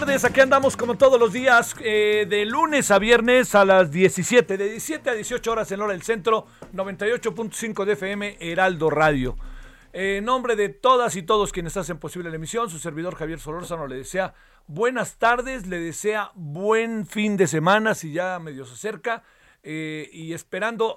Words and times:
Tardes, 0.00 0.26
aquí 0.26 0.40
andamos 0.40 0.76
como 0.76 0.98
todos 0.98 1.18
los 1.18 1.32
días, 1.32 1.74
eh, 1.80 2.26
de 2.28 2.44
lunes 2.44 2.90
a 2.90 2.98
viernes 2.98 3.54
a 3.54 3.64
las 3.64 3.90
17, 3.90 4.58
de 4.58 4.68
17 4.68 5.08
a 5.08 5.14
18 5.14 5.50
horas 5.50 5.72
en 5.72 5.80
hora 5.80 5.94
del 5.94 6.02
centro, 6.02 6.46
98.5 6.74 7.86
de 7.86 7.94
FM, 7.94 8.36
Heraldo 8.38 8.90
Radio. 8.90 9.38
En 9.94 10.26
nombre 10.26 10.54
de 10.54 10.68
todas 10.68 11.16
y 11.16 11.22
todos 11.22 11.50
quienes 11.50 11.78
hacen 11.78 11.96
posible 11.96 12.28
la 12.28 12.36
emisión, 12.36 12.68
su 12.68 12.78
servidor 12.78 13.14
Javier 13.14 13.40
Solórzano 13.40 13.86
le 13.86 13.96
desea 13.96 14.34
buenas 14.66 15.16
tardes, 15.16 15.66
le 15.66 15.78
desea 15.78 16.30
buen 16.34 17.06
fin 17.06 17.38
de 17.38 17.46
semana, 17.46 17.94
si 17.94 18.12
ya 18.12 18.38
medio 18.38 18.66
se 18.66 18.74
acerca, 18.74 19.22
eh, 19.62 20.10
y 20.12 20.34
esperando, 20.34 20.94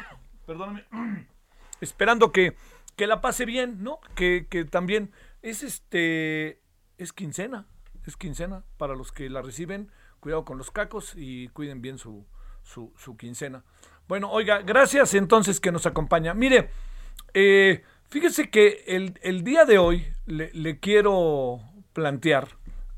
perdóname, 0.46 0.84
esperando 1.80 2.32
que, 2.32 2.54
que 2.96 3.06
la 3.06 3.22
pase 3.22 3.46
bien, 3.46 3.82
¿no? 3.82 3.98
Que, 4.14 4.46
que 4.50 4.66
también 4.66 5.10
es 5.40 5.62
este, 5.62 6.60
es 6.98 7.14
quincena, 7.14 7.66
es 8.06 8.16
quincena 8.16 8.64
para 8.76 8.94
los 8.94 9.12
que 9.12 9.28
la 9.30 9.42
reciben, 9.42 9.90
cuidado 10.20 10.44
con 10.44 10.58
los 10.58 10.70
cacos 10.70 11.14
y 11.16 11.48
cuiden 11.48 11.82
bien 11.82 11.98
su, 11.98 12.24
su, 12.62 12.92
su 12.96 13.16
quincena. 13.16 13.64
Bueno, 14.08 14.30
oiga, 14.30 14.62
gracias 14.62 15.14
entonces 15.14 15.60
que 15.60 15.72
nos 15.72 15.86
acompaña. 15.86 16.34
Mire, 16.34 16.70
eh, 17.34 17.82
fíjese 18.08 18.50
que 18.50 18.84
el, 18.86 19.18
el 19.22 19.44
día 19.44 19.64
de 19.64 19.78
hoy 19.78 20.06
le, 20.26 20.78
quiero 20.80 21.60
plantear 21.92 22.48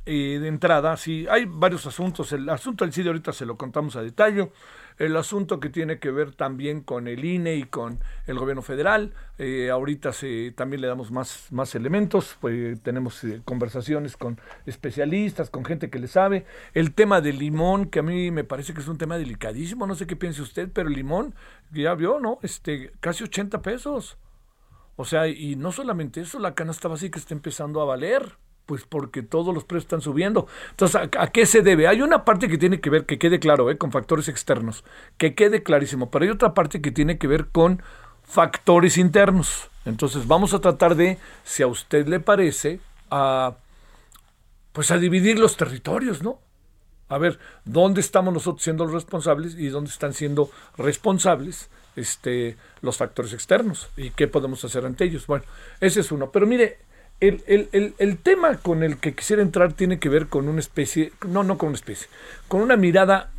eh, 0.06 0.38
de 0.40 0.48
entrada, 0.48 0.96
sí, 0.96 1.26
hay 1.30 1.44
varios 1.46 1.86
asuntos. 1.86 2.32
El 2.32 2.48
asunto 2.48 2.84
del 2.84 2.92
CID 2.92 3.06
ahorita 3.08 3.32
se 3.32 3.46
lo 3.46 3.56
contamos 3.56 3.96
a 3.96 4.02
detalle. 4.02 4.50
El 4.98 5.16
asunto 5.16 5.58
que 5.58 5.70
tiene 5.70 5.98
que 5.98 6.10
ver 6.10 6.32
también 6.32 6.80
con 6.80 7.08
el 7.08 7.24
INE 7.24 7.56
y 7.56 7.64
con 7.64 7.98
el 8.26 8.38
gobierno 8.38 8.62
federal. 8.62 9.12
eh, 9.38 9.70
ahorita 9.70 10.12
se, 10.12 10.52
también 10.52 10.80
le 10.80 10.86
damos 10.86 11.10
más, 11.10 11.74
elementos. 11.74 12.36
pues, 12.40 12.80
tenemos 12.82 13.22
eh, 13.24 13.42
conversaciones 13.44 14.16
con 14.16 14.38
especialistas, 14.66 15.50
con 15.50 15.64
gente 15.64 15.90
que 15.90 15.98
le 15.98 16.06
sabe. 16.06 16.46
El 16.74 16.94
tema 16.94 17.20
del 17.20 17.38
limón, 17.38 17.86
que 17.86 17.98
a 18.00 18.02
mí 18.02 18.30
me 18.30 18.44
parece 18.44 18.74
que 18.74 18.80
es 18.80 18.88
un 18.88 18.98
tema 18.98 19.18
delicadísimo. 19.18 19.86
No 19.86 19.94
sé 19.96 20.06
qué 20.06 20.16
piense 20.16 20.42
usted, 20.42 20.68
pero 20.72 20.88
el 20.88 20.94
limón, 20.94 21.34
ya 21.72 21.94
vio, 21.94 22.20
¿no? 22.20 22.38
Este, 22.42 22.92
casi 23.00 23.24
80 23.24 23.62
pesos. 23.62 24.16
O 24.96 25.04
sea, 25.04 25.26
y 25.26 25.56
no 25.56 25.72
solamente 25.72 26.20
eso, 26.20 26.38
la 26.38 26.54
canasta 26.54 26.88
básica 26.88 27.18
está 27.18 27.34
empezando 27.34 27.80
a 27.80 27.84
valer. 27.84 28.36
Pues 28.66 28.84
porque 28.88 29.22
todos 29.22 29.54
los 29.54 29.64
precios 29.64 29.84
están 29.84 30.00
subiendo. 30.00 30.46
Entonces, 30.70 31.08
¿a, 31.18 31.26
qué 31.28 31.44
se 31.44 31.60
debe? 31.60 31.86
Hay 31.86 32.00
una 32.00 32.24
parte 32.24 32.48
que 32.48 32.56
tiene 32.56 32.80
que 32.80 32.88
ver, 32.90 33.04
que 33.04 33.18
quede 33.18 33.38
claro, 33.38 33.70
¿eh? 33.70 33.76
con 33.76 33.92
factores 33.92 34.28
externos, 34.28 34.84
que 35.18 35.34
quede 35.34 35.62
clarísimo, 35.62 36.10
pero 36.10 36.24
hay 36.24 36.30
otra 36.30 36.54
parte 36.54 36.80
que 36.80 36.90
tiene 36.90 37.18
que 37.18 37.26
ver 37.26 37.48
con 37.48 37.82
factores 38.22 38.96
internos. 38.96 39.68
Entonces, 39.84 40.26
vamos 40.26 40.54
a 40.54 40.60
tratar 40.60 40.94
de, 40.94 41.18
si 41.44 41.62
a 41.62 41.66
usted 41.66 42.06
le 42.08 42.20
parece, 42.20 42.80
a, 43.10 43.54
pues 44.72 44.90
a 44.90 44.98
dividir 44.98 45.38
los 45.38 45.56
territorios, 45.56 46.22
¿no? 46.22 46.38
A 47.08 47.18
ver, 47.18 47.38
¿dónde 47.64 48.00
estamos 48.00 48.32
nosotros 48.32 48.62
siendo 48.62 48.84
los 48.84 48.94
responsables 48.94 49.54
y 49.56 49.68
dónde 49.68 49.90
están 49.90 50.14
siendo 50.14 50.50
responsables 50.78 51.68
este, 51.96 52.56
los 52.80 52.96
factores 52.96 53.32
externos? 53.34 53.88
¿Y 53.96 54.10
qué 54.10 54.26
podemos 54.26 54.64
hacer 54.64 54.86
ante 54.86 55.04
ellos? 55.04 55.26
Bueno, 55.26 55.44
ese 55.80 56.00
es 56.00 56.10
uno. 56.10 56.30
Pero 56.30 56.46
mire, 56.46 56.78
el, 57.20 57.42
el- 57.46 57.94
el- 57.98 58.18
tema 58.18 58.56
con 58.58 58.82
el 58.82 58.98
que 58.98 59.14
quisiera 59.14 59.42
entrar 59.42 59.72
tiene 59.72 59.98
que 59.98 60.08
ver 60.08 60.26
con 60.26 60.48
una 60.48 60.60
especie, 60.60 61.12
no, 61.26 61.42
no 61.42 61.56
con 61.58 61.68
una 61.68 61.76
especie, 61.76 62.08
con 62.48 62.60
una 62.60 62.76
mirada 62.76 63.30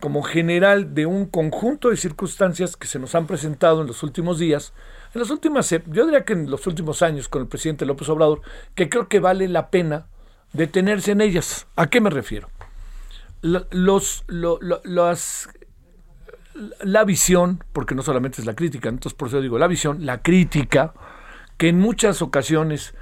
como 0.00 0.22
general 0.22 0.94
de 0.94 1.06
un 1.06 1.26
conjunto 1.26 1.90
de 1.90 1.96
circunstancias 1.96 2.76
que 2.76 2.86
se 2.86 2.98
nos 2.98 3.14
han 3.14 3.26
presentado 3.26 3.80
en 3.80 3.86
los 3.86 4.02
últimos 4.02 4.38
días, 4.38 4.72
en 5.14 5.20
las 5.20 5.30
últimas, 5.30 5.70
eh, 5.72 5.82
yo 5.86 6.04
diría 6.04 6.24
que 6.24 6.32
en 6.32 6.50
los 6.50 6.66
últimos 6.66 7.02
años 7.02 7.28
con 7.28 7.42
el 7.42 7.48
presidente 7.48 7.86
López 7.86 8.08
Obrador, 8.08 8.42
que 8.74 8.88
creo 8.88 9.08
que 9.08 9.20
vale 9.20 9.48
la 9.48 9.70
pena 9.70 10.06
detenerse 10.52 11.12
en 11.12 11.20
ellas. 11.20 11.66
¿A 11.76 11.88
qué 11.88 12.00
me 12.00 12.10
refiero? 12.10 12.48
Los, 13.42 14.24
lo- 14.28 14.58
lo- 14.60 14.80
las 14.84 15.48
la 16.82 17.04
visión, 17.04 17.64
porque 17.72 17.94
no 17.94 18.02
solamente 18.02 18.40
es 18.40 18.46
la 18.46 18.54
crítica, 18.54 18.88
entonces 18.88 19.16
por 19.16 19.28
eso 19.28 19.40
digo 19.40 19.58
la 19.58 19.66
visión, 19.66 20.04
la 20.04 20.20
crítica, 20.22 20.92
que 21.56 21.68
en 21.68 21.78
muchas 21.78 22.20
ocasiones 22.22 22.94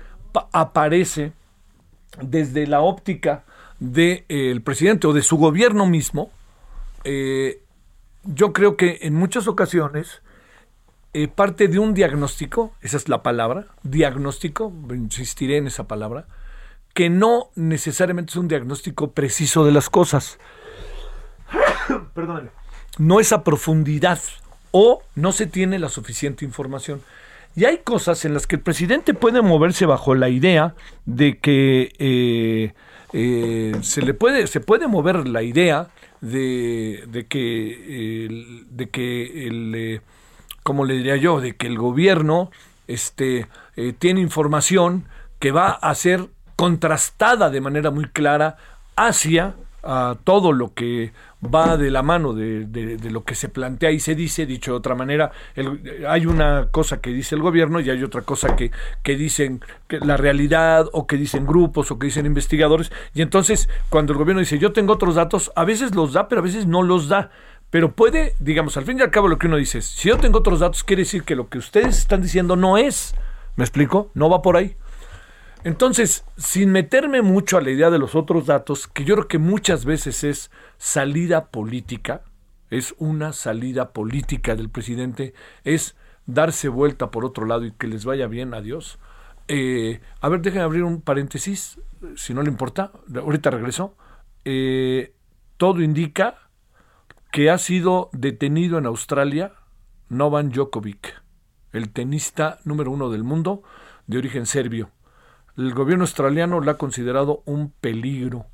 aparece 0.52 1.32
desde 2.20 2.66
la 2.66 2.80
óptica 2.80 3.44
del 3.78 4.62
presidente 4.62 5.06
o 5.06 5.12
de 5.12 5.22
su 5.22 5.36
gobierno 5.36 5.86
mismo, 5.86 6.30
eh, 7.04 7.62
yo 8.24 8.52
creo 8.52 8.76
que 8.76 8.98
en 9.02 9.14
muchas 9.14 9.48
ocasiones 9.48 10.22
eh, 11.12 11.26
parte 11.26 11.66
de 11.66 11.78
un 11.78 11.94
diagnóstico, 11.94 12.72
esa 12.82 12.96
es 12.96 13.08
la 13.08 13.22
palabra, 13.22 13.66
diagnóstico, 13.82 14.72
insistiré 14.90 15.56
en 15.56 15.66
esa 15.66 15.88
palabra, 15.88 16.26
que 16.94 17.10
no 17.10 17.50
necesariamente 17.56 18.30
es 18.30 18.36
un 18.36 18.48
diagnóstico 18.48 19.12
preciso 19.12 19.64
de 19.64 19.72
las 19.72 19.90
cosas. 19.90 20.38
Perdóname. 22.14 22.50
No 22.98 23.18
es 23.18 23.32
a 23.32 23.42
profundidad 23.42 24.20
o 24.72 25.02
no 25.14 25.32
se 25.32 25.46
tiene 25.46 25.78
la 25.78 25.88
suficiente 25.88 26.44
información. 26.44 27.02
Y 27.56 27.64
hay 27.64 27.78
cosas 27.78 28.24
en 28.24 28.34
las 28.34 28.46
que 28.46 28.56
el 28.56 28.62
presidente 28.62 29.14
puede 29.14 29.42
moverse 29.42 29.86
bajo 29.86 30.14
la 30.14 30.28
idea 30.28 30.74
de 31.04 31.38
que 31.38 31.92
eh, 31.98 32.72
eh, 33.12 33.72
se 33.82 34.02
le 34.02 34.14
puede, 34.14 34.46
se 34.46 34.60
puede 34.60 34.86
mover 34.86 35.26
la 35.28 35.42
idea 35.42 35.88
de, 36.20 37.04
de 37.08 37.26
que, 37.26 38.64
de 38.70 38.88
que 38.88 39.46
el, 39.48 39.74
eh, 39.74 40.00
como 40.62 40.84
le 40.84 40.94
diría 40.94 41.16
yo, 41.16 41.40
de 41.40 41.56
que 41.56 41.66
el 41.66 41.76
gobierno 41.76 42.50
este, 42.86 43.46
tiene 43.98 44.20
información 44.20 45.06
que 45.38 45.50
va 45.50 45.70
a 45.70 45.94
ser 45.94 46.28
contrastada 46.54 47.50
de 47.50 47.60
manera 47.60 47.90
muy 47.90 48.04
clara 48.04 48.58
hacia 48.94 49.54
a 49.82 50.16
todo 50.24 50.52
lo 50.52 50.74
que 50.74 51.12
va 51.42 51.76
de 51.76 51.90
la 51.90 52.02
mano 52.02 52.32
de, 52.32 52.98
lo 53.10 53.24
que 53.24 53.34
se 53.34 53.48
plantea 53.48 53.90
y 53.90 54.00
se 54.00 54.14
dice, 54.14 54.46
dicho 54.46 54.72
de 54.72 54.78
otra 54.78 54.94
manera, 54.94 55.32
hay 56.08 56.26
una 56.26 56.68
cosa 56.70 57.00
que 57.00 57.10
dice 57.10 57.34
el 57.34 57.42
gobierno 57.42 57.80
y 57.80 57.90
hay 57.90 58.02
otra 58.02 58.22
cosa 58.22 58.56
que, 58.56 58.70
que 59.02 59.16
dicen 59.16 59.60
que 59.88 60.00
la 60.00 60.16
realidad 60.16 60.86
o 60.92 61.06
que 61.06 61.16
dicen 61.16 61.46
grupos 61.46 61.90
o 61.90 61.98
que 61.98 62.06
dicen 62.06 62.26
investigadores 62.26 62.92
y 63.14 63.22
entonces 63.22 63.68
cuando 63.88 64.12
el 64.12 64.18
gobierno 64.18 64.40
dice 64.40 64.58
yo 64.58 64.72
tengo 64.72 64.92
otros 64.94 65.14
datos, 65.14 65.50
a 65.56 65.64
veces 65.64 65.94
los 65.94 66.12
da 66.12 66.28
pero 66.28 66.40
a 66.40 66.44
veces 66.44 66.66
no 66.66 66.82
los 66.82 67.08
da. 67.08 67.30
Pero 67.70 67.92
puede, 67.92 68.34
digamos, 68.40 68.76
al 68.76 68.84
fin 68.84 68.98
y 68.98 69.02
al 69.02 69.12
cabo 69.12 69.28
lo 69.28 69.38
que 69.38 69.46
uno 69.46 69.56
dice 69.56 69.78
es, 69.78 69.86
si 69.86 70.08
yo 70.08 70.18
tengo 70.18 70.40
otros 70.40 70.58
datos, 70.58 70.82
quiere 70.82 71.02
decir 71.02 71.22
que 71.22 71.36
lo 71.36 71.48
que 71.48 71.58
ustedes 71.58 71.98
están 71.98 72.20
diciendo 72.20 72.56
no 72.56 72.76
es. 72.76 73.14
¿Me 73.54 73.64
explico? 73.64 74.10
No 74.14 74.28
va 74.28 74.42
por 74.42 74.56
ahí. 74.56 74.76
Entonces, 75.62 76.24
sin 76.38 76.72
meterme 76.72 77.20
mucho 77.20 77.58
a 77.58 77.60
la 77.60 77.70
idea 77.70 77.90
de 77.90 77.98
los 77.98 78.14
otros 78.14 78.46
datos, 78.46 78.86
que 78.86 79.04
yo 79.04 79.14
creo 79.14 79.28
que 79.28 79.38
muchas 79.38 79.84
veces 79.84 80.24
es 80.24 80.50
salida 80.78 81.50
política, 81.50 82.22
es 82.70 82.94
una 82.98 83.34
salida 83.34 83.92
política 83.92 84.56
del 84.56 84.70
presidente, 84.70 85.34
es 85.64 85.96
darse 86.24 86.68
vuelta 86.68 87.10
por 87.10 87.26
otro 87.26 87.44
lado 87.44 87.66
y 87.66 87.72
que 87.72 87.88
les 87.88 88.06
vaya 88.06 88.26
bien, 88.26 88.54
adiós. 88.54 88.98
Eh, 89.48 90.00
a 90.20 90.28
ver, 90.30 90.40
déjenme 90.40 90.64
abrir 90.64 90.84
un 90.84 91.02
paréntesis, 91.02 91.78
si 92.16 92.32
no 92.32 92.42
le 92.42 92.48
importa, 92.48 92.92
ahorita 93.14 93.50
regreso. 93.50 93.94
Eh, 94.46 95.12
todo 95.58 95.82
indica 95.82 96.36
que 97.32 97.50
ha 97.50 97.58
sido 97.58 98.08
detenido 98.12 98.78
en 98.78 98.86
Australia 98.86 99.52
Novan 100.08 100.50
Djokovic, 100.50 101.22
el 101.72 101.90
tenista 101.90 102.60
número 102.64 102.90
uno 102.90 103.10
del 103.10 103.24
mundo 103.24 103.62
de 104.06 104.16
origen 104.16 104.46
serbio 104.46 104.90
el 105.60 105.74
gobierno 105.74 106.04
australiano 106.04 106.60
la 106.60 106.72
ha 106.72 106.78
considerado 106.78 107.42
un 107.44 107.70
peligro. 107.70 108.46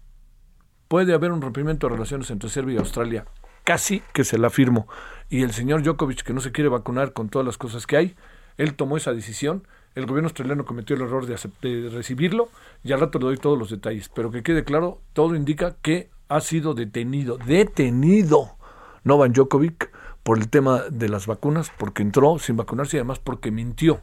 Puede 0.89 1.15
haber 1.15 1.31
un 1.31 1.41
rompimiento 1.41 1.87
de 1.87 1.95
relaciones 1.95 2.31
entre 2.31 2.51
Serbia 2.51 2.75
y 2.75 2.79
Australia. 2.79 3.27
Casi 3.63 4.03
que 4.13 4.25
se 4.25 4.39
la 4.39 4.49
afirmo. 4.49 4.89
Y 5.29 5.43
el 5.43 5.53
señor 5.53 5.83
Djokovic, 5.83 6.23
que 6.23 6.33
no 6.33 6.41
se 6.41 6.53
quiere 6.53 6.69
vacunar 6.69 7.13
con 7.13 7.29
todas 7.29 7.47
las 7.47 7.59
cosas 7.59 7.87
que 7.87 7.97
hay, 7.97 8.17
él 8.57 8.75
tomó 8.75 8.97
esa 8.97 9.13
decisión. 9.13 9.67
El 9.95 10.07
gobierno 10.07 10.27
australiano 10.27 10.65
cometió 10.65 10.97
el 10.97 11.03
error 11.03 11.27
de, 11.27 11.37
de 11.63 11.91
recibirlo 11.91 12.49
y 12.83 12.93
al 12.93 13.01
rato 13.01 13.19
le 13.19 13.27
doy 13.27 13.37
todos 13.37 13.59
los 13.59 13.71
detalles. 13.71 14.09
Pero 14.09 14.31
que 14.31 14.43
quede 14.43 14.65
claro, 14.65 15.01
todo 15.13 15.37
indica 15.37 15.77
que 15.83 16.11
ha 16.29 16.41
sido 16.41 16.75
detenido, 16.75 17.39
detenido 17.39 18.57
Novan 19.05 19.33
Djokovic 19.33 19.93
por 20.25 20.39
el 20.39 20.49
tema 20.49 20.83
de 20.91 21.09
las 21.09 21.29
vacunas, 21.29 21.71
porque 21.79 22.03
entró 22.03 22.39
sin 22.41 22.57
vacunarse 22.57 22.97
y 22.97 22.99
además 22.99 23.21
porque 23.21 23.53
mintió 23.53 24.03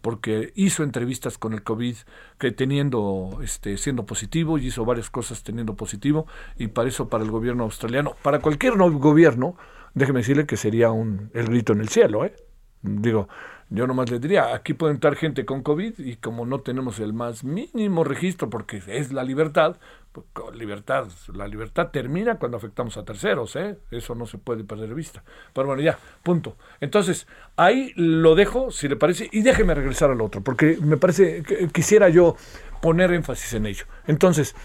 porque 0.00 0.52
hizo 0.54 0.82
entrevistas 0.82 1.38
con 1.38 1.52
el 1.52 1.62
COVID 1.62 1.96
que 2.38 2.52
teniendo 2.52 3.38
este 3.42 3.76
siendo 3.76 4.06
positivo 4.06 4.58
y 4.58 4.66
hizo 4.66 4.84
varias 4.84 5.10
cosas 5.10 5.42
teniendo 5.42 5.74
positivo 5.74 6.26
y 6.56 6.68
para 6.68 6.88
eso 6.88 7.08
para 7.08 7.24
el 7.24 7.30
gobierno 7.30 7.64
australiano, 7.64 8.16
para 8.22 8.40
cualquier 8.40 8.76
no 8.76 8.90
gobierno, 8.90 9.56
déjeme 9.94 10.20
decirle 10.20 10.46
que 10.46 10.56
sería 10.56 10.90
un 10.90 11.30
el 11.34 11.46
grito 11.46 11.72
en 11.72 11.80
el 11.80 11.88
cielo, 11.88 12.24
¿eh? 12.24 12.34
Digo, 12.82 13.28
yo 13.68 13.86
nomás 13.86 14.10
le 14.10 14.18
diría, 14.18 14.52
aquí 14.54 14.74
puede 14.74 14.94
entrar 14.94 15.14
gente 15.14 15.44
con 15.44 15.62
COVID 15.62 15.98
y 15.98 16.16
como 16.16 16.44
no 16.44 16.60
tenemos 16.60 16.98
el 16.98 17.12
más 17.12 17.44
mínimo 17.44 18.02
registro 18.02 18.50
porque 18.50 18.82
es 18.86 19.12
la 19.12 19.22
libertad, 19.22 19.76
pues, 20.10 20.26
libertad, 20.56 21.06
la 21.34 21.46
libertad 21.46 21.90
termina 21.92 22.36
cuando 22.36 22.56
afectamos 22.56 22.96
a 22.96 23.04
terceros, 23.04 23.54
¿eh? 23.54 23.78
eso 23.92 24.16
no 24.16 24.26
se 24.26 24.38
puede 24.38 24.64
perder 24.64 24.88
de 24.88 24.94
vista. 24.94 25.22
Pero 25.52 25.68
bueno, 25.68 25.82
ya, 25.82 25.96
punto. 26.24 26.56
Entonces, 26.80 27.28
ahí 27.54 27.92
lo 27.94 28.34
dejo, 28.34 28.72
si 28.72 28.88
le 28.88 28.96
parece, 28.96 29.28
y 29.30 29.42
déjeme 29.42 29.72
regresar 29.72 30.10
al 30.10 30.20
otro, 30.20 30.40
porque 30.40 30.78
me 30.82 30.96
parece 30.96 31.44
que 31.44 31.68
quisiera 31.68 32.08
yo 32.08 32.36
poner 32.82 33.12
énfasis 33.12 33.54
en 33.54 33.66
ello. 33.66 33.84
Entonces, 34.08 34.56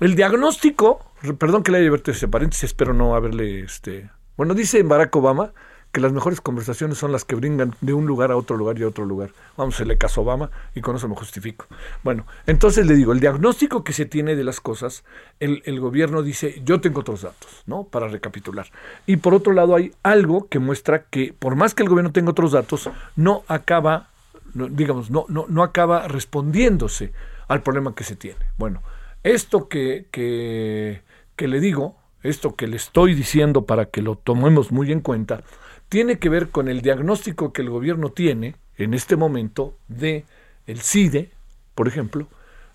el 0.00 0.16
diagnóstico, 0.16 1.12
perdón 1.38 1.62
que 1.62 1.70
le 1.70 1.78
haya 1.78 1.86
abierto 1.86 2.10
ese 2.10 2.26
paréntesis, 2.26 2.64
espero 2.64 2.92
no 2.92 3.14
haberle, 3.14 3.60
este, 3.60 4.10
bueno, 4.36 4.54
dice 4.54 4.82
Barack 4.82 5.14
Obama, 5.14 5.52
que 5.92 6.00
las 6.00 6.12
mejores 6.12 6.40
conversaciones 6.40 6.98
son 6.98 7.12
las 7.12 7.24
que 7.24 7.34
brindan 7.34 7.74
de 7.80 7.94
un 7.94 8.06
lugar 8.06 8.30
a 8.30 8.36
otro 8.36 8.56
lugar 8.56 8.78
y 8.78 8.82
a 8.82 8.88
otro 8.88 9.04
lugar. 9.04 9.30
Vamos 9.56 9.74
hacerle 9.74 9.96
caso 9.96 10.20
a 10.20 10.24
Obama 10.24 10.50
y 10.74 10.80
con 10.80 10.96
eso 10.96 11.08
me 11.08 11.14
justifico. 11.14 11.66
Bueno, 12.02 12.26
entonces 12.46 12.86
le 12.86 12.94
digo, 12.94 13.12
el 13.12 13.20
diagnóstico 13.20 13.84
que 13.84 13.92
se 13.92 14.04
tiene 14.04 14.36
de 14.36 14.44
las 14.44 14.60
cosas, 14.60 15.04
el, 15.40 15.62
el 15.64 15.80
gobierno 15.80 16.22
dice, 16.22 16.60
yo 16.64 16.80
tengo 16.80 17.00
otros 17.00 17.22
datos, 17.22 17.62
¿no? 17.66 17.84
Para 17.84 18.08
recapitular. 18.08 18.66
Y 19.06 19.16
por 19.16 19.34
otro 19.34 19.52
lado 19.52 19.74
hay 19.76 19.92
algo 20.02 20.48
que 20.48 20.58
muestra 20.58 21.04
que 21.04 21.32
por 21.38 21.56
más 21.56 21.74
que 21.74 21.82
el 21.82 21.88
gobierno 21.88 22.12
tenga 22.12 22.30
otros 22.30 22.52
datos, 22.52 22.90
no 23.16 23.44
acaba, 23.48 24.10
digamos, 24.54 25.10
no, 25.10 25.24
no, 25.28 25.46
no 25.48 25.62
acaba 25.62 26.06
respondiéndose 26.06 27.12
al 27.48 27.62
problema 27.62 27.94
que 27.94 28.04
se 28.04 28.14
tiene. 28.14 28.38
Bueno, 28.58 28.82
esto 29.22 29.68
que, 29.68 30.06
que 30.12 31.48
le 31.48 31.60
digo, 31.60 31.96
esto 32.22 32.54
que 32.56 32.66
le 32.66 32.76
estoy 32.76 33.14
diciendo 33.14 33.64
para 33.64 33.86
que 33.86 34.02
lo 34.02 34.16
tomemos 34.16 34.70
muy 34.70 34.92
en 34.92 35.00
cuenta, 35.00 35.42
tiene 35.88 36.18
que 36.18 36.28
ver 36.28 36.50
con 36.50 36.68
el 36.68 36.82
diagnóstico 36.82 37.52
que 37.52 37.62
el 37.62 37.70
gobierno 37.70 38.10
tiene 38.10 38.56
en 38.76 38.94
este 38.94 39.16
momento 39.16 39.76
de 39.88 40.24
el 40.66 40.80
CIDE, 40.80 41.30
por 41.74 41.88
ejemplo, 41.88 42.28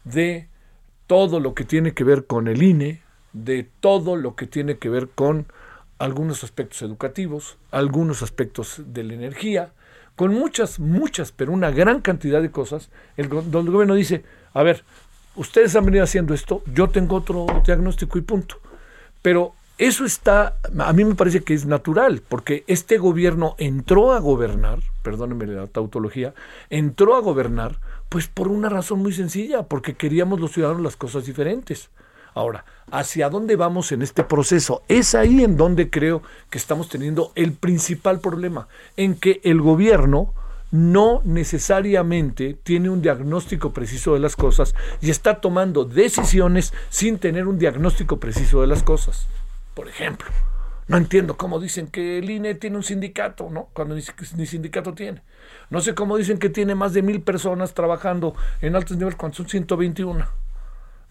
de 0.04 0.48
todo 1.08 1.40
lo 1.40 1.54
que 1.54 1.64
tiene 1.64 1.94
que 1.94 2.04
ver 2.04 2.26
con 2.26 2.48
el 2.48 2.64
INE, 2.64 3.02
de 3.34 3.70
todo 3.80 4.16
lo 4.16 4.36
que 4.36 4.48
tiene 4.48 4.78
que 4.78 4.90
ver 4.90 5.10
con 5.10 5.48
algunos 6.00 6.44
aspectos 6.44 6.82
educativos, 6.82 7.58
algunos 7.72 8.24
aspectos 8.24 8.82
de 8.86 9.04
la 9.04 9.14
energía, 9.14 9.74
con 10.16 10.34
muchas, 10.34 10.80
muchas, 10.80 11.32
pero 11.32 11.52
una 11.52 11.72
gran 11.72 12.02
cantidad 12.02 12.42
de 12.42 12.52
cosas, 12.52 12.90
el, 13.18 13.30
donde 13.30 13.60
el 13.60 13.72
gobierno 13.72 13.96
dice, 13.96 14.24
a 14.54 14.64
ver, 14.64 14.84
ustedes 15.36 15.76
han 15.76 15.86
venido 15.86 16.04
haciendo 16.04 16.34
esto, 16.34 16.64
yo 16.74 16.90
tengo 16.90 17.16
otro 17.16 17.46
diagnóstico 17.66 18.18
y 18.18 18.22
punto. 18.22 18.58
Pero 19.22 19.54
eso 19.78 20.06
está, 20.06 20.58
a 20.80 20.94
mí 20.94 21.04
me 21.04 21.16
parece 21.16 21.44
que 21.44 21.54
es 21.54 21.66
natural, 21.66 22.22
porque 22.28 22.64
este 22.68 22.98
gobierno 22.98 23.56
entró 23.58 24.14
a 24.14 24.20
gobernar, 24.20 24.80
perdónenme 25.02 25.48
la 25.48 25.68
tautología, 25.68 26.34
entró 26.70 27.16
a 27.16 27.22
gobernar, 27.22 27.80
pues 28.10 28.28
por 28.28 28.50
una 28.50 28.70
razón 28.70 29.00
muy 29.00 29.14
sencilla, 29.14 29.64
porque 29.64 29.96
queríamos 29.96 30.40
los 30.40 30.52
ciudadanos 30.52 30.84
las 30.84 30.96
cosas 30.96 31.26
diferentes. 31.26 31.90
Ahora, 32.36 32.66
¿hacia 32.92 33.30
dónde 33.30 33.56
vamos 33.56 33.92
en 33.92 34.02
este 34.04 34.24
proceso? 34.24 34.84
Es 34.88 35.16
ahí 35.16 35.44
en 35.44 35.58
donde 35.58 35.90
creo 35.90 36.22
que 36.50 36.58
estamos 36.58 36.90
teniendo 36.90 37.32
el 37.36 37.54
principal 37.54 38.20
problema, 38.20 38.68
en 38.96 39.16
que 39.16 39.42
el 39.44 39.60
gobierno 39.62 40.34
no 40.72 41.22
necesariamente 41.24 42.58
tiene 42.64 42.90
un 42.90 43.02
diagnóstico 43.02 43.74
preciso 43.74 44.16
de 44.16 44.20
las 44.20 44.36
cosas 44.36 44.74
y 45.02 45.12
está 45.12 45.42
tomando 45.42 45.86
decisiones 45.86 46.74
sin 46.90 47.20
tener 47.20 47.48
un 47.48 47.60
diagnóstico 47.60 48.20
preciso 48.20 48.62
de 48.62 48.68
las 48.68 48.82
cosas. 48.82 49.28
Por 49.74 49.88
ejemplo, 49.88 50.30
no 50.88 50.98
entiendo 50.98 51.38
cómo 51.38 51.60
dicen 51.60 51.88
que 51.88 52.20
el 52.20 52.30
INE 52.30 52.56
tiene 52.56 52.78
un 52.78 52.84
sindicato, 52.84 53.50
¿no? 53.50 53.70
Cuando 53.74 53.96
ni, 53.96 54.46
sindicato 54.46 54.94
tiene. 54.94 55.24
No 55.70 55.82
sé 55.82 55.96
cómo 55.96 56.18
dicen 56.18 56.38
que 56.38 56.50
tiene 56.50 56.76
más 56.76 56.94
de 56.94 57.02
mil 57.02 57.22
personas 57.22 57.74
trabajando 57.74 58.36
en 58.62 58.76
altos 58.76 58.98
niveles 58.98 59.16
cuando 59.16 59.38
son 59.38 59.48
121. 59.48 60.28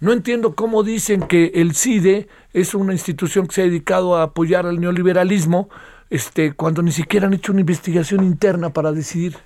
No 0.00 0.12
entiendo 0.12 0.54
cómo 0.54 0.82
dicen 0.82 1.22
que 1.22 1.52
el 1.54 1.74
CIDE 1.74 2.28
es 2.52 2.74
una 2.74 2.92
institución 2.92 3.46
que 3.46 3.54
se 3.54 3.62
ha 3.62 3.64
dedicado 3.64 4.16
a 4.16 4.24
apoyar 4.24 4.66
al 4.66 4.80
neoliberalismo 4.80 5.68
este, 6.10 6.52
cuando 6.52 6.82
ni 6.82 6.92
siquiera 6.92 7.26
han 7.26 7.34
hecho 7.34 7.52
una 7.52 7.62
investigación 7.62 8.24
interna 8.24 8.70
para 8.70 8.92
decidir 8.92 9.36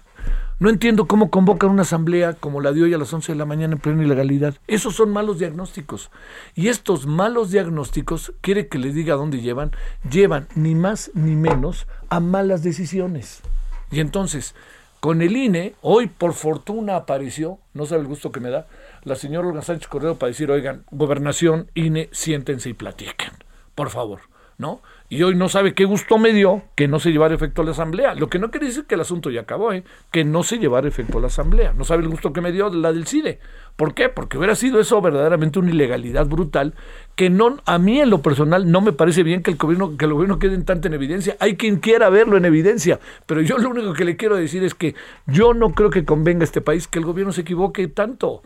no 0.59 0.71
entiendo 0.71 1.07
cómo 1.07 1.31
convocan 1.31 1.71
una 1.71 1.83
asamblea 1.83 2.33
como 2.33 2.61
la 2.61 2.73
de 2.73 2.83
hoy 2.83 2.95
a 2.95 2.99
las 2.99 3.13
11 3.13 3.33
de 3.33 3.39
la 3.39 3.45
mañana 3.45 3.75
en 3.75 3.81
plena 3.81 4.05
ilegalidad. 4.05 4.55
Esos 4.67 4.95
son 4.95 5.13
malos 5.13 5.39
diagnósticos. 5.39 6.11
Y 6.55 6.69
estos 6.69 7.07
malos 7.07 7.51
diagnósticos, 7.51 8.33
quiere 8.41 8.69
que 8.69 8.79
les 8.79 8.95
diga 8.95 9.17
dónde 9.17 9.43
llevan, 9.43 9.73
llevan 10.11 10.49
ni 10.55 10.75
más 10.75 11.11
ni 11.15 11.37
menos 11.37 11.87
a 12.09 12.21
malas 12.21 12.63
decisiones. 12.63 13.43
Y 13.91 14.01
entonces, 14.01 14.55
con 15.01 15.21
el 15.21 15.37
INE, 15.37 15.75
hoy 15.83 16.07
por 16.07 16.33
fortuna 16.33 16.97
apareció, 16.97 17.59
no 17.75 17.85
sabe 17.85 18.01
el 18.01 18.09
gusto 18.09 18.33
que 18.33 18.41
me 18.41 18.51
da, 18.51 18.67
la 19.05 19.15
señora 19.15 19.49
Olga 19.49 19.63
Sánchez 19.63 19.89
Cordero 19.89 20.17
para 20.17 20.29
decir, 20.29 20.51
oigan, 20.51 20.85
gobernación, 20.91 21.71
INE, 21.75 22.09
siéntense 22.13 22.71
y 22.71 22.75
platiquen, 22.75 23.33
por 23.75 23.91
favor, 23.91 24.23
¿no? 24.57 24.81
Y 25.09 25.23
hoy 25.23 25.35
no 25.37 25.49
sabe 25.49 25.75
qué 25.75 25.85
gusto 25.85 26.19
me 26.19 26.33
dio 26.33 26.63
que 26.75 26.89
no 26.89 26.99
se 26.99 27.11
llevara 27.13 27.35
efecto 27.35 27.63
a 27.63 27.65
la 27.65 27.71
asamblea. 27.71 28.15
Lo 28.15 28.29
que 28.29 28.39
no 28.39 28.51
quiere 28.51 28.67
decir 28.67 28.85
que 28.85 28.97
el 28.97 29.01
asunto 29.01 29.31
ya 29.31 29.43
acabó, 29.43 29.73
¿eh? 29.73 29.85
que 30.11 30.25
no 30.25 30.43
se 30.43 30.59
llevara 30.59 30.89
efecto 30.89 31.19
a 31.19 31.21
la 31.21 31.29
asamblea. 31.29 31.73
No 31.73 31.85
sabe 31.85 32.03
el 32.03 32.09
gusto 32.09 32.33
que 32.33 32.41
me 32.41 32.51
dio 32.51 32.69
la 32.71 32.93
del 32.93 33.07
CIDE. 33.07 33.39
¿Por 33.77 33.95
qué? 33.95 34.09
Porque 34.09 34.39
hubiera 34.39 34.57
sido 34.57 34.81
eso 34.81 35.01
verdaderamente 35.01 35.59
una 35.59 35.71
ilegalidad 35.71 36.27
brutal 36.27 36.75
que 37.15 37.31
no 37.31 37.59
a 37.67 37.79
mí 37.79 38.01
en 38.01 38.11
lo 38.11 38.23
personal 38.23 38.71
no 38.71 38.81
me 38.81 38.93
parece 38.93 39.23
bien 39.23 39.43
que 39.43 39.51
el 39.51 39.57
gobierno 39.57 39.97
que 39.97 40.07
el 40.07 40.13
gobierno 40.13 40.39
quede 40.39 40.55
en 40.55 40.65
en 40.67 40.95
evidencia. 40.95 41.37
Hay 41.41 41.57
quien 41.57 41.77
quiera 41.77 42.11
verlo 42.11 42.37
en 42.37 42.45
evidencia, 42.45 42.99
pero 43.27 43.41
yo 43.43 43.59
lo 43.59 43.71
único 43.71 43.93
que 43.93 44.05
le 44.05 44.17
quiero 44.17 44.37
decir 44.37 44.65
es 44.65 44.75
que 44.75 44.95
yo 45.27 45.55
no 45.55 45.73
creo 45.73 45.91
que 45.91 46.05
convenga 46.05 46.43
a 46.43 46.45
este 46.45 46.61
país 46.61 46.89
que 46.89 46.99
el 46.99 47.05
gobierno 47.05 47.33
se 47.33 47.43
equivoque 47.43 47.87
tanto 47.89 48.43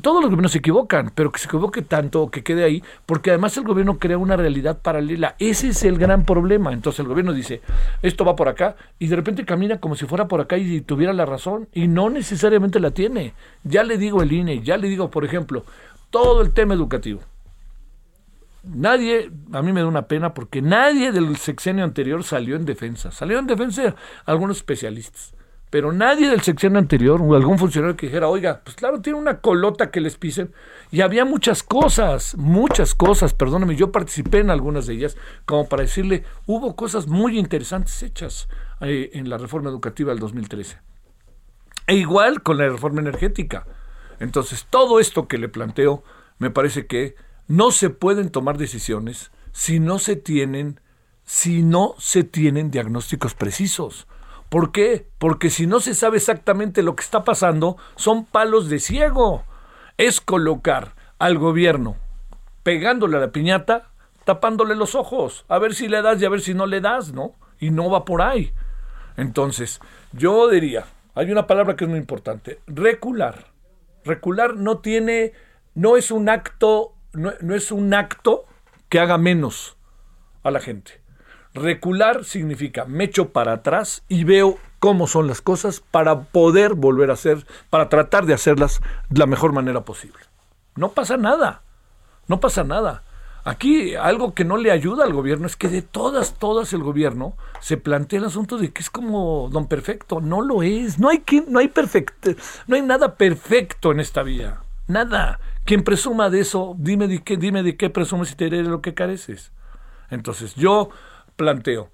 todos 0.00 0.20
los 0.20 0.30
gobiernos 0.30 0.52
se 0.52 0.58
equivocan, 0.58 1.12
pero 1.14 1.30
que 1.30 1.38
se 1.38 1.46
equivoque 1.46 1.82
tanto 1.82 2.30
que 2.30 2.42
quede 2.42 2.64
ahí, 2.64 2.82
porque 3.06 3.30
además 3.30 3.56
el 3.56 3.64
gobierno 3.64 3.98
crea 3.98 4.18
una 4.18 4.36
realidad 4.36 4.80
paralela. 4.82 5.36
Ese 5.38 5.68
es 5.68 5.84
el 5.84 5.98
gran 5.98 6.24
problema. 6.24 6.72
Entonces 6.72 7.00
el 7.00 7.08
gobierno 7.08 7.32
dice, 7.32 7.60
esto 8.02 8.24
va 8.24 8.34
por 8.34 8.48
acá, 8.48 8.76
y 8.98 9.06
de 9.06 9.16
repente 9.16 9.44
camina 9.44 9.78
como 9.78 9.94
si 9.94 10.06
fuera 10.06 10.26
por 10.26 10.40
acá 10.40 10.56
y 10.58 10.80
tuviera 10.80 11.12
la 11.12 11.26
razón, 11.26 11.68
y 11.72 11.86
no 11.86 12.10
necesariamente 12.10 12.80
la 12.80 12.90
tiene. 12.90 13.34
Ya 13.62 13.84
le 13.84 13.98
digo 13.98 14.22
el 14.22 14.32
INE, 14.32 14.62
ya 14.62 14.76
le 14.76 14.88
digo, 14.88 15.10
por 15.10 15.24
ejemplo, 15.24 15.64
todo 16.10 16.42
el 16.42 16.52
tema 16.52 16.74
educativo. 16.74 17.20
Nadie, 18.64 19.30
a 19.52 19.62
mí 19.62 19.72
me 19.72 19.80
da 19.80 19.86
una 19.86 20.06
pena 20.06 20.34
porque 20.34 20.62
nadie 20.62 21.10
del 21.10 21.36
sexenio 21.36 21.84
anterior 21.84 22.22
salió 22.22 22.56
en 22.56 22.64
defensa. 22.64 23.10
Salió 23.10 23.38
en 23.38 23.46
defensa 23.46 23.94
algunos 24.24 24.58
especialistas 24.58 25.34
pero 25.72 25.90
nadie 25.90 26.28
del 26.28 26.42
sección 26.42 26.76
anterior 26.76 27.22
o 27.22 27.34
algún 27.34 27.58
funcionario 27.58 27.96
que 27.96 28.04
dijera, 28.04 28.28
oiga, 28.28 28.60
pues 28.62 28.76
claro, 28.76 29.00
tiene 29.00 29.18
una 29.18 29.40
colota 29.40 29.90
que 29.90 30.02
les 30.02 30.18
pisen. 30.18 30.52
Y 30.90 31.00
había 31.00 31.24
muchas 31.24 31.62
cosas, 31.62 32.36
muchas 32.36 32.94
cosas, 32.94 33.32
perdóname, 33.32 33.74
yo 33.74 33.90
participé 33.90 34.40
en 34.40 34.50
algunas 34.50 34.86
de 34.86 34.92
ellas, 34.92 35.16
como 35.46 35.70
para 35.70 35.84
decirle, 35.84 36.24
hubo 36.44 36.76
cosas 36.76 37.06
muy 37.06 37.38
interesantes 37.38 38.02
hechas 38.02 38.50
eh, 38.82 39.12
en 39.14 39.30
la 39.30 39.38
reforma 39.38 39.70
educativa 39.70 40.10
del 40.10 40.18
2013. 40.18 40.76
E 41.86 41.94
igual 41.94 42.42
con 42.42 42.58
la 42.58 42.68
reforma 42.68 43.00
energética. 43.00 43.66
Entonces, 44.20 44.66
todo 44.68 45.00
esto 45.00 45.26
que 45.26 45.38
le 45.38 45.48
planteo, 45.48 46.04
me 46.38 46.50
parece 46.50 46.86
que 46.86 47.14
no 47.48 47.70
se 47.70 47.88
pueden 47.88 48.28
tomar 48.28 48.58
decisiones 48.58 49.32
si 49.52 49.80
no 49.80 49.98
se 49.98 50.16
tienen, 50.16 50.80
si 51.24 51.62
no 51.62 51.94
se 51.96 52.24
tienen 52.24 52.70
diagnósticos 52.70 53.32
precisos. 53.32 54.06
¿Por 54.52 54.70
qué? 54.70 55.06
Porque 55.16 55.48
si 55.48 55.66
no 55.66 55.80
se 55.80 55.94
sabe 55.94 56.18
exactamente 56.18 56.82
lo 56.82 56.94
que 56.94 57.02
está 57.02 57.24
pasando, 57.24 57.78
son 57.96 58.26
palos 58.26 58.68
de 58.68 58.80
ciego. 58.80 59.44
Es 59.96 60.20
colocar 60.20 60.92
al 61.18 61.38
gobierno 61.38 61.96
pegándole 62.62 63.16
a 63.16 63.20
la 63.20 63.32
piñata, 63.32 63.92
tapándole 64.26 64.74
los 64.74 64.94
ojos, 64.94 65.46
a 65.48 65.58
ver 65.58 65.74
si 65.74 65.88
le 65.88 66.02
das 66.02 66.20
y 66.20 66.26
a 66.26 66.28
ver 66.28 66.42
si 66.42 66.52
no 66.52 66.66
le 66.66 66.82
das, 66.82 67.14
¿no? 67.14 67.32
Y 67.60 67.70
no 67.70 67.88
va 67.88 68.04
por 68.04 68.20
ahí. 68.20 68.52
Entonces, 69.16 69.80
yo 70.12 70.50
diría, 70.50 70.84
hay 71.14 71.32
una 71.32 71.46
palabra 71.46 71.74
que 71.74 71.84
es 71.84 71.90
muy 71.90 71.98
importante, 71.98 72.60
recular. 72.66 73.46
Recular 74.04 74.56
no 74.56 74.80
tiene, 74.80 75.32
no 75.74 75.96
es 75.96 76.10
un 76.10 76.28
acto, 76.28 76.92
no, 77.14 77.32
no 77.40 77.54
es 77.54 77.72
un 77.72 77.94
acto 77.94 78.44
que 78.90 79.00
haga 79.00 79.16
menos 79.16 79.78
a 80.42 80.50
la 80.50 80.60
gente. 80.60 81.01
Recular 81.54 82.24
significa 82.24 82.86
me 82.86 83.04
echo 83.04 83.30
para 83.30 83.52
atrás 83.52 84.04
y 84.08 84.24
veo 84.24 84.58
cómo 84.78 85.06
son 85.06 85.26
las 85.26 85.42
cosas 85.42 85.80
para 85.80 86.22
poder 86.22 86.74
volver 86.74 87.10
a 87.10 87.14
hacer, 87.14 87.46
para 87.70 87.88
tratar 87.88 88.26
de 88.26 88.34
hacerlas 88.34 88.80
de 89.10 89.18
la 89.18 89.26
mejor 89.26 89.52
manera 89.52 89.84
posible. 89.84 90.18
No 90.76 90.92
pasa 90.92 91.16
nada, 91.16 91.62
no 92.26 92.40
pasa 92.40 92.64
nada. 92.64 93.02
Aquí 93.44 93.96
algo 93.96 94.34
que 94.34 94.44
no 94.44 94.56
le 94.56 94.70
ayuda 94.70 95.04
al 95.04 95.12
gobierno 95.12 95.46
es 95.46 95.56
que 95.56 95.68
de 95.68 95.82
todas, 95.82 96.34
todas 96.34 96.72
el 96.72 96.82
gobierno 96.82 97.36
se 97.60 97.76
plantea 97.76 98.20
el 98.20 98.26
asunto 98.26 98.56
de 98.56 98.72
que 98.72 98.82
es 98.82 98.88
como 98.88 99.48
don 99.50 99.66
perfecto. 99.66 100.20
No 100.20 100.42
lo 100.42 100.62
es. 100.62 101.00
No 101.00 101.08
hay, 101.08 101.18
que, 101.18 101.44
no 101.48 101.58
hay 101.58 101.68
perfecto, 101.68 102.30
no 102.68 102.76
hay 102.76 102.82
nada 102.82 103.16
perfecto 103.16 103.90
en 103.90 103.98
esta 103.98 104.22
vida. 104.22 104.62
Nada. 104.86 105.40
Quien 105.64 105.82
presuma 105.82 106.30
de 106.30 106.40
eso, 106.40 106.76
dime 106.78 107.08
de 107.08 107.22
qué, 107.22 107.36
dime 107.36 107.62
de 107.62 107.76
qué 107.76 107.90
presumes 107.90 108.30
y 108.30 108.36
te 108.36 108.44
diré 108.44 108.62
lo 108.62 108.80
que 108.80 108.94
careces. 108.94 109.52
Entonces, 110.10 110.54
yo 110.54 110.90
planteo, 111.36 111.90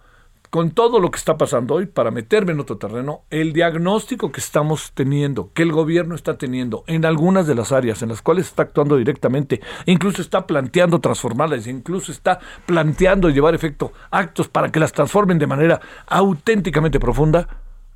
con 0.50 0.70
todo 0.70 0.98
lo 0.98 1.10
que 1.10 1.18
está 1.18 1.36
pasando 1.36 1.74
hoy, 1.74 1.86
para 1.86 2.10
meterme 2.10 2.52
en 2.52 2.60
otro 2.60 2.78
terreno, 2.78 3.22
el 3.30 3.52
diagnóstico 3.52 4.32
que 4.32 4.40
estamos 4.40 4.92
teniendo, 4.94 5.50
que 5.52 5.62
el 5.62 5.72
gobierno 5.72 6.14
está 6.14 6.38
teniendo 6.38 6.84
en 6.86 7.04
algunas 7.04 7.46
de 7.46 7.54
las 7.54 7.72
áreas 7.72 8.02
en 8.02 8.08
las 8.08 8.22
cuales 8.22 8.46
está 8.46 8.62
actuando 8.62 8.96
directamente, 8.96 9.60
incluso 9.84 10.22
está 10.22 10.46
planteando 10.46 11.00
transformarlas, 11.00 11.66
incluso 11.66 12.12
está 12.12 12.40
planteando 12.64 13.28
llevar 13.28 13.54
efecto 13.54 13.92
actos 14.10 14.48
para 14.48 14.72
que 14.72 14.80
las 14.80 14.92
transformen 14.92 15.38
de 15.38 15.46
manera 15.46 15.80
auténticamente 16.06 16.98
profunda, 16.98 17.46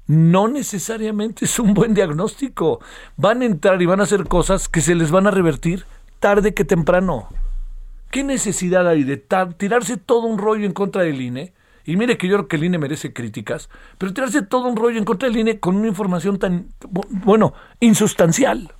no 0.06 0.48
necesariamente 0.48 1.44
es 1.46 1.58
un 1.58 1.74
buen 1.74 1.94
diagnóstico. 1.94 2.80
Van 3.16 3.40
a 3.40 3.46
entrar 3.46 3.80
y 3.80 3.86
van 3.86 4.00
a 4.00 4.04
hacer 4.04 4.24
cosas 4.24 4.68
que 4.68 4.80
se 4.80 4.94
les 4.94 5.10
van 5.10 5.26
a 5.26 5.30
revertir 5.30 5.86
tarde 6.20 6.54
que 6.54 6.64
temprano. 6.64 7.28
¿Qué 8.12 8.24
necesidad 8.24 8.86
hay 8.86 9.04
de 9.04 9.16
tirarse 9.56 9.96
todo 9.96 10.26
un 10.26 10.36
rollo 10.36 10.66
en 10.66 10.72
contra 10.72 11.02
del 11.02 11.18
INE? 11.18 11.54
Y 11.86 11.96
mire 11.96 12.18
que 12.18 12.28
yo 12.28 12.36
creo 12.36 12.46
que 12.46 12.56
el 12.56 12.64
INE 12.64 12.76
merece 12.76 13.14
críticas, 13.14 13.70
pero 13.96 14.12
tirarse 14.12 14.42
todo 14.42 14.68
un 14.68 14.76
rollo 14.76 14.98
en 14.98 15.06
contra 15.06 15.30
del 15.30 15.38
INE 15.38 15.60
con 15.60 15.76
una 15.76 15.88
información 15.88 16.38
tan, 16.38 16.66
bueno, 17.08 17.54
insustancial, 17.80 18.70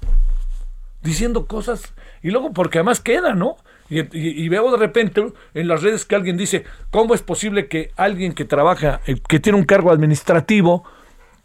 diciendo 1.03 1.47
cosas, 1.47 1.95
y 2.23 2.31
luego 2.31 2.53
porque 2.53 2.77
además 2.77 3.01
queda, 3.01 3.35
¿no? 3.35 3.57
Y, 3.89 4.51
veo 4.51 4.71
de 4.71 4.77
repente 4.77 5.33
en 5.55 5.67
las 5.67 5.83
redes 5.83 6.05
que 6.05 6.15
alguien 6.15 6.37
dice, 6.37 6.65
¿cómo 6.91 7.15
es 7.15 7.23
posible 7.23 7.69
que 7.69 7.91
alguien 7.97 8.35
que 8.35 8.45
trabaja, 8.45 9.01
eh, 9.07 9.17
que 9.27 9.41
tiene 9.41 9.59
un 9.59 9.65
cargo 9.65 9.93
administrativo, 9.93 10.85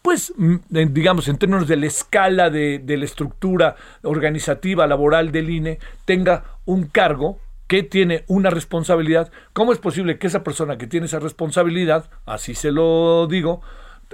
pues 0.01 0.33
digamos 0.37 1.29
en 1.29 1.37
términos 1.37 1.69
de 1.69 1.77
la 1.77 1.85
escala 1.85 2.49
de, 2.49 2.79
de 2.79 2.97
la 2.97 3.05
estructura 3.05 3.77
organizativa 4.03 4.85
laboral 4.87 5.31
del 5.31 5.49
INE, 5.49 5.79
tenga 6.03 6.43
un 6.65 6.87
cargo 6.87 7.39
que 7.67 7.83
tiene 7.83 8.23
una 8.27 8.49
responsabilidad, 8.49 9.31
¿cómo 9.53 9.73
es 9.73 9.79
posible 9.79 10.17
que 10.17 10.27
esa 10.27 10.43
persona 10.43 10.77
que 10.77 10.87
tiene 10.87 11.05
esa 11.05 11.19
responsabilidad, 11.19 12.09
así 12.25 12.55
se 12.55 12.71
lo 12.71 13.27
digo, 13.27 13.61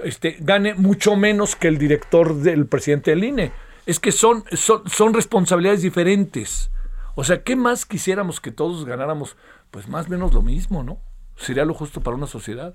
este, 0.02 0.36
gane 0.40 0.74
mucho 0.74 1.16
menos 1.16 1.56
que 1.56 1.68
el 1.68 1.78
director 1.78 2.34
del 2.34 2.66
presidente 2.66 3.12
del 3.12 3.24
INE? 3.24 3.52
Es 3.86 4.00
que 4.00 4.12
son, 4.12 4.44
son, 4.52 4.88
son 4.88 5.14
responsabilidades 5.14 5.82
diferentes. 5.82 6.70
O 7.14 7.22
sea, 7.22 7.42
¿qué 7.42 7.54
más 7.54 7.86
quisiéramos 7.86 8.40
que 8.40 8.50
todos 8.50 8.84
ganáramos? 8.84 9.36
Pues 9.70 9.88
más 9.88 10.06
o 10.06 10.10
menos 10.10 10.34
lo 10.34 10.42
mismo, 10.42 10.82
¿no? 10.82 10.98
Sería 11.36 11.64
lo 11.64 11.74
justo 11.74 12.00
para 12.00 12.16
una 12.16 12.26
sociedad. 12.26 12.74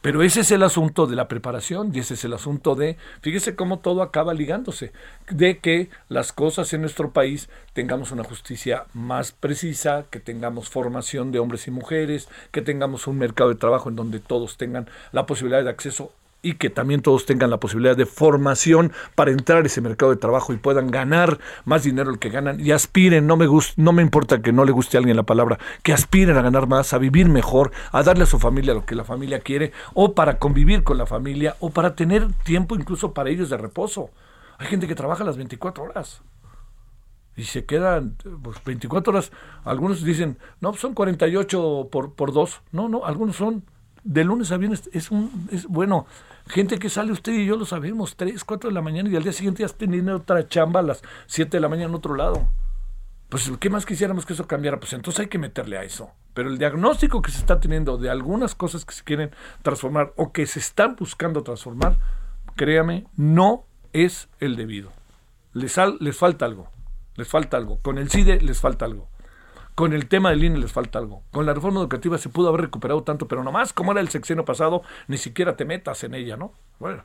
Pero 0.00 0.22
ese 0.22 0.40
es 0.40 0.52
el 0.52 0.62
asunto 0.62 1.08
de 1.08 1.16
la 1.16 1.26
preparación 1.26 1.90
y 1.92 1.98
ese 1.98 2.14
es 2.14 2.24
el 2.24 2.32
asunto 2.32 2.76
de, 2.76 2.96
fíjese 3.20 3.56
cómo 3.56 3.80
todo 3.80 4.02
acaba 4.02 4.32
ligándose, 4.32 4.92
de 5.28 5.58
que 5.58 5.90
las 6.08 6.32
cosas 6.32 6.72
en 6.72 6.82
nuestro 6.82 7.10
país 7.10 7.48
tengamos 7.72 8.12
una 8.12 8.22
justicia 8.22 8.84
más 8.94 9.32
precisa, 9.32 10.06
que 10.08 10.20
tengamos 10.20 10.68
formación 10.68 11.32
de 11.32 11.40
hombres 11.40 11.66
y 11.66 11.72
mujeres, 11.72 12.28
que 12.52 12.62
tengamos 12.62 13.08
un 13.08 13.18
mercado 13.18 13.50
de 13.50 13.56
trabajo 13.56 13.88
en 13.88 13.96
donde 13.96 14.20
todos 14.20 14.56
tengan 14.56 14.88
la 15.10 15.26
posibilidad 15.26 15.64
de 15.64 15.70
acceso 15.70 16.12
y 16.40 16.54
que 16.54 16.70
también 16.70 17.02
todos 17.02 17.26
tengan 17.26 17.50
la 17.50 17.58
posibilidad 17.58 17.96
de 17.96 18.06
formación 18.06 18.92
para 19.14 19.32
entrar 19.32 19.62
a 19.64 19.66
ese 19.66 19.80
mercado 19.80 20.12
de 20.12 20.18
trabajo 20.18 20.52
y 20.52 20.56
puedan 20.56 20.90
ganar 20.90 21.38
más 21.64 21.82
dinero 21.82 22.10
el 22.10 22.18
que 22.18 22.30
ganan 22.30 22.60
y 22.60 22.70
aspiren, 22.70 23.26
no 23.26 23.36
me 23.36 23.46
gusta, 23.46 23.74
no 23.76 23.92
me 23.92 24.02
importa 24.02 24.40
que 24.40 24.52
no 24.52 24.64
le 24.64 24.72
guste 24.72 24.96
a 24.96 25.00
alguien 25.00 25.16
la 25.16 25.24
palabra, 25.24 25.58
que 25.82 25.92
aspiren 25.92 26.36
a 26.36 26.42
ganar 26.42 26.68
más, 26.68 26.92
a 26.92 26.98
vivir 26.98 27.28
mejor, 27.28 27.72
a 27.90 28.02
darle 28.02 28.24
a 28.24 28.26
su 28.26 28.38
familia 28.38 28.74
lo 28.74 28.86
que 28.86 28.94
la 28.94 29.04
familia 29.04 29.40
quiere 29.40 29.72
o 29.94 30.14
para 30.14 30.38
convivir 30.38 30.84
con 30.84 30.98
la 30.98 31.06
familia 31.06 31.56
o 31.60 31.70
para 31.70 31.94
tener 31.94 32.32
tiempo 32.44 32.76
incluso 32.76 33.12
para 33.12 33.30
ellos 33.30 33.50
de 33.50 33.56
reposo. 33.56 34.10
Hay 34.58 34.66
gente 34.68 34.86
que 34.86 34.94
trabaja 34.94 35.24
las 35.24 35.36
24 35.36 35.84
horas 35.84 36.22
y 37.36 37.44
se 37.44 37.64
quedan 37.64 38.16
pues, 38.42 38.62
24 38.64 39.12
horas. 39.12 39.32
Algunos 39.64 40.02
dicen, 40.02 40.38
no, 40.60 40.74
son 40.74 40.94
48 40.94 41.88
por, 41.90 42.14
por 42.14 42.32
dos. 42.32 42.62
No, 42.72 42.88
no, 42.88 43.04
algunos 43.04 43.36
son 43.36 43.64
de 44.08 44.24
lunes 44.24 44.50
a 44.50 44.56
viernes. 44.56 44.88
Es 44.92 45.10
un, 45.10 45.48
es 45.52 45.66
bueno, 45.66 46.06
Gente 46.48 46.78
que 46.78 46.88
sale 46.88 47.12
usted 47.12 47.32
y 47.32 47.44
yo 47.44 47.56
lo 47.56 47.66
sabemos, 47.66 48.16
3, 48.16 48.42
4 48.42 48.70
de 48.70 48.74
la 48.74 48.80
mañana 48.80 49.10
y 49.10 49.16
al 49.16 49.22
día 49.22 49.32
siguiente 49.32 49.60
ya 49.60 49.66
está 49.66 49.78
teniendo 49.78 50.16
otra 50.16 50.48
chamba 50.48 50.80
a 50.80 50.82
las 50.82 51.02
7 51.26 51.56
de 51.56 51.60
la 51.60 51.68
mañana 51.68 51.90
en 51.90 51.94
otro 51.94 52.14
lado. 52.14 52.48
Pues, 53.28 53.50
¿qué 53.60 53.68
más 53.68 53.84
quisiéramos 53.84 54.24
que 54.24 54.32
eso 54.32 54.46
cambiara? 54.46 54.80
Pues 54.80 54.94
entonces 54.94 55.20
hay 55.20 55.26
que 55.26 55.38
meterle 55.38 55.76
a 55.76 55.82
eso. 55.82 56.10
Pero 56.32 56.48
el 56.48 56.56
diagnóstico 56.56 57.20
que 57.20 57.30
se 57.30 57.38
está 57.38 57.60
teniendo 57.60 57.98
de 57.98 58.08
algunas 58.08 58.54
cosas 58.54 58.86
que 58.86 58.94
se 58.94 59.04
quieren 59.04 59.30
transformar 59.60 60.14
o 60.16 60.32
que 60.32 60.46
se 60.46 60.58
están 60.58 60.96
buscando 60.96 61.42
transformar, 61.42 61.98
créame, 62.56 63.06
no 63.16 63.66
es 63.92 64.30
el 64.40 64.56
debido. 64.56 64.90
Les, 65.52 65.76
les 66.00 66.16
falta 66.16 66.46
algo. 66.46 66.70
Les 67.16 67.28
falta 67.28 67.58
algo. 67.58 67.78
Con 67.82 67.98
el 67.98 68.08
CIDE 68.08 68.40
les 68.40 68.58
falta 68.58 68.86
algo. 68.86 69.10
Con 69.78 69.92
el 69.92 70.08
tema 70.08 70.30
del 70.30 70.42
INE 70.42 70.58
les 70.58 70.72
falta 70.72 70.98
algo. 70.98 71.22
Con 71.30 71.46
la 71.46 71.54
reforma 71.54 71.78
educativa 71.78 72.18
se 72.18 72.30
pudo 72.30 72.48
haber 72.48 72.62
recuperado 72.62 73.04
tanto, 73.04 73.28
pero 73.28 73.44
nomás 73.44 73.72
como 73.72 73.92
era 73.92 74.00
el 74.00 74.08
sexenio 74.08 74.44
pasado, 74.44 74.82
ni 75.06 75.18
siquiera 75.18 75.54
te 75.54 75.64
metas 75.64 76.02
en 76.02 76.16
ella, 76.16 76.36
¿no? 76.36 76.52
Bueno, 76.80 77.04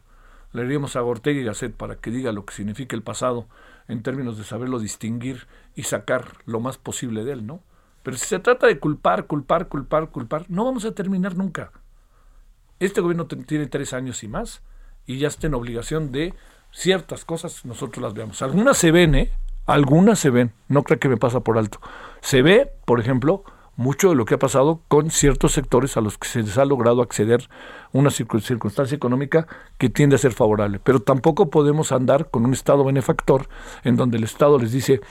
le 0.54 0.64
diríamos 0.64 0.96
a 0.96 1.04
Ortega 1.04 1.40
y 1.40 1.44
Gasset 1.44 1.76
para 1.76 1.98
que 1.98 2.10
diga 2.10 2.32
lo 2.32 2.46
que 2.46 2.56
significa 2.56 2.96
el 2.96 3.04
pasado 3.04 3.46
en 3.88 4.02
términos 4.02 4.40
de 4.40 4.44
saberlo 4.44 4.80
distinguir 4.80 5.46
y 5.76 5.84
sacar 5.84 6.26
lo 6.48 6.60
más 6.62 6.80
posible 6.80 7.24
de 7.24 7.34
él, 7.34 7.46
¿no? 7.46 7.62
Pero 8.02 8.18
si 8.18 8.26
se 8.26 8.40
trata 8.40 8.66
de 8.66 8.80
culpar, 8.80 9.28
culpar, 9.28 9.68
culpar, 9.68 10.10
culpar, 10.10 10.46
no 10.50 10.66
vamos 10.66 10.84
a 10.86 10.96
terminar 10.96 11.38
nunca. 11.38 11.72
Este 12.80 13.02
gobierno 13.02 13.28
tiene 13.28 13.68
tres 13.68 13.94
años 13.94 14.24
y 14.24 14.28
más 14.28 14.64
y 15.06 15.20
ya 15.20 15.28
está 15.28 15.46
en 15.46 15.54
obligación 15.54 16.12
de 16.12 16.34
ciertas 16.72 17.24
cosas, 17.24 17.66
nosotros 17.66 18.02
las 18.02 18.16
veamos. 18.16 18.42
Algunas 18.42 18.80
se 18.80 18.92
ven, 18.92 19.14
¿eh? 19.14 19.32
Algunas 19.66 20.20
se 20.20 20.30
ven, 20.30 20.52
no 20.68 20.84
creo 20.84 21.00
que 21.00 21.10
me 21.10 21.18
pasa 21.18 21.40
por 21.40 21.58
alto. 21.58 21.80
Se 22.22 22.42
ve, 22.42 22.72
por 22.86 23.00
ejemplo, 23.00 23.44
mucho 23.76 24.10
de 24.10 24.16
lo 24.16 24.26
que 24.26 24.36
ha 24.36 24.40
pasado 24.40 24.82
con 24.88 25.10
ciertos 25.10 25.54
sectores 25.54 25.98
a 25.98 26.02
los 26.02 26.18
que 26.18 26.28
se 26.28 26.42
les 26.42 26.58
ha 26.58 26.66
logrado 26.66 27.02
acceder 27.02 27.48
una 27.92 28.12
circunstancia 28.12 28.96
económica 28.96 29.48
que 29.78 29.90
tiende 29.90 30.16
a 30.16 30.20
ser 30.20 30.34
favorable. 30.34 30.80
Pero 30.84 31.00
tampoco 31.00 31.50
podemos 31.50 31.92
andar 31.92 32.30
con 32.30 32.46
un 32.46 32.54
Estado 32.54 32.84
benefactor 32.84 33.48
en 33.84 33.96
donde 33.96 34.18
el 34.18 34.24
Estado 34.24 34.60
les 34.60 34.72
dice, 34.72 35.02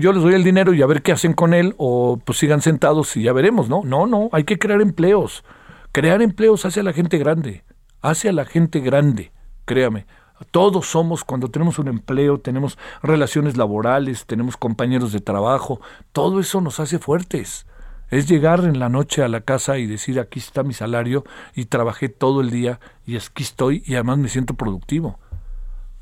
yo 0.00 0.12
les 0.12 0.22
doy 0.22 0.34
el 0.34 0.44
dinero 0.44 0.72
y 0.72 0.82
a 0.82 0.86
ver 0.86 1.02
qué 1.02 1.12
hacen 1.12 1.32
con 1.32 1.52
él 1.52 1.74
o 1.76 2.18
pues 2.24 2.38
sigan 2.38 2.62
sentados 2.62 3.16
y 3.16 3.24
ya 3.24 3.32
veremos, 3.32 3.68
¿no? 3.68 3.82
No, 3.84 4.06
no, 4.06 4.28
hay 4.32 4.44
que 4.44 4.58
crear 4.58 4.80
empleos. 4.80 5.44
Crear 5.92 6.20
empleos 6.22 6.64
hace 6.66 6.80
a 6.80 6.82
la 6.82 6.92
gente 6.92 7.16
grande, 7.18 7.64
hace 8.02 8.28
a 8.28 8.32
la 8.32 8.44
gente 8.44 8.80
grande, 8.80 9.32
créame. 9.64 10.06
Todos 10.50 10.86
somos, 10.86 11.24
cuando 11.24 11.48
tenemos 11.48 11.78
un 11.78 11.88
empleo, 11.88 12.38
tenemos 12.38 12.78
relaciones 13.02 13.56
laborales, 13.56 14.26
tenemos 14.26 14.56
compañeros 14.56 15.12
de 15.12 15.20
trabajo, 15.20 15.80
todo 16.12 16.40
eso 16.40 16.60
nos 16.60 16.80
hace 16.80 16.98
fuertes. 16.98 17.66
Es 18.10 18.28
llegar 18.28 18.64
en 18.64 18.78
la 18.78 18.88
noche 18.88 19.22
a 19.22 19.28
la 19.28 19.40
casa 19.40 19.78
y 19.78 19.86
decir 19.86 20.20
aquí 20.20 20.38
está 20.38 20.62
mi 20.62 20.72
salario 20.72 21.24
y 21.54 21.64
trabajé 21.64 22.08
todo 22.08 22.40
el 22.40 22.50
día 22.50 22.78
y 23.04 23.16
aquí 23.16 23.42
estoy 23.42 23.82
y 23.84 23.94
además 23.94 24.18
me 24.18 24.28
siento 24.28 24.54
productivo. 24.54 25.18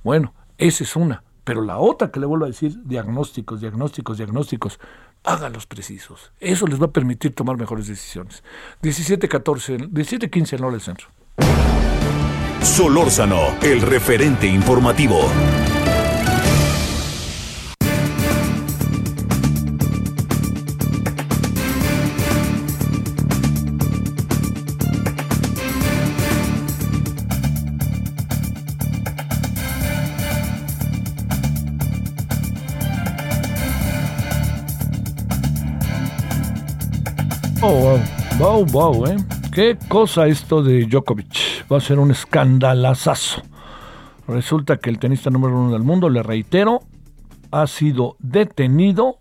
Bueno, 0.03 0.35
esa 0.59 0.85
es 0.85 0.97
una. 0.97 1.23
Pero 1.45 1.62
la 1.62 1.79
otra 1.79 2.11
que 2.11 2.21
le 2.21 2.26
vuelvo 2.26 2.47
a 2.47 2.49
decir, 2.49 2.83
diagnósticos, 2.85 3.61
diagnósticos, 3.61 4.17
diagnósticos, 4.17 4.81
hágalos 5.25 5.67
precisos. 5.67 6.33
Eso 6.41 6.67
les 6.67 6.81
va 6.81 6.87
a 6.87 6.93
permitir 6.93 7.35
tomar 7.35 7.57
mejores 7.57 7.87
decisiones. 7.87 8.43
17-14, 8.83 9.91
17-15 9.91 10.53
en 10.55 10.64
hora 10.64 10.73
del 10.73 10.81
centro. 10.81 11.09
Solórzano, 12.64 13.54
el 13.62 13.83
referente 13.83 14.47
informativo. 14.47 15.21
Oh, 37.61 37.99
wow, 38.38 38.64
wow, 38.64 38.64
wow, 38.66 39.06
¿eh? 39.06 39.16
Qué 39.54 39.78
cosa 39.88 40.26
esto 40.26 40.64
de 40.64 40.84
Djokovic. 40.87 41.70
Va 41.70 41.76
a 41.76 41.80
ser 41.80 42.00
un 42.00 42.11
escandalazazo. 42.11 43.40
Resulta 44.26 44.78
que 44.78 44.90
el 44.90 44.99
tenista 44.99 45.30
número 45.30 45.56
uno 45.56 45.70
del 45.70 45.84
mundo, 45.84 46.11
le 46.11 46.25
reitero, 46.25 46.80
ha 47.52 47.68
sido 47.68 48.16
detenido. 48.18 49.18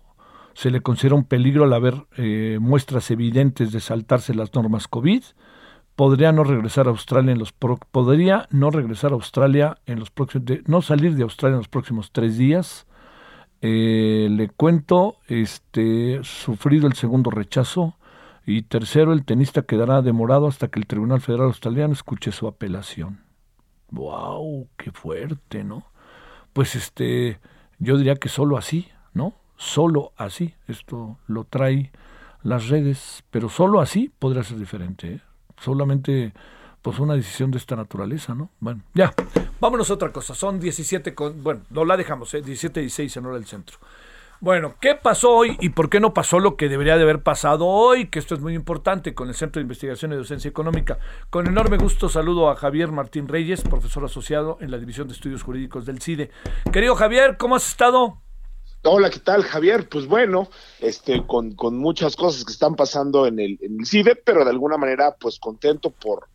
Se 0.54 0.72
le 0.72 0.80
considera 0.80 1.14
un 1.14 1.22
peligro 1.22 1.62
al 1.62 1.72
haber 1.72 1.94
eh, 2.16 2.58
muestras 2.60 3.12
evidentes 3.12 3.70
de 3.70 3.78
saltarse 3.78 4.34
las 4.34 4.52
normas 4.54 4.88
COVID. 4.88 5.22
Podría 5.94 6.32
no 6.32 6.42
regresar 6.42 6.88
a 6.88 6.90
Australia 6.90 7.30
en 7.30 7.38
los 7.38 7.52
podría 7.52 8.48
no 8.50 8.72
regresar 8.72 9.12
a 9.12 9.14
Australia 9.14 9.78
en 9.86 10.00
los 10.00 10.10
próximos 10.10 10.48
no 10.66 10.82
salir 10.82 11.14
de 11.14 11.22
Australia 11.22 11.54
en 11.54 11.60
los 11.60 11.68
próximos 11.68 12.10
tres 12.10 12.36
días. 12.36 12.88
Eh, 13.60 14.26
le 14.32 14.48
cuento, 14.48 15.14
este, 15.28 16.18
sufrido 16.24 16.88
el 16.88 16.94
segundo 16.94 17.30
rechazo 17.30 17.94
y 18.46 18.62
tercero, 18.62 19.12
el 19.12 19.24
tenista 19.24 19.62
quedará 19.62 20.02
demorado 20.02 20.46
hasta 20.46 20.68
que 20.68 20.78
el 20.78 20.86
Tribunal 20.86 21.20
Federal 21.20 21.46
Australiano 21.46 21.92
escuche 21.92 22.30
su 22.30 22.46
apelación. 22.46 23.20
¡Wow! 23.90 24.68
¡Qué 24.76 24.90
fuerte, 24.90 25.64
¿no? 25.64 25.86
Pues 26.52 26.74
este, 26.74 27.40
yo 27.78 27.96
diría 27.96 28.16
que 28.16 28.28
solo 28.28 28.56
así, 28.56 28.88
¿no? 29.12 29.34
Solo 29.56 30.12
así. 30.16 30.54
Esto 30.68 31.18
lo 31.26 31.44
trae 31.44 31.90
las 32.42 32.68
redes, 32.68 33.24
pero 33.30 33.48
solo 33.48 33.80
así 33.80 34.12
podría 34.18 34.44
ser 34.44 34.58
diferente. 34.58 35.14
¿eh? 35.14 35.20
Solamente, 35.58 36.34
pues 36.82 36.98
una 36.98 37.14
decisión 37.14 37.50
de 37.50 37.58
esta 37.58 37.76
naturaleza, 37.76 38.34
¿no? 38.34 38.50
Bueno, 38.60 38.82
ya. 38.92 39.14
Vámonos 39.58 39.90
a 39.90 39.94
otra 39.94 40.12
cosa. 40.12 40.34
Son 40.34 40.60
17 40.60 41.14
con. 41.14 41.42
Bueno, 41.42 41.62
no 41.70 41.84
la 41.84 41.96
dejamos, 41.96 42.34
¿eh? 42.34 42.42
17 42.42 42.80
y 42.80 42.82
16 42.84 43.16
en 43.16 43.26
hora 43.26 43.36
del 43.36 43.46
centro. 43.46 43.78
Bueno, 44.44 44.74
¿qué 44.78 44.94
pasó 44.94 45.36
hoy 45.36 45.56
y 45.58 45.70
por 45.70 45.88
qué 45.88 46.00
no 46.00 46.12
pasó 46.12 46.38
lo 46.38 46.58
que 46.58 46.68
debería 46.68 46.98
de 46.98 47.02
haber 47.02 47.22
pasado 47.22 47.64
hoy? 47.64 48.10
Que 48.10 48.18
esto 48.18 48.34
es 48.34 48.42
muy 48.42 48.54
importante 48.54 49.14
con 49.14 49.28
el 49.28 49.34
Centro 49.34 49.58
de 49.58 49.62
Investigación 49.62 50.12
y 50.12 50.16
Docencia 50.16 50.50
Económica. 50.50 50.98
Con 51.30 51.46
enorme 51.46 51.78
gusto 51.78 52.10
saludo 52.10 52.50
a 52.50 52.56
Javier 52.56 52.92
Martín 52.92 53.26
Reyes, 53.26 53.62
profesor 53.62 54.04
asociado 54.04 54.58
en 54.60 54.70
la 54.70 54.76
División 54.76 55.08
de 55.08 55.14
Estudios 55.14 55.42
Jurídicos 55.42 55.86
del 55.86 56.02
CIDE. 56.02 56.30
Querido 56.70 56.94
Javier, 56.94 57.38
¿cómo 57.38 57.56
has 57.56 57.66
estado? 57.66 58.18
Hola, 58.82 59.08
¿qué 59.08 59.20
tal, 59.20 59.44
Javier? 59.44 59.88
Pues 59.88 60.06
bueno, 60.06 60.50
este, 60.78 61.26
con, 61.26 61.54
con 61.54 61.78
muchas 61.78 62.14
cosas 62.14 62.44
que 62.44 62.52
están 62.52 62.76
pasando 62.76 63.26
en 63.26 63.38
el, 63.38 63.58
en 63.62 63.80
el 63.80 63.86
CIDE, 63.86 64.14
pero 64.14 64.44
de 64.44 64.50
alguna 64.50 64.76
manera, 64.76 65.16
pues 65.18 65.38
contento 65.38 65.88
por 65.88 66.28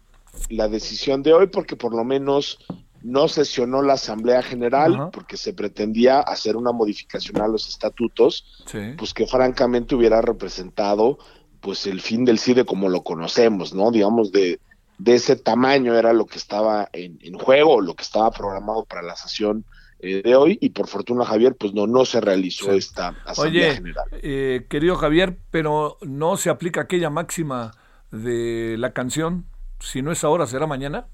la 0.50 0.68
decisión 0.68 1.22
de 1.22 1.34
hoy, 1.34 1.46
porque 1.46 1.76
por 1.76 1.94
lo 1.94 2.04
menos 2.04 2.58
no 3.02 3.28
sesionó 3.28 3.82
la 3.82 3.94
Asamblea 3.94 4.42
General 4.42 5.10
porque 5.12 5.38
se 5.38 5.54
pretendía 5.54 6.20
hacer 6.20 6.56
una 6.56 6.72
modificación 6.72 7.42
a 7.42 7.48
los 7.48 7.68
estatutos, 7.68 8.64
pues 8.98 9.14
que 9.14 9.28
francamente 9.28 9.96
hubiera 9.96 10.22
representado 10.22 11.18
pues 11.62 11.88
el 11.88 12.02
fin 12.02 12.26
del 12.26 12.40
CIDE 12.40 12.66
como 12.66 12.90
lo 12.90 13.04
conocemos, 13.04 13.74
¿no? 13.74 13.92
Digamos, 13.92 14.32
de, 14.32 14.60
de 14.98 15.16
ese 15.16 15.36
tamaño 15.36 15.96
era 15.96 16.14
lo 16.14 16.26
que 16.26 16.38
estaba 16.38 16.90
en, 16.94 17.34
juego, 17.34 17.82
lo 17.82 17.96
que 17.96 18.04
estaba 18.04 18.32
programado 18.32 18.86
para 18.86 19.02
la 19.02 19.16
sesión 19.16 19.66
eh, 20.00 20.22
de 20.24 20.36
hoy, 20.36 20.58
y 20.62 20.70
por 20.70 20.88
fortuna, 20.88 21.26
Javier, 21.26 21.56
pues 21.56 21.74
no, 21.74 21.86
no 21.88 22.06
se 22.06 22.22
realizó 22.22 22.72
esta 22.72 23.16
Asamblea 23.26 23.76
General. 23.76 24.06
Eh, 24.22 24.66
querido 24.70 24.96
Javier, 24.96 25.38
pero 25.52 25.98
no 26.02 26.38
se 26.38 26.50
aplica 26.50 26.82
aquella 26.82 27.10
máxima 27.10 27.72
de 28.12 28.76
la 28.78 28.94
canción, 28.94 29.46
si 29.80 30.02
no 30.02 30.12
es 30.12 30.24
ahora, 30.24 30.48
será 30.48 30.68
mañana. 30.68 31.08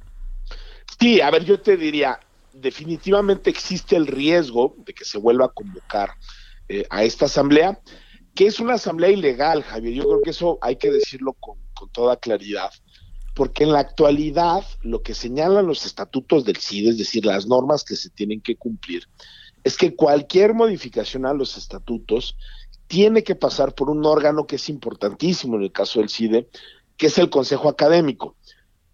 Sí, 1.00 1.21
a 1.21 1.30
ver, 1.32 1.43
yo 1.45 1.60
te 1.60 1.78
diría, 1.78 2.19
definitivamente 2.54 3.50
existe 3.50 3.95
el 3.95 4.08
riesgo 4.08 4.76
de 4.86 4.93
que 4.93 5.06
se 5.06 5.17
vuelva 5.17 5.45
a 5.45 5.50
convocar 5.50 6.12
eh, 6.67 6.86
a 6.89 7.04
esta 7.04 7.26
asamblea, 7.26 7.80
que 8.34 8.48
es 8.48 8.60
una 8.60 8.76
asamblea 8.76 9.12
ilegal, 9.12 9.63
Javier. 9.63 9.93
Yo 9.93 10.04
creo 10.04 10.21
que 10.21 10.30
eso 10.32 10.58
hay 10.62 10.78
que 10.78 10.91
decirlo 10.91 11.34
con, 11.34 11.58
toda 11.91 12.17
claridad, 12.17 12.71
porque 13.36 13.63
en 13.63 13.74
la 13.74 13.80
actualidad 13.80 14.63
lo 14.82 15.02
que 15.04 15.13
señalan 15.13 15.67
los 15.67 15.86
estatutos 15.86 16.45
del 16.45 16.58
CID, 16.58 16.89
es 16.89 16.98
decir, 16.98 17.26
las 17.26 17.48
normas 17.48 17.84
que 17.84 17.95
se 17.95 18.10
tienen 18.10 18.41
que 18.41 18.56
cumplir, 18.56 19.04
es 19.63 19.78
que 19.78 19.93
cualquier 19.93 20.54
modificación 20.54 21.26
a 21.26 21.34
los 21.34 21.58
estatutos 21.58 22.38
tiene 22.88 23.24
que 23.24 23.36
pasar 23.36 23.76
por 23.76 23.89
un 23.89 24.06
órgano 24.06 24.48
que 24.48 24.56
es 24.56 24.69
importantísimo 24.69 25.58
en 25.58 25.63
el 25.63 25.71
caso 25.71 26.00
del 26.00 26.10
CIDE, 26.10 26.50
que 26.98 27.08
es 27.08 27.17
el 27.17 27.30
Consejo 27.30 27.67
Académico. 27.67 28.36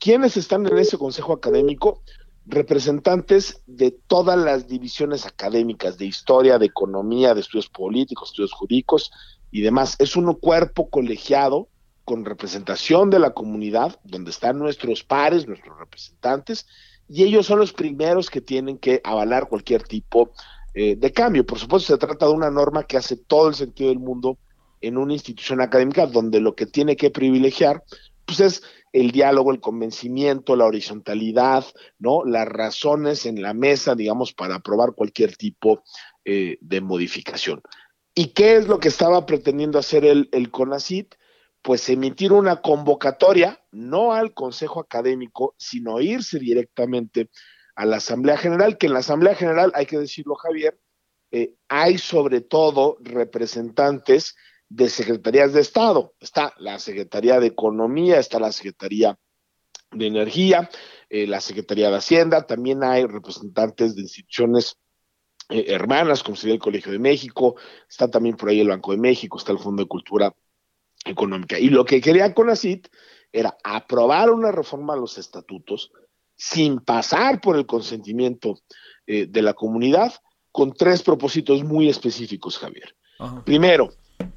¿Quiénes 0.02 0.36
están 0.36 0.66
en 0.66 0.80
ese 0.80 0.98
consejo 0.98 1.32
académico? 1.32 2.02
Representantes 2.48 3.62
de 3.68 3.92
todas 3.92 4.36
las 4.36 4.68
divisiones 4.68 5.28
académicas, 5.28 6.00
de 6.00 6.08
historia, 6.08 6.58
de 6.58 6.66
economía, 6.66 7.36
de 7.36 7.42
estudios 7.42 7.70
políticos, 7.70 8.30
estudios 8.30 8.52
jurídicos 8.52 9.12
y 9.52 9.62
demás. 9.62 9.96
Es 10.00 10.16
un 10.16 10.34
cuerpo 10.34 10.90
colegiado 10.90 11.70
con 12.04 12.26
representación 12.26 13.12
de 13.12 13.20
la 13.20 13.36
comunidad, 13.36 14.00
donde 14.04 14.32
están 14.32 14.58
nuestros 14.58 15.04
pares, 15.04 15.48
nuestros 15.48 15.78
representantes, 15.78 16.66
y 17.08 17.22
ellos 17.22 17.46
son 17.46 17.60
los 17.60 17.72
primeros 17.72 18.32
que 18.32 18.42
tienen 18.42 18.80
que 18.80 19.02
avalar 19.04 19.50
cualquier 19.50 19.84
tipo 19.84 20.32
eh, 20.74 20.96
de 20.96 21.12
cambio. 21.14 21.46
Por 21.46 21.60
supuesto, 21.60 21.94
se 21.94 22.00
trata 22.00 22.26
de 22.26 22.34
una 22.34 22.50
norma 22.50 22.86
que 22.86 22.98
hace 22.98 23.18
todo 23.18 23.50
el 23.50 23.54
sentido 23.54 23.90
del 23.90 24.00
mundo 24.00 24.40
en 24.82 24.98
una 24.98 25.14
institución 25.14 25.62
académica 25.62 26.08
donde 26.08 26.42
lo 26.42 26.56
que 26.56 26.66
tiene 26.66 26.96
que 26.96 27.12
privilegiar 27.12 27.84
pues 28.26 28.40
es 28.40 28.64
el 28.94 29.12
diálogo, 29.12 29.52
el 29.52 29.62
convencimiento, 29.62 30.56
la 30.56 30.66
horizontalidad, 30.66 31.66
¿no? 31.98 32.24
Las 32.26 32.48
razones 32.48 33.26
en 33.26 33.42
la 33.42 33.54
mesa, 33.54 33.96
digamos, 33.96 34.34
para 34.34 34.56
aprobar 34.56 34.94
cualquier 34.94 35.38
tipo 35.38 35.84
eh, 36.26 36.58
de 36.62 36.82
modificación. 36.82 37.62
¿Y 38.14 38.28
qué 38.34 38.58
es 38.58 38.68
lo 38.68 38.80
que 38.80 38.90
estaba 38.90 39.26
pretendiendo 39.26 39.80
hacer 39.80 40.06
el, 40.06 40.52
CONACIT? 40.52 41.16
Pues 41.62 41.88
emitir 41.90 42.34
una 42.34 42.62
convocatoria, 42.62 43.64
no 43.72 44.14
al 44.14 44.34
Consejo 44.34 44.82
Académico, 44.82 45.56
sino 45.58 46.02
irse 46.02 46.40
directamente 46.40 47.30
a 47.76 47.86
la 47.86 47.98
Asamblea 47.98 48.36
General, 48.36 48.78
que 48.78 48.88
en 48.88 48.94
la 48.94 49.00
Asamblea 49.00 49.36
General, 49.36 49.72
hay 49.76 49.86
que 49.86 49.98
decirlo, 49.98 50.36
Javier, 50.36 50.78
eh, 51.32 51.56
hay 51.70 51.98
sobre 51.98 52.42
todo 52.42 52.98
representantes 53.00 54.36
de 54.74 54.90
secretarías 54.90 55.52
de 55.52 55.60
Estado. 55.60 56.14
Está 56.22 56.54
la 56.58 56.80
Secretaría 56.80 57.40
de 57.42 57.48
Economía, 57.48 58.20
está 58.20 58.40
la 58.40 58.54
Secretaría 58.54 59.20
de 59.92 60.08
Energía, 60.08 60.70
eh, 61.10 61.28
la 61.28 61.42
Secretaría 61.42 61.90
de 61.90 61.98
Hacienda, 61.98 62.48
también 62.48 62.82
hay 62.82 63.06
representantes 63.06 63.96
de 63.96 64.04
instituciones 64.04 64.78
eh, 65.50 65.66
hermanas, 65.68 66.24
como 66.24 66.38
sería 66.38 66.54
el 66.54 66.62
Colegio 66.62 66.94
de 66.94 67.00
México, 67.00 67.56
está 67.90 68.10
también 68.10 68.38
por 68.38 68.48
ahí 68.48 68.62
el 68.62 68.70
Banco 68.70 68.92
de 68.92 68.98
México, 68.98 69.38
está 69.38 69.52
el 69.52 69.60
Fondo 69.60 69.84
de 69.84 69.90
Cultura 69.90 70.34
Económica. 71.04 71.60
Y 71.60 71.70
lo 71.70 71.84
que 71.84 72.00
quería 72.00 72.34
CONACIT 72.34 72.88
era 73.34 73.58
aprobar 73.66 74.30
una 74.30 74.54
reforma 74.54 74.94
a 74.94 74.98
los 74.98 75.18
estatutos 75.18 75.92
sin 76.38 76.80
pasar 76.80 77.42
por 77.42 77.58
el 77.58 77.66
consentimiento 77.66 78.60
eh, 79.06 79.26
de 79.28 79.42
la 79.42 79.54
comunidad, 79.54 80.14
con 80.54 80.72
tres 80.72 81.04
propósitos 81.04 81.62
muy 81.66 81.90
específicos, 81.90 82.58
Javier. 82.58 82.96
Primero, 83.46 83.90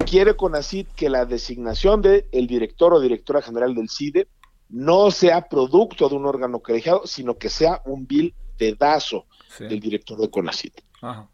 quiere 0.05 0.35
CONACIT 0.35 0.89
que 0.95 1.09
la 1.09 1.25
designación 1.25 2.01
del 2.01 2.25
el 2.31 2.47
director 2.47 2.93
o 2.93 2.99
directora 2.99 3.41
general 3.41 3.75
del 3.75 3.89
CIDE 3.89 4.27
no 4.69 5.11
sea 5.11 5.47
producto 5.47 6.09
de 6.09 6.15
un 6.15 6.25
órgano 6.25 6.59
colegiado, 6.59 7.05
sino 7.05 7.37
que 7.37 7.49
sea 7.49 7.81
un 7.85 8.07
vil 8.07 8.33
dedazo 8.57 9.25
del 9.59 9.79
director 9.79 10.19
de 10.19 10.29
CONACIT. 10.29 10.81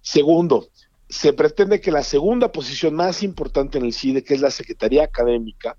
Segundo, 0.01 0.67
se 1.09 1.33
pretende 1.33 1.81
que 1.81 1.91
la 1.91 2.03
segunda 2.03 2.51
posición 2.51 2.95
más 2.95 3.23
importante 3.23 3.77
en 3.77 3.85
el 3.85 3.93
CIDE, 3.93 4.23
que 4.23 4.33
es 4.33 4.41
la 4.41 4.51
Secretaría 4.51 5.03
Académica, 5.03 5.77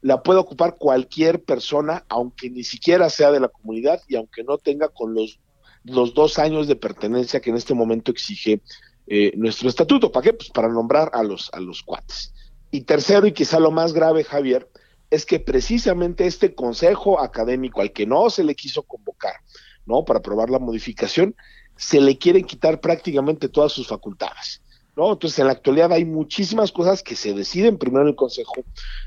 la 0.00 0.22
pueda 0.22 0.40
ocupar 0.40 0.76
cualquier 0.76 1.42
persona, 1.42 2.04
aunque 2.08 2.50
ni 2.50 2.64
siquiera 2.64 3.08
sea 3.08 3.30
de 3.30 3.40
la 3.40 3.48
comunidad 3.48 4.00
y 4.08 4.16
aunque 4.16 4.42
no 4.42 4.58
tenga 4.58 4.88
con 4.88 5.14
los, 5.14 5.38
los 5.84 6.14
dos 6.14 6.38
años 6.38 6.66
de 6.66 6.76
pertenencia 6.76 7.40
que 7.40 7.50
en 7.50 7.56
este 7.56 7.74
momento 7.74 8.10
exige 8.10 8.60
eh, 9.06 9.32
nuestro 9.36 9.68
estatuto. 9.68 10.10
¿Para 10.10 10.24
qué? 10.24 10.32
Pues 10.32 10.50
para 10.50 10.68
nombrar 10.68 11.10
a 11.12 11.22
los, 11.22 11.50
a 11.52 11.60
los 11.60 11.82
cuates. 11.82 12.32
Y 12.70 12.82
tercero, 12.82 13.26
y 13.26 13.32
quizá 13.32 13.60
lo 13.60 13.70
más 13.70 13.92
grave, 13.92 14.24
Javier, 14.24 14.68
es 15.10 15.26
que 15.26 15.38
precisamente 15.40 16.26
este 16.26 16.54
consejo 16.54 17.20
académico 17.20 17.82
al 17.82 17.92
que 17.92 18.06
no 18.06 18.30
se 18.30 18.44
le 18.44 18.54
quiso 18.54 18.82
convocar, 18.82 19.34
¿no? 19.84 20.04
Para 20.04 20.20
aprobar 20.20 20.48
la 20.48 20.58
modificación, 20.58 21.36
se 21.76 22.00
le 22.00 22.16
quieren 22.16 22.44
quitar 22.44 22.80
prácticamente 22.80 23.48
todas 23.48 23.72
sus 23.72 23.88
facultades. 23.88 24.62
¿No? 24.94 25.10
Entonces, 25.10 25.38
en 25.38 25.46
la 25.46 25.52
actualidad 25.52 25.90
hay 25.92 26.04
muchísimas 26.04 26.70
cosas 26.70 27.02
que 27.02 27.16
se 27.16 27.32
deciden 27.32 27.78
primero 27.78 28.02
en 28.02 28.08
el 28.08 28.14
Consejo 28.14 28.52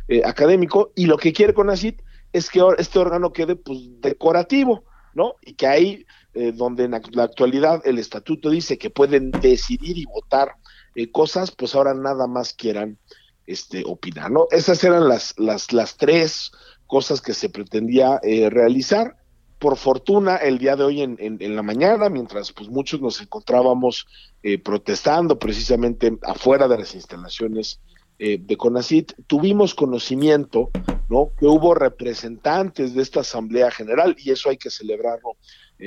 eh, 0.07 0.23
Académico 0.25 0.91
y 0.95 1.05
lo 1.05 1.15
que 1.17 1.31
quiere 1.31 1.53
CONACIT 1.53 2.01
es 2.33 2.49
que 2.49 2.59
este 2.79 2.97
órgano 2.97 3.31
quede 3.31 3.55
pues 3.55 3.79
decorativo, 4.01 4.83
¿no? 5.13 5.35
Y 5.41 5.53
que 5.53 5.67
ahí, 5.67 6.05
eh, 6.35 6.51
donde 6.53 6.83
en 6.83 6.91
la 6.91 7.23
actualidad 7.23 7.81
el 7.85 7.97
estatuto 7.97 8.49
dice 8.49 8.77
que 8.77 8.89
pueden 8.89 9.31
decidir 9.31 9.97
y 9.97 10.05
votar 10.05 10.55
eh, 10.95 11.11
cosas, 11.11 11.51
pues 11.51 11.75
ahora 11.75 11.93
nada 11.93 12.25
más 12.25 12.53
quieran 12.53 12.97
este, 13.45 13.83
opinar, 13.85 14.31
¿no? 14.31 14.47
Esas 14.49 14.81
eran 14.83 15.09
las, 15.09 15.33
las, 15.37 15.73
las 15.73 15.97
tres 15.97 16.51
cosas 16.87 17.21
que 17.21 17.33
se 17.33 17.49
pretendía 17.49 18.19
eh, 18.23 18.49
realizar. 18.49 19.17
Por 19.59 19.77
fortuna, 19.77 20.37
el 20.37 20.57
día 20.57 20.75
de 20.75 20.83
hoy 20.83 21.01
en, 21.01 21.17
en, 21.19 21.55
la 21.55 21.63
mañana, 21.63 22.09
mientras 22.09 22.51
pues 22.51 22.69
muchos 22.69 23.01
nos 23.01 23.21
encontrábamos 23.21 24.07
eh, 24.43 24.57
protestando 24.57 25.37
precisamente 25.37 26.17
afuera 26.23 26.67
de 26.67 26.77
las 26.77 26.95
instalaciones 26.95 27.81
de 28.17 28.55
CONACIT, 28.55 29.11
tuvimos 29.27 29.75
conocimiento, 29.75 30.69
¿no? 31.09 31.31
Que 31.37 31.47
hubo 31.47 31.73
representantes 31.73 32.93
de 32.93 33.01
esta 33.01 33.19
Asamblea 33.19 33.69
General, 33.71 34.15
y 34.17 34.31
eso 34.31 34.49
hay 34.49 34.55
que 34.55 34.69
celebrarlo 34.69 35.35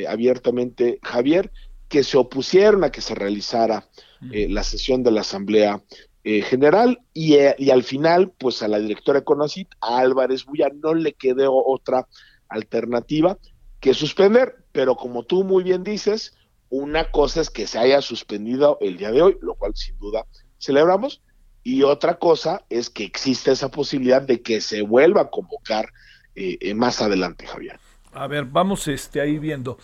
abiertamente, 0.08 0.98
Javier, 1.02 1.50
que 1.88 2.04
se 2.04 2.18
opusieron 2.18 2.84
a 2.84 2.90
que 2.90 3.00
se 3.00 3.14
realizara 3.14 3.88
la 4.20 4.62
sesión 4.62 5.02
de 5.02 5.10
la 5.10 5.22
Asamblea 5.22 5.82
eh, 6.30 6.42
general 6.42 6.98
eh, 7.14 7.54
y, 7.56 7.70
al 7.70 7.82
final, 7.84 8.32
pues 8.36 8.62
a 8.62 8.68
la 8.68 8.78
directora 8.78 9.22
Conocit, 9.22 9.68
a 9.80 10.00
Álvarez 10.00 10.44
Buya, 10.44 10.68
no 10.74 10.92
le 10.92 11.14
quedó 11.14 11.54
otra 11.64 12.06
alternativa 12.50 13.38
que 13.80 13.94
suspender, 13.94 14.56
pero 14.72 14.94
como 14.94 15.22
tú 15.22 15.42
muy 15.42 15.64
bien 15.64 15.84
dices, 15.84 16.34
una 16.68 17.10
cosa 17.12 17.40
es 17.40 17.48
que 17.48 17.66
se 17.66 17.78
haya 17.78 18.02
suspendido 18.02 18.76
el 18.82 18.98
día 18.98 19.10
de 19.10 19.22
hoy, 19.22 19.38
lo 19.40 19.54
cual 19.54 19.74
sin 19.74 19.96
duda 19.98 20.26
celebramos, 20.58 21.22
y 21.62 21.84
otra 21.84 22.18
cosa 22.18 22.62
es 22.68 22.90
que 22.90 23.04
existe 23.04 23.52
esa 23.52 23.70
posibilidad 23.70 24.20
de 24.20 24.42
que 24.42 24.60
se 24.60 24.82
vuelva 24.82 25.22
a 25.22 25.30
convocar 25.30 25.88
eh, 26.34 26.74
más 26.74 27.00
adelante, 27.00 27.46
Javier. 27.46 27.80
A 28.18 28.26
ver, 28.26 28.44
vamos 28.44 28.88
este, 28.88 29.20
ahí 29.20 29.38
viendo. 29.38 29.78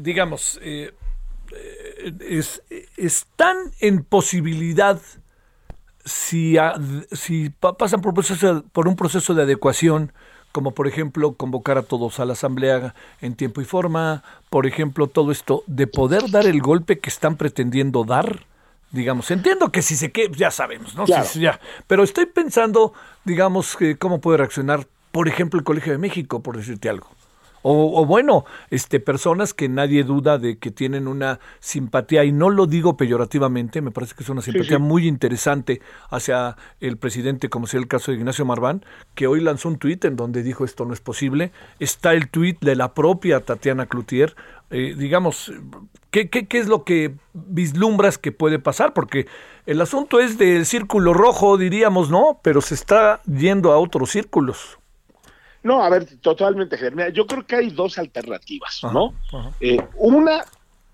digamos, 0.00 0.58
es, 2.20 2.62
están 2.96 3.56
en 3.80 4.02
posibilidad 4.04 5.00
si, 6.08 6.56
si 7.12 7.50
pasan 7.50 8.00
por, 8.00 8.14
proceso, 8.14 8.64
por 8.72 8.88
un 8.88 8.96
proceso 8.96 9.34
de 9.34 9.42
adecuación, 9.42 10.12
como 10.52 10.72
por 10.72 10.88
ejemplo 10.88 11.34
convocar 11.34 11.78
a 11.78 11.82
todos 11.82 12.18
a 12.20 12.24
la 12.24 12.32
asamblea 12.32 12.94
en 13.20 13.34
tiempo 13.34 13.60
y 13.60 13.64
forma, 13.64 14.24
por 14.50 14.66
ejemplo 14.66 15.06
todo 15.06 15.30
esto, 15.30 15.62
de 15.66 15.86
poder 15.86 16.30
dar 16.30 16.46
el 16.46 16.60
golpe 16.60 16.98
que 16.98 17.10
están 17.10 17.36
pretendiendo 17.36 18.04
dar, 18.04 18.46
digamos, 18.90 19.30
entiendo 19.30 19.70
que 19.70 19.82
si 19.82 19.96
se 19.96 20.10
queda, 20.10 20.34
ya 20.34 20.50
sabemos, 20.50 20.94
¿no? 20.94 21.04
ya, 21.06 21.60
pero 21.86 22.02
estoy 22.02 22.26
pensando, 22.26 22.94
digamos, 23.24 23.76
cómo 23.98 24.20
puede 24.20 24.38
reaccionar, 24.38 24.86
por 25.18 25.26
ejemplo, 25.26 25.58
el 25.58 25.64
Colegio 25.64 25.90
de 25.90 25.98
México, 25.98 26.44
por 26.44 26.56
decirte 26.56 26.88
algo. 26.88 27.08
O, 27.62 28.06
bueno, 28.06 28.44
este, 28.70 29.00
personas 29.00 29.52
que 29.52 29.68
nadie 29.68 30.04
duda 30.04 30.38
de 30.38 30.58
que 30.58 30.70
tienen 30.70 31.08
una 31.08 31.40
simpatía, 31.58 32.22
y 32.22 32.30
no 32.30 32.50
lo 32.50 32.68
digo 32.68 32.96
peyorativamente, 32.96 33.80
me 33.80 33.90
parece 33.90 34.14
que 34.14 34.22
es 34.22 34.28
una 34.28 34.42
simpatía 34.42 34.78
muy 34.78 35.08
interesante 35.08 35.82
hacia 36.08 36.56
el 36.78 36.98
presidente, 36.98 37.48
como 37.48 37.66
sea 37.66 37.80
el 37.80 37.88
caso 37.88 38.12
de 38.12 38.18
Ignacio 38.18 38.44
Marván, 38.44 38.84
que 39.16 39.26
hoy 39.26 39.40
lanzó 39.40 39.70
un 39.70 39.78
tuit 39.78 40.04
en 40.04 40.14
donde 40.14 40.44
dijo 40.44 40.64
esto 40.64 40.84
no 40.84 40.94
es 40.94 41.00
posible. 41.00 41.50
Está 41.80 42.12
el 42.12 42.28
tuit 42.28 42.60
de 42.60 42.76
la 42.76 42.94
propia 42.94 43.40
Tatiana 43.40 43.86
Cloutier. 43.86 44.36
Eh, 44.70 44.94
digamos, 44.96 45.52
¿qué, 46.12 46.30
¿qué, 46.30 46.46
qué 46.46 46.58
es 46.58 46.68
lo 46.68 46.84
que 46.84 47.16
vislumbras 47.34 48.18
que 48.18 48.30
puede 48.30 48.60
pasar? 48.60 48.94
Porque 48.94 49.26
el 49.66 49.80
asunto 49.80 50.20
es 50.20 50.38
del 50.38 50.64
círculo 50.64 51.12
rojo, 51.12 51.58
diríamos, 51.58 52.08
¿no? 52.08 52.38
Pero 52.40 52.60
se 52.60 52.76
está 52.76 53.20
yendo 53.24 53.72
a 53.72 53.78
otros 53.78 54.10
círculos. 54.10 54.78
No, 55.68 55.84
a 55.84 55.90
ver, 55.90 56.06
totalmente, 56.20 56.78
Mira, 56.92 57.10
yo 57.10 57.26
creo 57.26 57.46
que 57.46 57.56
hay 57.56 57.68
dos 57.68 57.98
alternativas, 57.98 58.80
¿no? 58.84 59.12
Eh, 59.60 59.76
una 59.96 60.42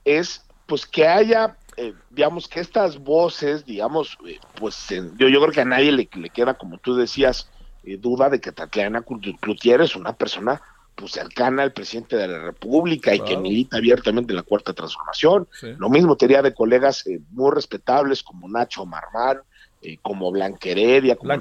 es, 0.05 0.45
pues, 0.67 0.85
que 0.85 1.07
haya, 1.07 1.57
eh, 1.77 1.95
digamos, 2.11 2.49
que 2.49 2.59
estas 2.59 2.99
voces, 2.99 3.65
digamos, 3.65 4.19
eh, 4.27 4.41
pues, 4.57 4.89
yo, 5.17 5.29
yo 5.29 5.41
creo 5.41 5.53
que 5.53 5.61
a 5.61 5.65
nadie 5.65 5.93
le, 5.93 6.09
le 6.13 6.29
queda, 6.31 6.55
como 6.55 6.79
tú 6.79 6.97
decías, 6.97 7.49
duda 7.85 8.31
de 8.31 8.41
que 8.41 8.51
Tatiana 8.51 9.05
Cloutier 9.41 9.81
es 9.81 9.95
una 9.95 10.13
persona 10.15 10.61
pues 10.97 11.13
cercana 11.13 11.63
al 11.63 11.73
presidente 11.73 12.17
de 12.17 12.27
la 12.27 12.39
República 12.39 13.15
y 13.15 13.21
que 13.21 13.37
milita 13.37 13.77
abiertamente 13.77 14.33
en 14.33 14.37
la 14.37 14.43
cuarta 14.43 14.73
transformación. 14.73 15.47
Lo 15.79 15.91
mismo 15.91 16.17
tenía 16.17 16.41
de 16.41 16.55
colegas 16.55 17.05
muy 17.31 17.53
respetables 17.53 18.23
como 18.23 18.49
Nacho 18.49 18.87
Marmán, 18.87 19.43
eh, 19.87 19.99
como 20.01 20.33
Blanqueredia, 20.33 21.15
como 21.15 21.35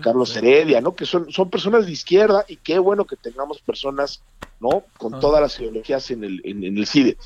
Carlos 0.00 0.36
Heredia, 0.36 0.80
¿no? 0.80 0.94
Que 0.94 1.04
son, 1.04 1.32
son 1.32 1.50
personas 1.50 1.84
de 1.84 1.90
izquierda 1.90 2.44
y 2.46 2.54
qué 2.54 2.78
bueno 2.78 3.04
que 3.04 3.16
tengamos 3.16 3.60
personas, 3.60 4.22
¿no? 4.60 4.84
Con 4.98 5.14
ah. 5.14 5.18
todas 5.18 5.40
las 5.40 5.58
ideologías 5.58 6.08
en 6.12 6.22
el, 6.22 6.40
en, 6.44 6.62
el 6.62 6.86
CIDE. 6.86 7.16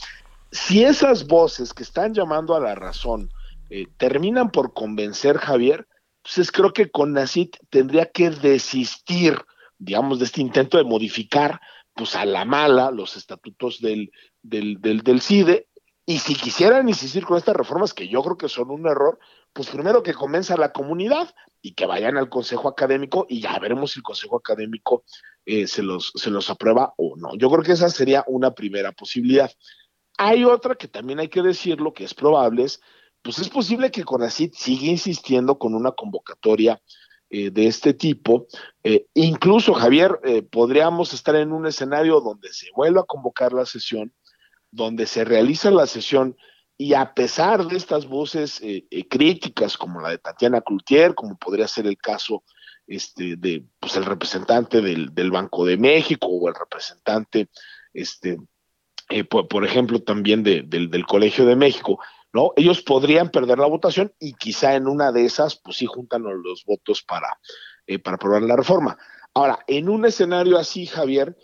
Si 0.50 0.82
esas 0.82 1.26
voces 1.26 1.74
que 1.74 1.82
están 1.82 2.14
llamando 2.14 2.56
a 2.56 2.61
la 2.61 2.74
razón 2.74 3.30
eh, 3.68 3.87
terminan 3.98 4.50
por 4.50 4.72
convencer, 4.72 5.37
Javier, 5.37 5.87
pues 6.22 6.50
creo 6.50 6.72
que 6.72 6.90
con 6.90 7.12
Conacit 7.12 7.58
tendría 7.68 8.06
que 8.06 8.30
desistir, 8.30 9.37
digamos, 9.78 10.20
de 10.20 10.24
este 10.24 10.40
intento 10.40 10.78
de 10.78 10.85
modificar, 10.85 11.61
pues 11.94 12.16
a 12.16 12.24
la 12.24 12.46
mala, 12.46 12.90
los 12.90 13.18
estatutos 13.18 13.82
del, 13.82 14.11
del, 14.42 14.80
del, 14.80 15.02
del 15.02 15.20
CIDE, 15.20 15.66
y 16.06 16.18
si 16.18 16.35
quisieran 16.35 16.88
insistir 16.88 17.26
con 17.26 17.37
estas 17.37 17.56
reformas, 17.56 17.92
que 17.92 18.08
yo 18.08 18.22
creo 18.22 18.38
que 18.38 18.48
son 18.48 18.70
un 18.70 18.87
error, 18.87 19.18
pues 19.52 19.68
primero 19.68 20.02
que 20.02 20.14
comienza 20.14 20.56
la 20.56 20.72
comunidad 20.72 21.34
y 21.60 21.74
que 21.74 21.86
vayan 21.86 22.16
al 22.16 22.28
consejo 22.28 22.68
académico 22.68 23.26
y 23.28 23.40
ya 23.40 23.58
veremos 23.58 23.92
si 23.92 24.00
el 24.00 24.02
consejo 24.02 24.36
académico 24.36 25.04
eh, 25.44 25.66
se, 25.66 25.82
los, 25.82 26.12
se 26.14 26.30
los 26.30 26.50
aprueba 26.50 26.94
o 26.96 27.16
no. 27.16 27.36
Yo 27.36 27.50
creo 27.50 27.62
que 27.62 27.72
esa 27.72 27.88
sería 27.90 28.24
una 28.26 28.52
primera 28.54 28.92
posibilidad. 28.92 29.50
Hay 30.18 30.44
otra 30.44 30.74
que 30.74 30.88
también 30.88 31.20
hay 31.20 31.28
que 31.28 31.42
decirlo, 31.42 31.92
que 31.92 32.04
es 32.04 32.14
probable, 32.14 32.66
pues 33.22 33.38
es 33.38 33.48
posible 33.48 33.90
que 33.90 34.04
CONACIT 34.04 34.54
siga 34.54 34.86
insistiendo 34.86 35.58
con 35.58 35.74
una 35.74 35.92
convocatoria 35.92 36.80
eh, 37.30 37.50
de 37.50 37.66
este 37.66 37.94
tipo. 37.94 38.46
Eh, 38.82 39.06
incluso, 39.14 39.74
Javier, 39.74 40.18
podríamos 40.50 41.12
estar 41.12 41.36
en 41.36 41.52
un 41.52 41.66
escenario 41.66 42.20
donde 42.20 42.52
se 42.52 42.68
vuelva 42.74 43.02
a 43.02 43.06
convocar 43.06 43.52
la 43.52 43.64
sesión, 43.64 44.12
donde 44.70 45.06
se 45.06 45.24
realiza 45.24 45.70
la 45.70 45.86
sesión 45.86 46.36
y 46.76 46.94
a 46.94 47.14
pesar 47.14 47.66
de 47.66 47.76
estas 47.76 48.06
voces 48.06 48.61
eh, 48.62 48.87
eh, 48.90 49.08
críticas 49.08 49.76
como 49.76 50.00
la 50.00 50.11
de 50.11 50.18
Tatiana 50.18 50.61
Cloutier, 50.61 51.14
como 51.14 51.37
podría 51.37 51.68
ser 51.68 51.87
el 51.87 51.96
caso 51.96 52.42
este, 52.87 53.37
de 53.37 53.64
pues, 53.78 53.96
el 53.96 54.04
representante 54.04 54.80
del, 54.80 55.30
Banco 55.30 55.64
de 55.64 55.76
México 55.76 56.26
o 56.26 56.48
el 56.48 56.54
representante, 56.54 57.48
este, 57.92 58.38
eh, 59.11 59.24
por, 59.24 59.64
ejemplo, 59.64 60.02
también 60.02 60.42
del, 60.42 60.68
del, 60.68 61.06
Colegio 61.06 61.44
de 61.44 61.56
México, 61.56 62.00
¿no? 62.32 62.52
Ellos 62.56 62.82
podrían 62.82 63.30
perder 63.30 63.58
la 63.58 63.66
votación 63.66 64.12
y 64.18 64.32
quizá 64.35 64.74
en 64.74 64.88
una 64.88 65.12
de 65.12 65.24
esas, 65.26 65.56
pues 65.56 65.76
sí 65.76 65.87
juntan 65.87 66.22
los 66.22 66.64
votos 66.64 67.02
para, 67.02 67.38
para 68.02 68.16
aprobar 68.16 68.42
la 68.42 68.56
reforma. 68.56 68.96
Ahora, 69.35 69.61
en 69.66 69.88
un 69.88 70.06
escenario 70.06 70.58
así, 70.58 70.87
Javier, 70.87 71.37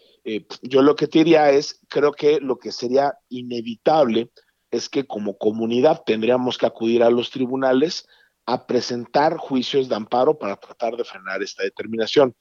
yo 0.63 0.83
lo 0.83 0.97
que 0.97 1.07
te 1.07 1.21
diría 1.21 1.51
es, 1.51 1.81
creo 1.89 2.13
que 2.13 2.41
lo 2.41 2.59
que 2.59 2.73
sería 2.73 3.19
inevitable, 3.29 4.31
es 4.71 4.89
que 4.89 5.07
como 5.07 5.39
comunidad 5.39 6.03
tendríamos 6.05 6.59
que 6.59 6.67
acudir 6.67 7.03
a 7.03 7.11
los 7.11 7.31
tribunales 7.31 8.07
a 8.47 8.67
presentar 8.67 9.37
juicios 9.37 9.89
de 9.89 9.95
amparo 9.95 10.39
para 10.39 10.57
tratar 10.57 10.97
de 10.97 11.05
frenar 11.05 11.43
esta 11.43 11.63
determinación. 11.63 12.35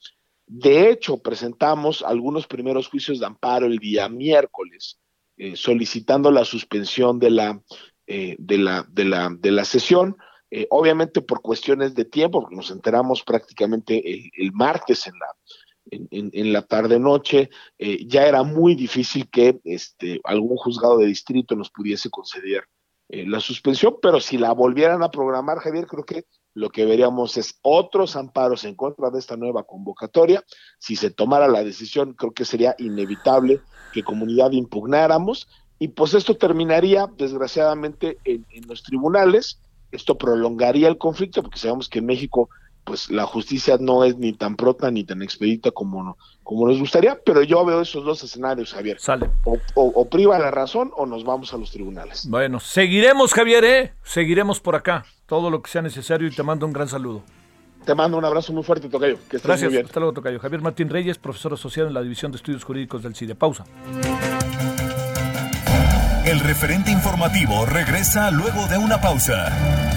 De 0.46 0.90
hecho, 0.90 1.18
presentamos 1.18 2.02
algunos 2.02 2.48
primeros 2.48 2.88
juicios 2.88 3.20
de 3.20 3.26
amparo 3.26 3.66
el 3.66 3.78
día 3.78 4.08
miércoles, 4.08 5.00
eh, 5.36 5.56
solicitando 5.58 6.32
la 6.32 6.46
suspensión 6.46 7.20
de 7.20 7.30
la, 7.32 7.62
eh, 8.08 8.38
de, 8.40 8.58
la, 8.58 8.86
de, 8.90 9.06
la, 9.06 9.30
de 9.38 9.52
la 9.52 9.66
sesión. 9.66 10.16
eh, 10.50 10.68
obviamente 10.70 11.22
por 11.22 11.42
cuestiones 11.42 11.94
de 11.94 12.06
tiempo, 12.06 12.42
porque 12.42 12.56
nos 12.56 12.72
enteramos 12.72 13.24
prácticamente 13.24 14.02
el, 14.36 14.52
martes 14.54 15.08
en 15.08 15.14
la, 15.20 15.28
en, 15.92 16.54
la 16.54 16.62
tarde-noche, 16.64 17.50
eh, 17.78 18.06
ya 18.06 18.26
era 18.26 18.44
muy 18.44 18.76
difícil 18.76 19.30
que 19.30 19.60
este, 19.64 20.20
algún 20.24 20.58
juzgado 20.58 20.98
de 20.98 21.08
distrito 21.08 21.56
nos 21.56 21.70
pudiese 21.70 22.10
conceder 22.10 22.66
eh, 23.10 23.26
la 23.26 23.40
suspensión, 23.40 23.96
pero 24.02 24.20
si 24.20 24.38
la 24.38 24.52
volvieran 24.52 25.02
a 25.02 25.12
programar, 25.12 25.60
Javier, 25.60 25.88
creo 25.88 26.06
que 26.06 26.26
lo 26.54 26.70
que 26.70 26.86
veríamos 26.86 27.38
es 27.38 27.60
otros 27.62 28.16
amparos 28.16 28.64
en 28.64 28.76
contra 28.76 29.12
de 29.12 29.20
esta 29.20 29.38
nueva 29.38 29.64
convocatoria. 29.64 30.44
Si 30.80 30.96
se 30.96 31.12
tomara 31.12 31.48
la 31.48 31.64
decisión, 31.64 32.14
creo 32.14 32.32
que 32.32 32.46
sería 32.46 32.76
inevitable 32.80 33.62
que 33.94 34.04
comunidad 34.04 34.52
impugnáramos 34.52 35.48
y 35.80 35.90
pues 35.90 36.14
esto 36.16 36.36
terminaría 36.36 37.08
desgraciadamente 37.16 38.18
en, 38.24 38.46
los 38.68 38.84
tribunales. 38.84 39.62
Esto 39.92 40.18
prolongaría 40.18 40.88
el 40.88 40.98
conflicto 40.98 41.44
porque 41.44 41.60
sabemos 41.60 41.90
que 41.90 42.00
en 42.00 42.08
México 42.08 42.50
pues 42.88 43.12
la 43.12 43.26
justicia 43.26 43.78
no 43.80 44.06
es 44.06 44.18
ni 44.18 44.32
tan 44.32 44.56
pronta 44.56 44.90
ni 44.90 45.04
tan 45.04 45.22
expedita 45.22 45.72
como, 45.72 46.18
como 46.42 46.68
nos 46.68 46.80
gustaría, 46.80 47.20
pero 47.24 47.44
yo 47.44 47.66
veo 47.66 47.82
esos 47.82 48.06
dos 48.06 48.24
escenarios, 48.24 48.74
Javier. 48.74 48.98
Sale. 49.00 49.30
O, 49.44 49.60
o, 49.76 50.10
priva 50.10 50.40
la 50.40 50.50
razón 50.50 50.92
o 50.96 51.06
nos 51.06 51.26
vamos 51.26 51.54
a 51.54 51.58
los 51.58 51.70
tribunales. 51.70 52.26
Bueno, 52.30 52.62
seguiremos, 52.62 53.34
Javier, 53.34 53.66
¿eh? 53.66 53.94
Seguiremos 54.04 54.62
por 54.62 54.76
acá, 54.76 55.06
todo 55.26 55.50
lo 55.50 55.62
que 55.62 55.70
sea 55.70 55.82
necesario 55.82 56.28
y 56.30 56.32
te 56.32 56.42
mando 56.44 56.66
un 56.66 56.72
gran 56.72 56.88
saludo. 56.88 57.24
Te 57.86 57.94
mando 57.94 58.18
un 58.18 58.26
abrazo 58.26 58.54
muy 58.54 58.64
fuerte, 58.64 58.90
Tocayo. 58.90 59.18
Que 59.30 59.38
Gracias, 59.38 59.70
muy 59.70 59.74
bien. 59.78 59.86
hasta 59.86 60.00
luego, 60.00 60.14
Tocayo. 60.14 60.40
Javier 60.40 60.62
Martín 60.62 60.90
Reyes, 60.90 61.18
profesor 61.18 61.54
asociado 61.54 61.90
en 61.90 61.94
la 61.94 62.02
División 62.02 62.32
de 62.32 62.38
Estudios 62.38 62.64
Jurídicos 62.64 63.04
del 63.04 63.16
CIDE. 63.16 63.36
Pausa. 63.36 63.66
El 66.26 66.40
referente 66.42 66.92
informativo 66.92 67.66
regresa 67.66 68.32
luego 68.32 68.68
de 68.68 68.78
una 68.78 69.00
pausa. 69.00 69.97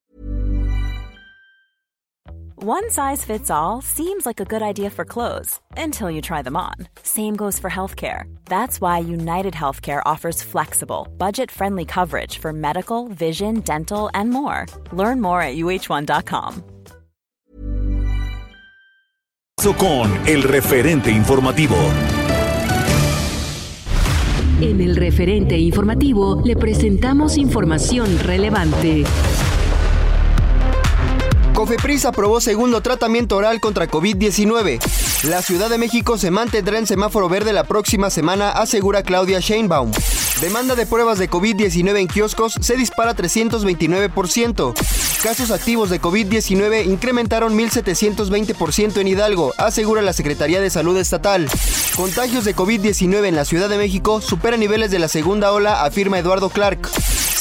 One 2.63 2.91
size 2.91 3.25
fits 3.25 3.49
all 3.49 3.81
seems 3.81 4.23
like 4.23 4.39
a 4.39 4.45
good 4.45 4.61
idea 4.61 4.91
for 4.91 5.03
clothes 5.03 5.59
until 5.75 6.11
you 6.11 6.21
try 6.21 6.43
them 6.43 6.55
on. 6.55 6.75
Same 7.01 7.35
goes 7.35 7.57
for 7.57 7.71
healthcare. 7.71 8.25
That's 8.45 8.79
why 8.79 8.99
United 8.99 9.55
Healthcare 9.55 10.03
offers 10.05 10.43
flexible, 10.43 11.07
budget 11.17 11.49
friendly 11.49 11.85
coverage 11.85 12.37
for 12.37 12.53
medical, 12.53 13.07
vision, 13.07 13.61
dental, 13.61 14.11
and 14.13 14.29
more. 14.29 14.67
Learn 14.93 15.19
more 15.19 15.41
at 15.41 15.57
uh1.com. 15.57 16.63
Con 19.79 20.27
el 20.27 20.43
referente 20.43 21.09
informativo. 21.09 21.77
En 24.61 24.81
el 24.81 24.95
referente 24.95 25.57
informativo 25.57 26.39
le 26.45 26.55
presentamos 26.55 27.37
información 27.37 28.19
relevante. 28.19 29.03
Cofepris 31.61 32.05
aprobó 32.05 32.41
segundo 32.41 32.81
tratamiento 32.81 33.35
oral 33.37 33.59
contra 33.59 33.87
COVID-19. 33.87 34.79
La 35.29 35.43
Ciudad 35.43 35.69
de 35.69 35.77
México 35.77 36.17
se 36.17 36.31
mantendrá 36.31 36.79
en 36.79 36.87
semáforo 36.87 37.29
verde 37.29 37.53
la 37.53 37.65
próxima 37.65 38.09
semana, 38.09 38.49
asegura 38.49 39.03
Claudia 39.03 39.39
Sheinbaum. 39.39 39.91
Demanda 40.41 40.73
de 40.73 40.87
pruebas 40.87 41.19
de 41.19 41.29
COVID-19 41.29 41.99
en 41.99 42.07
kioscos 42.07 42.55
se 42.59 42.75
dispara 42.77 43.15
329%. 43.15 44.73
Casos 45.21 45.51
activos 45.51 45.91
de 45.91 46.01
COVID-19 46.01 46.87
incrementaron 46.87 47.55
1.720% 47.55 48.99
en 48.99 49.07
Hidalgo, 49.07 49.53
asegura 49.59 50.01
la 50.01 50.13
Secretaría 50.13 50.61
de 50.61 50.71
Salud 50.71 50.97
Estatal. 50.97 51.47
Contagios 51.95 52.43
de 52.43 52.55
COVID-19 52.55 53.27
en 53.27 53.35
la 53.35 53.45
Ciudad 53.45 53.69
de 53.69 53.77
México 53.77 54.19
superan 54.19 54.61
niveles 54.61 54.89
de 54.89 54.97
la 54.97 55.07
segunda 55.07 55.51
ola, 55.51 55.83
afirma 55.83 56.17
Eduardo 56.17 56.49
Clark. 56.49 56.89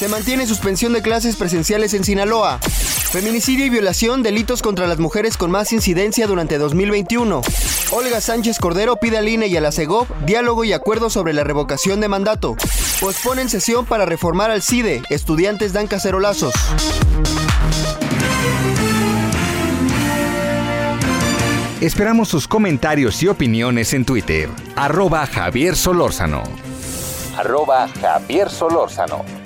Se 0.01 0.09
mantiene 0.09 0.47
suspensión 0.47 0.95
de 0.95 1.03
clases 1.03 1.37
presenciales 1.37 1.93
en 1.93 2.05
Sinaloa. 2.05 2.59
Feminicidio 2.59 3.67
y 3.67 3.69
violación, 3.69 4.23
delitos 4.23 4.63
contra 4.63 4.87
las 4.87 4.99
mujeres 4.99 5.37
con 5.37 5.51
más 5.51 5.75
incidencia 5.75 6.27
durante 6.27 6.57
2021. 6.57 7.43
Olga 7.91 8.23
Sánchez 8.23 8.59
Cordero 8.61 8.97
pide 8.97 9.19
al 9.19 9.29
INE 9.29 9.49
y 9.49 9.59
a 9.59 9.61
la 9.61 9.73
CEGOP 9.73 10.09
diálogo 10.25 10.65
y 10.65 10.73
acuerdo 10.73 11.11
sobre 11.11 11.35
la 11.35 11.45
revocación 11.45 12.01
de 12.01 12.09
mandato. 12.09 12.57
Posponen 12.99 13.51
sesión 13.51 13.85
para 13.85 14.07
reformar 14.07 14.51
al 14.51 14.63
CIDE. 14.63 15.03
Estudiantes 15.11 15.75
dan 15.75 15.87
cacerolazos. 15.87 16.55
Esperamos 21.83 22.31
sus 22.31 22.49
comentarios 22.49 23.23
y 23.23 23.29
opiniones 23.29 23.93
en 23.93 24.07
Twitter. 24.07 24.49
Arroba 24.77 25.27
Javier 25.27 25.77
Solórzano. 25.77 26.43
Arroba 27.37 27.87
Javier 28.01 28.49
Solórzano. 28.49 29.40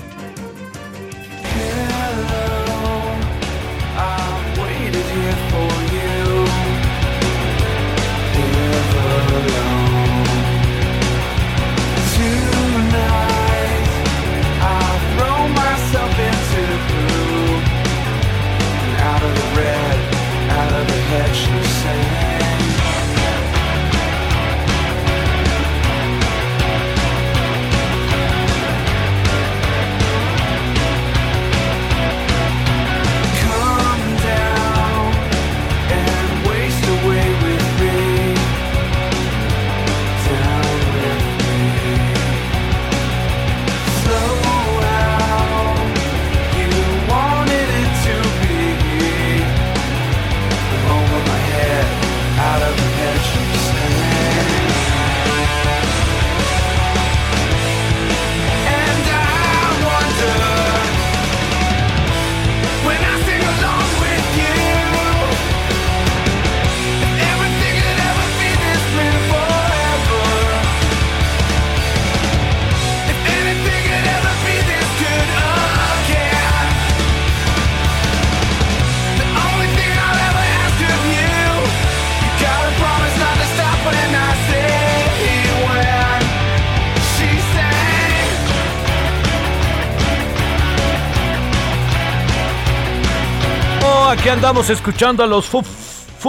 Andamos 94.44 94.68
escuchando 94.68 95.24
a 95.24 95.26
los 95.26 95.46
Foo, 95.46 95.62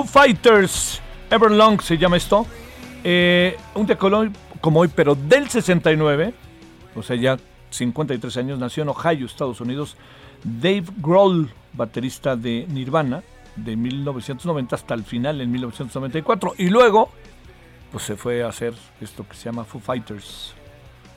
Fighters. 0.06 1.02
Everlong 1.30 1.82
se 1.82 1.98
llama 1.98 2.16
esto. 2.16 2.46
Eh, 3.04 3.58
un 3.74 3.86
día 3.86 3.98
como 3.98 4.80
hoy, 4.80 4.88
pero 4.88 5.16
del 5.16 5.50
69, 5.50 6.34
o 6.96 7.04
sea, 7.04 7.18
ya 7.18 7.38
53 7.72 8.38
años, 8.38 8.58
nació 8.58 8.84
en 8.84 8.90
Ohio, 8.90 9.26
Estados 9.26 9.60
Unidos, 9.60 9.98
Dave 10.46 10.86
Grohl, 10.96 11.52
baterista 11.74 12.38
de 12.38 12.66
Nirvana, 12.70 13.22
de 13.58 13.76
1990 13.76 14.78
hasta 14.78 14.94
el 14.94 15.04
final, 15.04 15.42
en 15.42 15.52
1994. 15.52 16.54
Y 16.58 16.70
luego, 16.70 17.10
pues 17.92 18.06
se 18.06 18.16
fue 18.16 18.44
a 18.44 18.48
hacer 18.48 18.74
esto 19.02 19.28
que 19.28 19.36
se 19.36 19.44
llama 19.44 19.66
Foo 19.66 19.82
Fighters. 19.82 20.54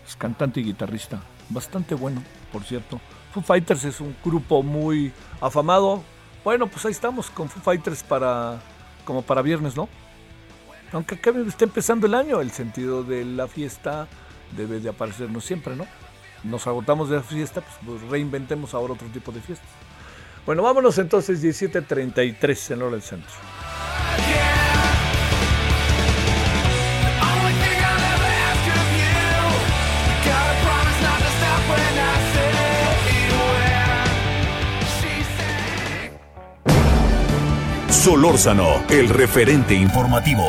Es 0.05 0.17
cantante 0.17 0.59
y 0.59 0.65
guitarrista. 0.65 1.23
Bastante 1.49 1.95
bueno, 1.95 2.25
por 2.53 2.65
cierto. 2.65 3.01
Foo 3.33 3.41
Fighters 3.45 3.85
es 3.85 4.01
un 4.01 4.17
grupo 4.25 4.65
muy 4.65 5.13
afamado, 5.41 6.03
bueno, 6.49 6.67
pues 6.67 6.87
ahí 6.87 6.93
estamos 6.93 7.29
con 7.29 7.51
Foo 7.51 7.63
Fighters 7.63 8.03
para 8.03 8.59
como 9.05 9.21
para 9.21 9.43
viernes, 9.43 9.77
¿no? 9.77 9.87
Aunque 10.93 11.17
acá 11.17 11.31
está 11.47 11.67
empezando 11.67 12.07
el 12.07 12.15
año, 12.15 12.41
el 12.41 12.51
sentido 12.53 13.05
de 13.05 13.23
la 13.27 13.49
fiesta 13.49 14.09
debe 14.57 14.81
de 14.81 14.89
aparecernos 14.89 15.45
siempre, 15.45 15.77
¿no? 15.77 15.87
Nos 16.45 16.67
agotamos 16.67 17.11
de 17.11 17.17
la 17.17 17.23
fiesta, 17.23 17.61
pues, 17.61 17.77
pues 17.85 18.11
reinventemos 18.11 18.73
ahora 18.73 18.95
otro 18.95 19.09
tipo 19.09 19.31
de 19.31 19.43
fiestas. 19.43 19.69
Bueno, 20.47 20.63
vámonos 20.63 20.97
entonces 20.97 21.45
17.33 21.45 22.73
en 22.73 22.81
hora 22.81 22.93
del 22.93 23.03
centro. 23.03 23.35
Solórzano, 38.09 38.87
el 38.89 39.11
referente 39.11 39.75
informativo. 39.75 40.47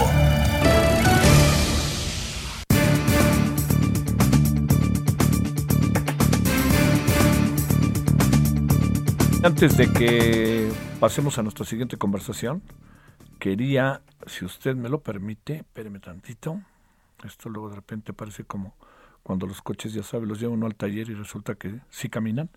Antes 9.43 9.75
de 9.75 9.91
que 9.91 10.71
pasemos 11.01 11.37
a 11.37 11.43
nuestra 11.43 11.65
siguiente 11.65 11.97
conversación, 11.97 12.61
quería, 13.39 14.03
si 14.25 14.45
usted 14.45 14.77
me 14.77 14.87
lo 14.87 15.01
permite, 15.01 15.55
espéreme 15.57 15.99
tantito. 15.99 16.61
Esto 17.25 17.49
luego 17.49 17.67
de 17.71 17.75
repente 17.75 18.13
parece 18.13 18.45
como 18.45 18.73
cuando 19.21 19.45
los 19.45 19.61
coches, 19.61 19.91
ya 19.91 20.03
sabe, 20.03 20.25
los 20.25 20.39
lleva 20.39 20.53
uno 20.53 20.65
al 20.65 20.75
taller 20.75 21.09
y 21.09 21.13
resulta 21.13 21.55
que 21.55 21.81
sí 21.89 22.07
caminan. 22.07 22.49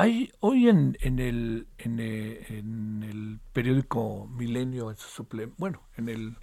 Hay 0.00 0.32
hoy 0.40 0.70
en, 0.70 0.96
en, 1.02 1.18
el, 1.18 1.66
en, 1.76 1.98
eh, 2.00 2.46
el 2.48 3.38
periódico 3.52 4.26
Milenio, 4.34 4.94
bueno, 5.58 5.82
en 5.98 6.08
el 6.08 6.38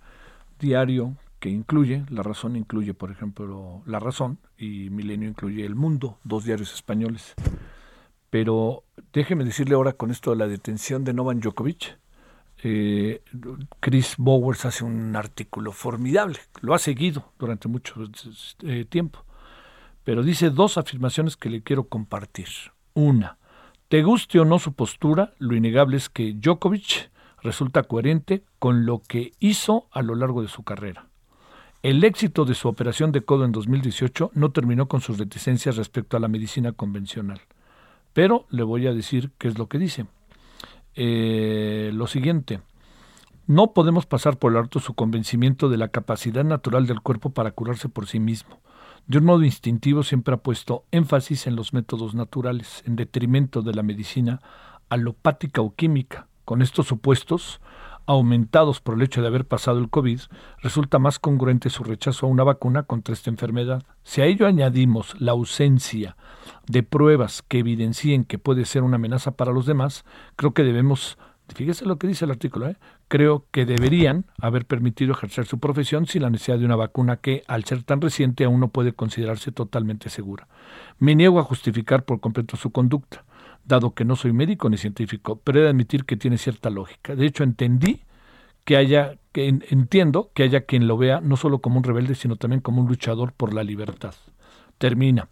diario 0.60 1.16
que 1.40 1.50
incluye, 1.50 2.06
La 2.12 2.22
Razón 2.22 2.56
incluye, 2.56 2.94
por 2.94 3.10
ejemplo, 3.10 3.82
La 3.88 4.00
Razón 4.00 4.38
y 4.60 4.92
Milenio 4.92 5.28
incluye 5.28 5.66
El 5.66 5.74
Mundo, 5.74 6.20
dos 6.24 6.44
diarios 6.46 6.72
españoles. 6.72 7.34
Pero 8.30 8.84
déjeme 9.12 9.44
decirle 9.44 9.74
ahora 9.74 9.94
con 9.94 10.12
esto 10.12 10.30
de 10.30 10.38
la 10.38 10.48
detención 10.48 11.04
de 11.04 11.14
Novan 11.14 11.40
Djokovic. 11.40 11.98
Eh, 12.62 13.24
Chris 13.80 14.18
Bowers 14.20 14.66
hace 14.66 14.84
un 14.84 15.16
artículo 15.16 15.72
formidable, 15.72 16.38
lo 16.62 16.76
ha 16.76 16.78
seguido 16.78 17.34
durante 17.40 17.68
mucho 17.68 17.96
eh, 18.62 18.86
tiempo, 18.86 19.26
pero 20.04 20.22
dice 20.22 20.52
dos 20.52 20.78
afirmaciones 20.78 21.36
que 21.36 21.50
le 21.50 21.64
quiero 21.64 21.86
compartir. 21.86 22.50
Una, 22.94 23.37
te 23.88 24.04
guste 24.04 24.40
o 24.40 24.46
no 24.46 24.60
su 24.60 24.74
postura, 24.74 25.34
lo 25.40 25.56
innegable 25.56 25.98
es 25.98 26.10
que 26.10 26.34
Djokovic 26.34 27.10
resulta 27.42 27.84
coherente 27.84 28.44
con 28.60 28.86
lo 28.86 29.02
que 29.08 29.32
hizo 29.40 29.88
a 29.92 30.02
lo 30.02 30.16
largo 30.16 30.42
de 30.42 30.50
su 30.50 30.64
carrera. 30.64 31.08
El 31.84 32.04
éxito 32.04 32.44
de 32.44 32.56
su 32.56 32.68
operación 32.68 33.12
de 33.12 33.22
codo 33.22 33.46
en 33.46 33.52
2018 33.52 34.32
no 34.34 34.52
terminó 34.52 34.88
con 34.88 35.00
sus 35.00 35.18
reticencias 35.18 35.78
respecto 35.78 36.18
a 36.18 36.20
la 36.20 36.28
medicina 36.28 36.74
convencional. 36.74 37.40
Pero 38.14 38.46
le 38.50 38.64
voy 38.64 38.88
a 38.88 38.94
decir 38.94 39.32
qué 39.38 39.48
es 39.48 39.58
lo 39.58 39.68
que 39.68 39.78
dice. 39.78 40.06
Eh, 40.96 41.92
lo 41.94 42.08
siguiente, 42.08 42.60
no 43.46 43.72
podemos 43.72 44.06
pasar 44.06 44.38
por 44.38 44.58
alto 44.58 44.80
su 44.80 44.96
convencimiento 44.96 45.70
de 45.70 45.78
la 45.78 45.88
capacidad 45.90 46.44
natural 46.44 46.88
del 46.88 47.00
cuerpo 47.00 47.30
para 47.30 47.52
curarse 47.52 47.88
por 47.88 48.08
sí 48.08 48.20
mismo. 48.20 48.60
De 49.08 49.20
un 49.20 49.24
modo 49.24 49.46
instintivo 49.46 50.04
siempre 50.04 50.34
ha 50.34 50.38
puesto 50.38 50.84
énfasis 50.92 51.48
en 51.48 51.56
los 51.56 51.72
métodos 51.72 52.14
naturales, 52.14 52.84
en 52.86 52.98
detrimento 52.98 53.62
de 53.62 53.74
la 53.74 53.82
medicina 53.82 54.42
alopática 54.90 55.62
o 55.62 55.74
química. 55.74 56.28
Con 56.44 56.62
estos 56.62 56.88
supuestos, 56.88 57.62
aumentados 58.06 58.82
por 58.82 58.96
el 58.96 59.04
hecho 59.04 59.22
de 59.22 59.28
haber 59.28 59.46
pasado 59.46 59.80
el 59.80 59.90
COVID, 59.90 60.20
resulta 60.60 61.00
más 61.00 61.20
congruente 61.20 61.70
su 61.70 61.86
rechazo 61.86 62.26
a 62.26 62.30
una 62.30 62.44
vacuna 62.44 62.84
contra 62.84 63.14
esta 63.14 63.30
enfermedad. 63.30 63.84
Si 64.04 64.20
a 64.20 64.26
ello 64.26 64.46
añadimos 64.46 65.16
la 65.22 65.32
ausencia 65.32 66.18
de 66.68 66.84
pruebas 66.84 67.44
que 67.48 67.60
evidencien 67.60 68.26
que 68.26 68.40
puede 68.40 68.66
ser 68.66 68.84
una 68.84 68.98
amenaza 68.98 69.32
para 69.32 69.54
los 69.54 69.66
demás, 69.66 70.04
creo 70.36 70.54
que 70.54 70.64
debemos, 70.64 71.18
fíjese 71.54 71.86
lo 71.86 71.98
que 71.98 72.08
dice 72.08 72.26
el 72.26 72.32
artículo, 72.32 72.70
¿eh? 72.70 72.78
creo 73.08 73.46
que 73.52 73.66
deberían 73.66 74.26
haber 74.40 74.66
permitido 74.66 75.14
ejercer 75.14 75.46
su 75.46 75.60
profesión 75.60 76.06
sin 76.06 76.24
la 76.24 76.30
necesidad 76.30 76.60
de 76.60 76.66
una 76.66 76.76
vacuna 76.76 77.18
que, 77.18 77.44
al 77.48 77.64
ser 77.64 77.84
tan 77.84 78.02
reciente, 78.02 78.44
aún 78.44 78.60
no 78.60 78.70
puede 78.70 78.94
considerarse 78.94 79.52
totalmente 79.52 80.10
segura. 80.10 80.48
Me 81.00 81.16
niego 81.16 81.40
a 81.40 81.44
justificar 81.44 82.04
por 82.04 82.20
completo 82.20 82.58
su 82.58 82.72
conducta 82.72 83.24
dado 83.68 83.94
que 83.94 84.06
no 84.06 84.16
soy 84.16 84.32
médico 84.32 84.70
ni 84.70 84.78
científico, 84.78 85.42
pero 85.44 85.60
he 85.60 85.64
de 85.64 85.70
admitir 85.70 86.06
que 86.06 86.16
tiene 86.16 86.38
cierta 86.38 86.70
lógica. 86.70 87.16
De 87.16 87.26
hecho, 87.26 87.44
entendí 87.44 88.02
que 88.64 88.78
haya, 88.78 89.18
que 89.34 89.48
entiendo 89.48 90.32
que 90.34 90.44
haya 90.44 90.62
quien 90.62 90.88
lo 90.88 90.98
vea 90.98 91.20
no 91.22 91.38
solo 91.38 91.60
como 91.60 91.78
un 91.78 91.84
rebelde, 91.84 92.16
sino 92.16 92.38
también 92.38 92.62
como 92.62 92.82
un 92.82 92.88
luchador 92.88 93.34
por 93.34 93.54
la 93.54 93.64
libertad. 93.64 94.16
Termina. 94.78 95.28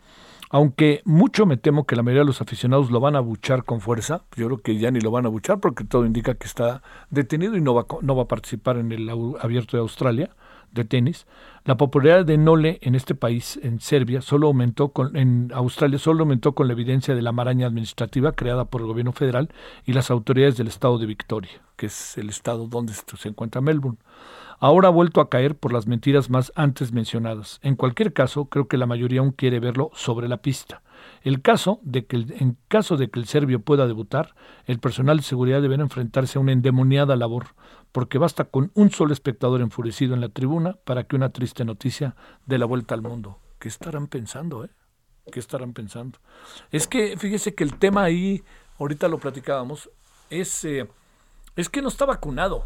Aunque 0.49 1.01
mucho 1.05 1.45
me 1.45 1.57
temo 1.57 1.85
que 1.85 1.95
la 1.95 2.03
mayoría 2.03 2.21
de 2.21 2.27
los 2.27 2.41
aficionados 2.41 2.91
lo 2.91 2.99
van 2.99 3.15
a 3.15 3.19
buchar 3.19 3.63
con 3.63 3.81
fuerza, 3.81 4.23
yo 4.35 4.45
creo 4.45 4.61
que 4.61 4.77
ya 4.77 4.91
ni 4.91 4.99
lo 4.99 5.11
van 5.11 5.25
a 5.25 5.29
buchar 5.29 5.59
porque 5.59 5.83
todo 5.83 6.05
indica 6.05 6.35
que 6.35 6.47
está 6.47 6.81
detenido 7.09 7.57
y 7.57 7.61
no 7.61 7.73
va, 7.73 7.85
no 8.01 8.15
va 8.15 8.23
a 8.23 8.27
participar 8.27 8.77
en 8.77 8.91
el 8.91 9.09
abierto 9.39 9.77
de 9.77 9.81
Australia 9.81 10.29
de 10.75 10.83
tenis, 10.83 11.25
la 11.63 11.77
popularidad 11.77 12.25
de 12.25 12.37
Nole 12.37 12.79
en 12.81 12.93
este 12.95 13.15
país, 13.15 13.59
en 13.63 13.79
Serbia, 13.79 14.21
solo 14.21 14.47
aumentó 14.47 14.89
con, 14.89 15.15
en 15.15 15.51
Australia 15.53 15.97
solo 15.97 16.23
aumentó 16.23 16.53
con 16.53 16.67
la 16.67 16.73
evidencia 16.73 17.15
de 17.15 17.21
la 17.21 17.31
maraña 17.31 17.65
administrativa 17.65 18.33
creada 18.33 18.65
por 18.65 18.81
el 18.81 18.87
gobierno 18.87 19.13
federal 19.13 19.49
y 19.85 19.93
las 19.93 20.11
autoridades 20.11 20.57
del 20.57 20.67
estado 20.67 20.99
de 20.99 21.07
Victoria, 21.07 21.61
que 21.75 21.87
es 21.87 22.17
el 22.17 22.29
estado 22.29 22.67
donde 22.67 22.93
se 22.93 23.29
encuentra 23.29 23.61
Melbourne. 23.61 23.97
Ahora 24.59 24.87
ha 24.87 24.91
vuelto 24.91 25.21
a 25.21 25.29
caer 25.29 25.55
por 25.55 25.73
las 25.73 25.87
mentiras 25.87 26.29
más 26.29 26.51
antes 26.55 26.91
mencionadas. 26.91 27.59
En 27.61 27.75
cualquier 27.75 28.13
caso, 28.13 28.45
creo 28.45 28.67
que 28.67 28.77
la 28.77 28.85
mayoría 28.85 29.19
aún 29.19 29.31
quiere 29.31 29.59
verlo 29.59 29.91
sobre 29.93 30.27
la 30.27 30.37
pista. 30.37 30.81
El 31.21 31.41
caso 31.41 31.79
de 31.83 32.05
que 32.05 32.15
en 32.17 32.57
caso 32.67 32.97
de 32.97 33.09
que 33.09 33.19
el 33.19 33.27
serbio 33.27 33.61
pueda 33.61 33.87
debutar, 33.87 34.33
el 34.65 34.79
personal 34.79 35.17
de 35.17 35.23
seguridad 35.23 35.61
deberá 35.61 35.83
enfrentarse 35.83 36.37
a 36.37 36.41
una 36.41 36.53
endemoniada 36.53 37.15
labor, 37.15 37.47
porque 37.91 38.17
basta 38.17 38.45
con 38.45 38.71
un 38.75 38.91
solo 38.91 39.13
espectador 39.13 39.61
enfurecido 39.61 40.13
en 40.13 40.21
la 40.21 40.29
tribuna 40.29 40.77
para 40.83 41.03
que 41.03 41.15
una 41.15 41.29
triste 41.29 41.65
noticia 41.65 42.15
dé 42.45 42.57
la 42.57 42.65
vuelta 42.65 42.95
al 42.95 43.01
mundo. 43.01 43.39
¿Qué 43.59 43.67
estarán 43.67 44.07
pensando, 44.07 44.65
eh? 44.65 44.69
¿Qué 45.31 45.39
estarán 45.39 45.73
pensando? 45.73 46.19
Es 46.71 46.87
que, 46.87 47.17
fíjese 47.17 47.55
que 47.55 47.63
el 47.63 47.77
tema 47.77 48.03
ahí, 48.03 48.43
ahorita 48.79 49.07
lo 49.07 49.17
platicábamos, 49.17 49.89
es, 50.29 50.63
eh, 50.65 50.87
es 51.55 51.69
que 51.69 51.81
no 51.81 51.87
está 51.87 52.05
vacunado. 52.05 52.65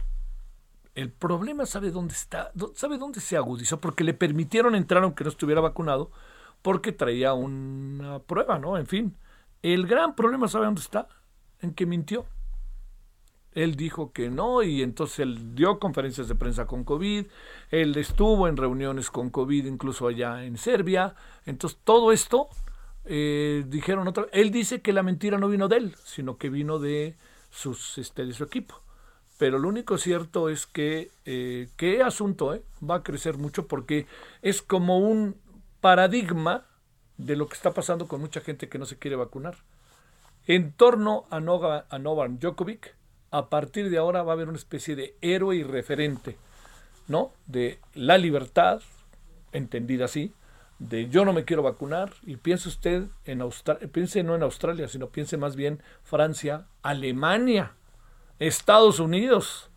El 1.00 1.14
problema 1.14 1.66
sabe 1.66 1.92
dónde 1.92 2.14
está, 2.14 2.52
sabe 2.76 2.98
dónde 2.98 3.22
se 3.22 3.38
agudizó, 3.38 3.80
porque 3.80 4.04
le 4.04 4.14
permitieron 4.14 4.76
entrar 4.76 5.02
aunque 5.02 5.24
no 5.24 5.30
estuviera 5.30 5.62
vacunado, 5.62 6.12
porque 6.62 6.92
traía 6.92 7.34
una 7.34 8.20
prueba, 8.20 8.60
¿no? 8.60 8.78
En 8.78 8.86
fin, 8.86 9.16
el 9.62 9.88
gran 9.88 10.14
problema 10.14 10.50
sabe 10.50 10.66
dónde 10.66 10.82
está, 10.82 11.08
en 11.62 11.74
que 11.74 11.86
mintió. 11.86 12.26
Él 13.54 13.78
dijo 13.78 14.12
que 14.12 14.30
no 14.30 14.62
y 14.62 14.84
entonces 14.84 15.20
él 15.20 15.56
dio 15.56 15.80
conferencias 15.80 16.28
de 16.28 16.36
prensa 16.36 16.68
con 16.68 16.84
COVID, 16.84 17.28
él 17.72 17.96
estuvo 17.96 18.50
en 18.50 18.58
reuniones 18.58 19.10
con 19.10 19.30
COVID 19.30 19.68
incluso 19.68 20.06
allá 20.06 20.44
en 20.44 20.58
Serbia, 20.58 21.16
entonces 21.46 21.80
todo 21.86 22.12
esto 22.12 22.50
eh, 23.06 23.64
dijeron 23.70 24.06
otra 24.06 24.26
él 24.34 24.52
dice 24.52 24.82
que 24.82 24.92
la 24.92 25.02
mentira 25.02 25.38
no 25.38 25.48
vino 25.48 25.70
de 25.70 25.78
él, 25.78 25.96
sino 26.04 26.38
que 26.38 26.50
vino 26.50 26.78
de 26.78 27.16
sus 27.50 27.98
este, 27.98 28.26
de 28.26 28.34
su 28.34 28.44
equipo. 28.44 28.84
Pero 29.40 29.58
lo 29.58 29.70
único 29.70 29.98
cierto 29.98 30.50
es 30.50 30.68
que 30.68 31.12
eh, 31.26 31.70
qué 31.78 32.04
asunto 32.04 32.54
eh, 32.54 32.62
va 32.88 32.96
a 32.96 33.04
crecer 33.04 33.38
mucho 33.38 33.68
porque 33.68 34.06
es 34.42 34.62
como 34.62 35.00
un 35.00 35.38
paradigma 35.80 36.66
de 37.18 37.38
lo 37.38 37.48
que 37.48 37.56
está 37.56 37.72
pasando 37.72 38.06
con 38.06 38.20
mucha 38.20 38.42
gente 38.42 38.68
que 38.68 38.78
no 38.78 38.86
se 38.86 38.98
quiere 38.98 39.16
vacunar. 39.16 39.56
En 40.46 40.74
torno 40.74 41.26
a, 41.30 41.40
Nova, 41.40 41.86
a 41.90 42.28
Djokovic, 42.28 42.94
a 43.32 43.48
partir 43.48 43.90
de 43.90 43.98
ahora 43.98 44.24
va 44.24 44.34
a 44.34 44.36
haber 44.36 44.50
una 44.50 44.58
especie 44.58 44.98
de 44.98 45.16
héroe 45.22 45.56
y 45.56 45.64
referente, 45.64 46.36
¿no? 47.08 47.32
De 47.48 47.80
la 47.94 48.18
libertad, 48.18 48.82
entendida 49.54 50.06
así, 50.06 50.34
de 50.80 51.08
yo 51.08 51.24
no 51.24 51.32
me 51.32 51.46
quiero 51.46 51.64
vacunar, 51.64 52.12
y 52.24 52.36
piense 52.36 52.68
usted 52.68 53.06
en 53.24 53.40
Australia, 53.40 53.88
piense 53.90 54.22
no 54.22 54.36
en 54.36 54.44
Australia, 54.44 54.90
sino 54.90 55.08
piense 55.08 55.38
más 55.38 55.56
bien 55.56 55.82
Francia, 56.04 56.66
Alemania, 56.82 57.76
Estados 58.40 59.00
Unidos, 59.00 59.70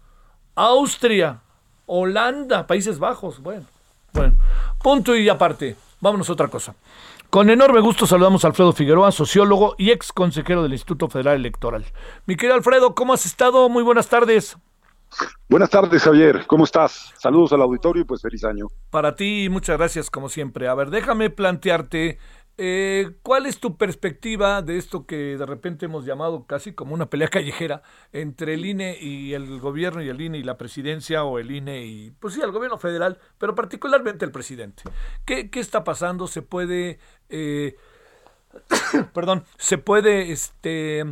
Austria, 0.54 1.40
Holanda, 1.86 2.66
Países 2.66 2.98
Bajos, 2.98 3.40
bueno, 3.40 3.66
bueno, 4.12 4.34
punto 4.82 5.16
y 5.16 5.28
aparte, 5.28 5.76
vámonos 6.00 6.30
a 6.30 6.32
otra 6.32 6.48
cosa. 6.48 6.74
Con 7.28 7.48
enorme 7.48 7.80
gusto 7.80 8.06
saludamos 8.06 8.44
a 8.44 8.48
Alfredo 8.48 8.72
Figueroa, 8.72 9.10
sociólogo 9.10 9.74
y 9.78 9.90
ex 9.90 10.12
consejero 10.12 10.62
del 10.62 10.72
Instituto 10.72 11.08
Federal 11.08 11.36
Electoral. 11.36 11.84
Mi 12.26 12.36
querido 12.36 12.54
Alfredo, 12.54 12.94
¿cómo 12.94 13.14
has 13.14 13.24
estado? 13.24 13.68
Muy 13.70 13.82
buenas 13.82 14.08
tardes. 14.08 14.58
Buenas 15.48 15.70
tardes, 15.70 16.02
Javier. 16.02 16.46
¿Cómo 16.46 16.64
estás? 16.64 17.12
Saludos 17.18 17.52
al 17.52 17.62
auditorio 17.62 18.02
y 18.02 18.04
pues 18.04 18.22
feliz 18.22 18.44
año. 18.44 18.68
Para 18.90 19.14
ti, 19.14 19.48
muchas 19.50 19.76
gracias 19.76 20.10
como 20.10 20.28
siempre. 20.28 20.68
A 20.68 20.74
ver, 20.74 20.90
déjame 20.90 21.30
plantearte 21.30 22.18
eh, 22.58 23.16
¿cuál 23.22 23.46
es 23.46 23.58
tu 23.58 23.76
perspectiva 23.76 24.60
de 24.62 24.76
esto 24.76 25.06
que 25.06 25.36
de 25.38 25.46
repente 25.46 25.86
hemos 25.86 26.04
llamado 26.04 26.46
casi 26.46 26.72
como 26.72 26.94
una 26.94 27.06
pelea 27.06 27.28
callejera 27.28 27.82
entre 28.12 28.54
el 28.54 28.66
INE 28.66 28.98
y 29.00 29.34
el 29.34 29.58
gobierno 29.60 30.02
y 30.02 30.08
el 30.08 30.20
INE 30.20 30.38
y 30.38 30.42
la 30.42 30.58
presidencia 30.58 31.24
o 31.24 31.38
el 31.38 31.50
INE 31.50 31.84
y, 31.86 32.10
pues 32.12 32.34
sí, 32.34 32.40
el 32.40 32.52
gobierno 32.52 32.78
federal, 32.78 33.18
pero 33.38 33.54
particularmente 33.54 34.24
el 34.24 34.32
presidente? 34.32 34.82
¿Qué, 35.24 35.50
qué 35.50 35.60
está 35.60 35.82
pasando? 35.84 36.26
¿Se 36.26 36.42
puede, 36.42 36.98
eh, 37.28 37.76
perdón, 39.14 39.44
se 39.56 39.78
puede, 39.78 40.32
este, 40.32 41.04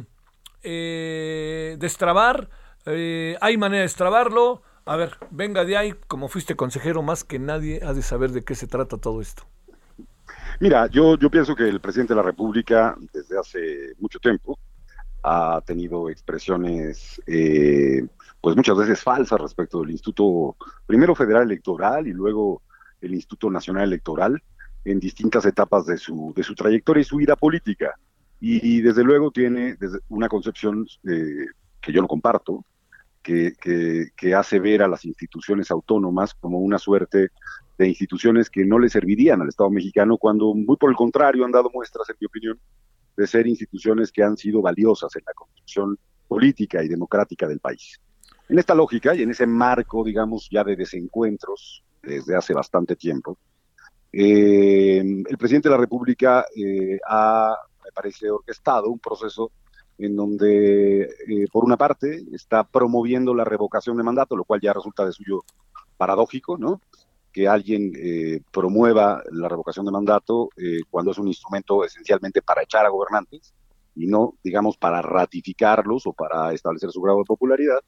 eh, 0.62 1.76
destrabar? 1.78 2.50
Eh, 2.86 3.36
¿Hay 3.40 3.56
manera 3.56 3.78
de 3.78 3.84
destrabarlo? 3.84 4.62
A 4.86 4.96
ver, 4.96 5.16
venga 5.30 5.64
de 5.64 5.76
ahí, 5.76 5.94
como 6.08 6.28
fuiste 6.28 6.56
consejero, 6.56 7.02
más 7.02 7.24
que 7.24 7.38
nadie 7.38 7.80
ha 7.82 7.92
de 7.92 8.02
saber 8.02 8.30
de 8.32 8.42
qué 8.42 8.54
se 8.54 8.66
trata 8.66 8.96
todo 8.96 9.20
esto. 9.20 9.44
Mira, 10.60 10.88
yo, 10.88 11.16
yo 11.16 11.30
pienso 11.30 11.56
que 11.56 11.66
el 11.66 11.80
presidente 11.80 12.12
de 12.12 12.18
la 12.18 12.22
República, 12.22 12.94
desde 13.14 13.38
hace 13.38 13.94
mucho 13.98 14.18
tiempo, 14.18 14.58
ha 15.22 15.62
tenido 15.64 16.10
expresiones, 16.10 17.18
eh, 17.26 18.06
pues 18.42 18.54
muchas 18.54 18.76
veces 18.76 19.02
falsas 19.02 19.40
respecto 19.40 19.80
del 19.80 19.92
Instituto, 19.92 20.56
primero 20.84 21.14
Federal 21.14 21.44
Electoral 21.44 22.06
y 22.06 22.12
luego 22.12 22.60
el 23.00 23.14
Instituto 23.14 23.50
Nacional 23.50 23.84
Electoral, 23.84 24.42
en 24.84 25.00
distintas 25.00 25.46
etapas 25.46 25.86
de 25.86 25.96
su, 25.96 26.34
de 26.36 26.42
su 26.42 26.54
trayectoria 26.54 27.00
y 27.00 27.04
su 27.04 27.16
vida 27.16 27.36
política. 27.36 27.94
Y, 28.42 28.82
desde 28.82 29.04
luego 29.04 29.30
tiene 29.30 29.76
una 30.08 30.28
concepción 30.28 30.86
eh, 31.10 31.46
que 31.80 31.92
yo 31.92 32.02
no 32.02 32.08
comparto, 32.08 32.64
que, 33.22 33.52
que, 34.16 34.34
hace 34.34 34.58
ver 34.58 34.82
a 34.82 34.88
las 34.88 35.04
instituciones 35.04 35.70
autónomas 35.70 36.34
como 36.34 36.58
una 36.58 36.78
suerte 36.78 37.30
de 37.78 37.88
instituciones 37.88 38.50
que 38.50 38.64
no 38.64 38.78
le 38.78 38.88
servirían 38.88 39.40
al 39.40 39.48
Estado 39.48 39.70
mexicano, 39.70 40.16
cuando 40.16 40.54
muy 40.54 40.76
por 40.76 40.90
el 40.90 40.96
contrario 40.96 41.44
han 41.44 41.52
dado 41.52 41.70
muestras, 41.72 42.08
en 42.10 42.16
mi 42.20 42.26
opinión, 42.26 42.58
de 43.16 43.26
ser 43.26 43.46
instituciones 43.46 44.10
que 44.12 44.22
han 44.22 44.36
sido 44.36 44.62
valiosas 44.62 45.14
en 45.16 45.22
la 45.26 45.32
construcción 45.34 45.98
política 46.28 46.82
y 46.82 46.88
democrática 46.88 47.46
del 47.46 47.60
país. 47.60 48.00
En 48.48 48.58
esta 48.58 48.74
lógica 48.74 49.14
y 49.14 49.22
en 49.22 49.30
ese 49.30 49.46
marco, 49.46 50.04
digamos, 50.04 50.48
ya 50.50 50.64
de 50.64 50.76
desencuentros 50.76 51.84
desde 52.02 52.36
hace 52.36 52.54
bastante 52.54 52.96
tiempo, 52.96 53.38
eh, 54.12 54.98
el 54.98 55.38
presidente 55.38 55.68
de 55.68 55.74
la 55.74 55.80
República 55.80 56.44
eh, 56.56 56.98
ha, 57.08 57.54
me 57.84 57.92
parece, 57.92 58.30
orquestado 58.30 58.88
un 58.88 58.98
proceso 58.98 59.52
en 60.00 60.16
donde, 60.16 61.02
eh, 61.02 61.46
por 61.52 61.64
una 61.64 61.76
parte, 61.76 62.24
está 62.32 62.64
promoviendo 62.64 63.34
la 63.34 63.44
revocación 63.44 63.98
de 63.98 64.02
mandato, 64.02 64.34
lo 64.34 64.44
cual 64.44 64.60
ya 64.60 64.72
resulta 64.72 65.04
de 65.04 65.12
suyo 65.12 65.44
paradójico, 65.98 66.56
¿no? 66.56 66.80
Que 67.30 67.46
alguien 67.46 67.92
eh, 67.94 68.40
promueva 68.50 69.22
la 69.30 69.48
revocación 69.48 69.84
de 69.84 69.92
mandato 69.92 70.48
eh, 70.56 70.80
cuando 70.88 71.10
es 71.10 71.18
un 71.18 71.28
instrumento 71.28 71.84
esencialmente 71.84 72.40
para 72.40 72.62
echar 72.62 72.86
a 72.86 72.88
gobernantes 72.88 73.52
y 73.94 74.06
no, 74.06 74.36
digamos, 74.42 74.78
para 74.78 75.02
ratificarlos 75.02 76.06
o 76.06 76.14
para 76.14 76.54
establecer 76.54 76.90
su 76.90 77.02
grado 77.02 77.18
de 77.18 77.24
popularidad. 77.24 77.80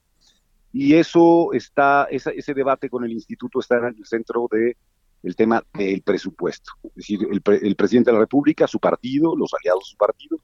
Y 0.71 0.95
eso 0.95 1.55
está, 1.55 2.09
ese 2.11 2.55
debate 2.55 2.91
con 2.91 3.05
el 3.05 3.13
instituto 3.13 3.61
está 3.61 3.79
en 3.79 3.97
el 3.99 4.05
centro 4.05 4.49
de 4.51 4.77
el 5.23 5.37
tema 5.37 5.63
del 5.75 6.03
presupuesto. 6.03 6.73
Es 6.85 6.95
decir, 6.95 7.21
el, 7.31 7.41
el 7.63 7.77
presidente 7.77 8.11
de 8.11 8.15
la 8.15 8.21
República, 8.21 8.67
su 8.67 8.81
partido, 8.81 9.35
los 9.37 9.53
aliados 9.55 9.85
de 9.85 9.91
su 9.91 9.97
partido, 9.97 10.39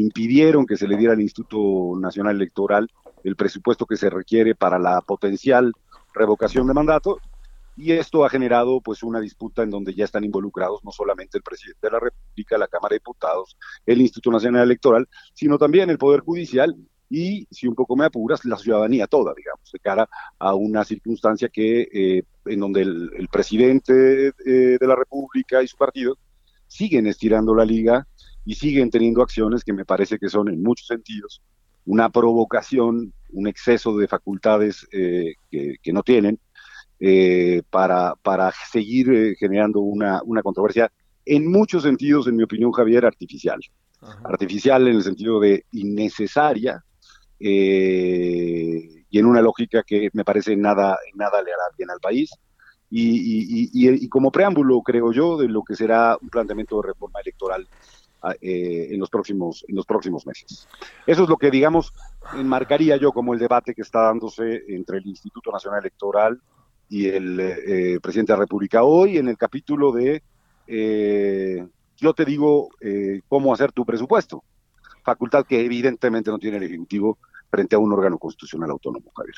impidieron 0.00 0.66
que 0.66 0.76
se 0.76 0.88
le 0.88 0.96
diera 0.96 1.12
al 1.12 1.20
Instituto 1.20 1.98
Nacional 1.98 2.36
Electoral 2.36 2.90
el 3.22 3.36
presupuesto 3.36 3.86
que 3.86 3.96
se 3.96 4.10
requiere 4.10 4.54
para 4.54 4.78
la 4.78 5.00
potencial 5.00 5.72
revocación 6.12 6.66
de 6.66 6.74
mandato 6.74 7.18
y 7.76 7.92
esto 7.92 8.24
ha 8.24 8.30
generado 8.30 8.80
pues 8.80 9.02
una 9.02 9.20
disputa 9.20 9.62
en 9.62 9.70
donde 9.70 9.94
ya 9.94 10.04
están 10.04 10.24
involucrados 10.24 10.84
no 10.84 10.92
solamente 10.92 11.38
el 11.38 11.42
presidente 11.42 11.86
de 11.86 11.90
la 11.90 12.00
República, 12.00 12.58
la 12.58 12.68
Cámara 12.68 12.92
de 12.92 12.98
Diputados, 13.00 13.56
el 13.84 14.00
Instituto 14.00 14.30
Nacional 14.30 14.62
Electoral, 14.62 15.08
sino 15.32 15.58
también 15.58 15.90
el 15.90 15.98
Poder 15.98 16.20
Judicial 16.20 16.76
y, 17.10 17.46
si 17.50 17.66
un 17.66 17.74
poco 17.74 17.96
me 17.96 18.06
apuras, 18.06 18.44
la 18.44 18.56
ciudadanía 18.56 19.06
toda, 19.06 19.34
digamos, 19.36 19.70
de 19.72 19.78
cara 19.78 20.08
a 20.38 20.54
una 20.54 20.84
circunstancia 20.84 21.48
que 21.48 21.88
eh, 21.92 22.22
en 22.46 22.60
donde 22.60 22.82
el, 22.82 23.28
presidente 23.30 24.28
eh, 24.28 24.78
de 24.80 24.86
la 24.86 24.96
República 24.96 25.62
y 25.62 25.68
su 25.68 25.76
partido 25.76 26.16
siguen 26.66 27.06
estirando 27.06 27.54
la 27.54 27.64
liga 27.64 28.06
y 28.44 28.54
siguen 28.54 28.90
teniendo 28.90 29.22
acciones 29.22 29.64
que 29.64 29.72
me 29.72 29.84
parece 29.84 30.18
que 30.18 30.28
son 30.28 30.48
en 30.48 30.62
muchos 30.62 30.86
sentidos 30.86 31.42
una 31.86 32.10
provocación, 32.10 33.12
un 33.32 33.46
exceso 33.46 33.96
de 33.96 34.08
facultades 34.08 34.86
eh, 34.92 35.34
que, 35.50 35.92
no 35.92 36.02
tienen 36.02 36.38
eh, 37.00 37.62
para, 37.70 38.14
para 38.22 38.52
seguir 38.70 39.12
eh, 39.12 39.34
generando 39.38 39.80
una, 39.80 40.22
una 40.24 40.42
controversia 40.42 40.90
en 41.26 41.50
muchos 41.50 41.82
sentidos, 41.82 42.26
en 42.26 42.36
mi 42.36 42.42
opinión, 42.42 42.72
Javier, 42.72 43.06
artificial. 43.06 43.60
Artificial 44.24 44.86
en 44.88 44.96
el 44.96 45.02
sentido 45.02 45.40
de 45.40 45.64
innecesaria 45.72 46.84
y 47.38 49.18
en 49.18 49.26
una 49.26 49.40
lógica 49.40 49.82
que 49.82 50.10
me 50.12 50.24
parece 50.24 50.56
nada, 50.56 50.98
nada 51.14 51.42
le 51.42 51.52
hará 51.52 51.62
bien 51.76 51.90
al 51.90 52.00
país. 52.00 52.30
Y, 52.90 53.70
y, 53.72 54.08
como 54.08 54.30
preámbulo, 54.30 54.82
creo 54.82 55.10
yo, 55.12 55.36
de 55.38 55.48
lo 55.48 55.62
que 55.62 55.74
será 55.74 56.16
un 56.20 56.28
planteamiento 56.28 56.80
de 56.80 56.88
reforma 56.88 57.20
electoral 57.20 57.66
eh, 58.40 58.88
en, 58.90 58.98
los 58.98 59.10
próximos, 59.10 59.64
en 59.68 59.76
los 59.76 59.84
próximos 59.84 60.26
meses. 60.26 60.66
Eso 61.06 61.24
es 61.24 61.28
lo 61.28 61.36
que, 61.36 61.50
digamos, 61.50 61.92
enmarcaría 62.34 62.96
yo 62.96 63.12
como 63.12 63.34
el 63.34 63.38
debate 63.38 63.74
que 63.74 63.82
está 63.82 64.00
dándose 64.00 64.62
entre 64.68 64.98
el 64.98 65.06
Instituto 65.06 65.50
Nacional 65.52 65.80
Electoral 65.80 66.40
y 66.88 67.08
el 67.08 67.38
eh, 67.40 67.98
presidente 68.02 68.32
de 68.32 68.38
la 68.38 68.44
República. 68.44 68.82
Hoy, 68.82 69.18
en 69.18 69.28
el 69.28 69.36
capítulo 69.36 69.92
de 69.92 70.22
eh, 70.66 71.66
yo 71.96 72.14
te 72.14 72.24
digo 72.24 72.70
cómo 73.28 73.52
hacer 73.52 73.72
tu 73.72 73.84
presupuesto, 73.84 74.42
facultad 75.02 75.44
que 75.46 75.64
evidentemente 75.64 76.30
no 76.30 76.38
tiene 76.38 76.56
el 76.56 76.64
Ejecutivo 76.64 77.18
frente 77.50 77.76
a 77.76 77.78
un 77.78 77.92
órgano 77.92 78.18
constitucional 78.18 78.70
autónomo, 78.70 79.12
Javier. 79.14 79.36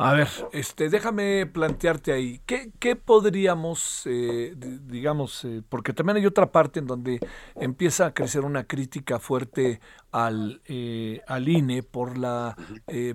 A 0.00 0.12
ver, 0.12 0.28
este, 0.52 0.90
déjame 0.90 1.44
plantearte 1.46 2.12
ahí, 2.12 2.40
¿qué, 2.46 2.70
qué 2.78 2.94
podríamos, 2.94 4.02
eh, 4.04 4.54
digamos, 4.56 5.44
eh, 5.44 5.60
porque 5.68 5.92
también 5.92 6.18
hay 6.18 6.26
otra 6.26 6.52
parte 6.52 6.78
en 6.78 6.86
donde 6.86 7.18
empieza 7.56 8.06
a 8.06 8.14
crecer 8.14 8.44
una 8.44 8.62
crítica 8.62 9.18
fuerte 9.18 9.80
al, 10.12 10.62
eh, 10.66 11.20
al 11.26 11.48
INE 11.48 11.82
por 11.82 12.16
la, 12.16 12.56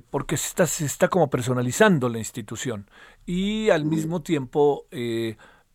porque 0.09 0.35
se 0.35 0.47
está, 0.49 0.67
se 0.67 0.83
está 0.83 1.07
como 1.07 1.29
personalizando 1.29 2.09
la 2.09 2.17
institución. 2.17 2.89
Y 3.25 3.69
al 3.69 3.85
mismo 3.85 4.21
tiempo, 4.21 4.85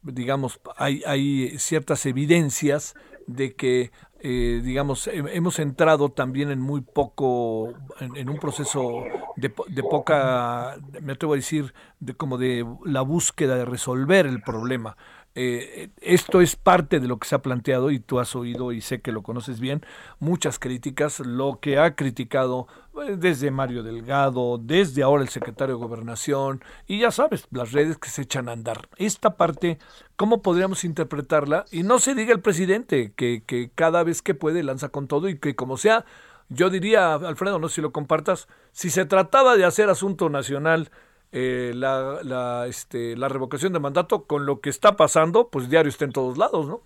digamos, 0.02 0.60
hay, 0.76 1.02
hay 1.06 1.58
ciertas 1.58 2.04
evidencias 2.04 2.94
de 3.28 3.54
que 3.54 3.92
eh, 4.20 4.60
digamos, 4.64 5.08
hemos 5.12 5.60
entrado 5.60 6.08
también 6.08 6.50
en 6.50 6.60
muy 6.60 6.80
poco, 6.80 7.72
en, 8.00 8.28
un 8.28 8.38
proceso 8.38 9.04
de, 9.36 9.54
de, 9.68 9.82
poca, 9.84 10.76
me 11.00 11.12
atrevo 11.12 11.34
a 11.34 11.36
decir, 11.36 11.72
de 12.00 12.14
como 12.14 12.36
de 12.36 12.66
la 12.84 13.02
búsqueda 13.02 13.54
de 13.54 13.64
resolver 13.64 14.26
el 14.26 14.42
problema. 14.42 14.96
Eh, 15.40 15.90
esto 16.00 16.40
es 16.40 16.56
parte 16.56 16.98
de 16.98 17.06
lo 17.06 17.20
que 17.20 17.28
se 17.28 17.36
ha 17.36 17.42
planteado 17.42 17.92
y 17.92 18.00
tú 18.00 18.18
has 18.18 18.34
oído 18.34 18.72
y 18.72 18.80
sé 18.80 19.00
que 19.00 19.12
lo 19.12 19.22
conoces 19.22 19.60
bien, 19.60 19.86
muchas 20.18 20.58
críticas, 20.58 21.20
lo 21.20 21.60
que 21.60 21.78
ha 21.78 21.94
criticado 21.94 22.66
eh, 23.06 23.14
desde 23.16 23.52
Mario 23.52 23.84
Delgado, 23.84 24.58
desde 24.58 25.04
ahora 25.04 25.22
el 25.22 25.28
secretario 25.28 25.76
de 25.76 25.80
Gobernación 25.80 26.60
y 26.88 26.98
ya 26.98 27.12
sabes, 27.12 27.46
las 27.52 27.70
redes 27.70 27.98
que 27.98 28.10
se 28.10 28.22
echan 28.22 28.48
a 28.48 28.52
andar. 28.52 28.88
Esta 28.96 29.36
parte, 29.36 29.78
¿cómo 30.16 30.42
podríamos 30.42 30.82
interpretarla? 30.82 31.66
Y 31.70 31.84
no 31.84 32.00
se 32.00 32.16
diga 32.16 32.32
el 32.32 32.40
presidente 32.40 33.12
que, 33.14 33.44
que 33.46 33.70
cada 33.72 34.02
vez 34.02 34.22
que 34.22 34.34
puede 34.34 34.64
lanza 34.64 34.88
con 34.88 35.06
todo 35.06 35.28
y 35.28 35.38
que 35.38 35.54
como 35.54 35.76
sea, 35.76 36.04
yo 36.48 36.68
diría, 36.68 37.14
Alfredo, 37.14 37.60
no 37.60 37.68
sé 37.68 37.76
si 37.76 37.80
lo 37.82 37.92
compartas, 37.92 38.48
si 38.72 38.90
se 38.90 39.04
trataba 39.04 39.56
de 39.56 39.64
hacer 39.64 39.88
asunto 39.88 40.30
nacional, 40.30 40.90
eh, 41.32 41.72
la, 41.74 42.20
la, 42.22 42.66
este, 42.66 43.16
la 43.16 43.28
revocación 43.28 43.72
de 43.72 43.80
mandato 43.80 44.24
con 44.24 44.46
lo 44.46 44.60
que 44.60 44.70
está 44.70 44.96
pasando, 44.96 45.48
pues 45.48 45.68
diario 45.68 45.90
está 45.90 46.04
en 46.04 46.12
todos 46.12 46.38
lados, 46.38 46.66
¿no? 46.66 46.82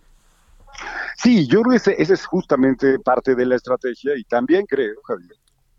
Sí, 1.17 1.47
yo 1.47 1.63
creo 1.63 1.79
que 1.79 2.03
esa 2.03 2.15
es 2.15 2.27
justamente 2.27 2.99
parte 2.99 3.35
de 3.35 3.47
la 3.47 3.57
estrategia 3.57 4.17
y 4.17 4.25
también 4.25 4.67
creo, 4.67 4.95
Javier, 5.05 5.37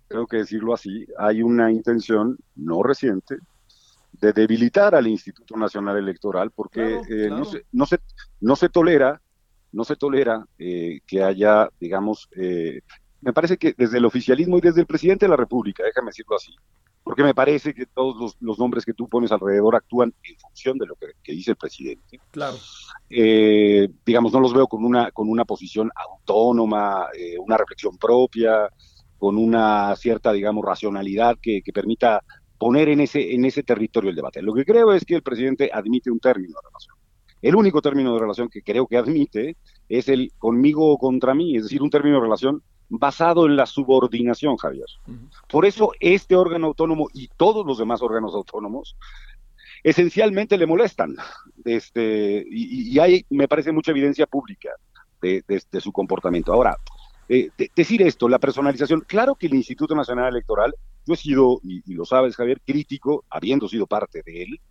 tengo 0.07 0.27
que 0.27 0.37
decirlo 0.37 0.73
así, 0.73 1.05
hay 1.17 1.41
una 1.41 1.71
intención 1.71 2.37
no 2.55 2.83
reciente 2.83 3.37
de 4.13 4.31
debilitar 4.31 4.95
al 4.95 5.07
Instituto 5.07 5.57
Nacional 5.57 5.97
Electoral 5.97 6.51
porque 6.51 7.01
eh, 7.09 7.29
no, 7.29 7.45
se, 7.45 7.65
no, 7.71 7.85
se, 7.85 7.99
no 8.39 8.55
se 8.55 8.69
tolera, 8.69 9.19
no 9.71 9.83
se 9.83 9.95
tolera 9.95 10.45
eh, 10.59 10.99
que 11.05 11.23
haya, 11.23 11.67
digamos, 11.79 12.29
me 13.23 13.33
parece 13.33 13.57
que 13.57 13.73
desde 13.77 13.97
el 13.97 14.05
oficialismo 14.05 14.57
y 14.57 14.61
desde 14.61 14.81
el 14.81 14.87
presidente 14.87 15.25
de 15.25 15.29
la 15.29 15.37
República, 15.37 15.83
déjame 15.83 16.09
decirlo 16.09 16.35
así, 16.35 16.53
porque 17.03 17.23
me 17.23 17.33
parece 17.33 17.73
que 17.73 17.85
todos 17.85 18.35
los, 18.39 18.59
nombres 18.59 18.85
que 18.85 18.93
tú 18.93 19.07
pones 19.07 19.31
alrededor 19.31 19.75
actúan 19.75 20.13
en 20.23 20.37
función 20.37 20.77
de 20.77 20.85
lo 20.85 20.95
que, 20.95 21.33
dice 21.33 21.51
el 21.51 21.57
presidente. 21.57 22.19
Claro. 22.31 22.57
Eh, 23.09 23.89
digamos, 24.05 24.31
no 24.31 24.39
los 24.39 24.53
veo 24.53 24.67
con 24.67 24.85
una, 24.85 25.11
con 25.11 25.29
una 25.29 25.45
posición 25.45 25.89
autónoma, 25.95 27.07
eh, 27.17 27.37
una 27.37 27.57
reflexión 27.57 27.97
propia, 27.97 28.69
con 29.17 29.37
una 29.37 29.95
cierta, 29.95 30.31
digamos, 30.31 30.65
racionalidad 30.65 31.37
que, 31.41 31.61
permita 31.73 32.23
poner 32.57 32.89
en 32.89 33.01
ese, 33.01 33.33
en 33.33 33.45
ese 33.45 33.63
territorio 33.63 34.09
el 34.09 34.15
debate. 34.15 34.41
Lo 34.41 34.53
que 34.53 34.65
creo 34.65 34.93
es 34.93 35.05
que 35.05 35.15
el 35.15 35.23
presidente 35.23 35.69
admite 35.73 36.11
un 36.11 36.19
término 36.19 36.53
de 36.61 36.67
relación, 36.67 36.95
El 37.41 37.55
único 37.55 37.81
término 37.81 38.13
de 38.13 38.19
relación 38.19 38.49
que 38.49 38.61
creo 38.61 38.87
que 38.87 38.97
admite 38.97 39.57
es 39.89 40.07
el 40.07 40.31
conmigo 40.37 40.91
o 40.91 40.97
contra 40.97 41.33
mí, 41.33 41.57
es 41.57 41.63
decir, 41.63 41.81
un 41.81 41.89
término 41.89 42.17
de 42.17 42.23
relación 42.23 42.63
basado 42.89 43.45
en 43.45 43.55
la 43.55 43.65
subordinación, 43.65 44.57
Javier. 44.57 44.85
Por 45.49 45.65
eso 45.65 45.91
este 45.99 46.35
órgano 46.35 46.67
autónomo 46.67 47.07
y 47.13 47.29
todos 47.29 47.65
los 47.65 47.77
demás 47.77 48.01
órganos 48.01 48.33
autónomos 48.33 48.95
esencialmente 49.83 50.57
le 50.57 50.65
molestan. 50.65 51.15
Este, 51.65 52.45
y, 52.49 52.97
hay, 52.99 53.25
me 53.29 53.47
parece, 53.47 53.71
mucha 53.71 53.91
evidencia 53.91 54.25
pública 54.25 54.69
de, 55.21 55.43
su 55.79 55.91
comportamiento. 55.91 56.53
Ahora, 56.53 56.77
eh, 57.29 57.49
decir 57.75 58.01
esto, 58.01 58.27
la 58.27 58.39
personalización, 58.39 59.01
claro 59.01 59.35
que 59.35 59.47
el 59.47 59.53
Instituto 59.53 59.95
Nacional 59.95 60.29
Electoral, 60.29 60.73
yo 61.05 61.13
he 61.13 61.17
sido, 61.17 61.59
y, 61.63 61.93
lo 61.93 62.05
sabes 62.05 62.35
Javier, 62.35 62.61
crítico, 62.65 63.25
habiendo 63.29 63.67
sido 63.67 63.87
parte 63.87 64.21
de 64.25 64.43
él, 64.43 64.61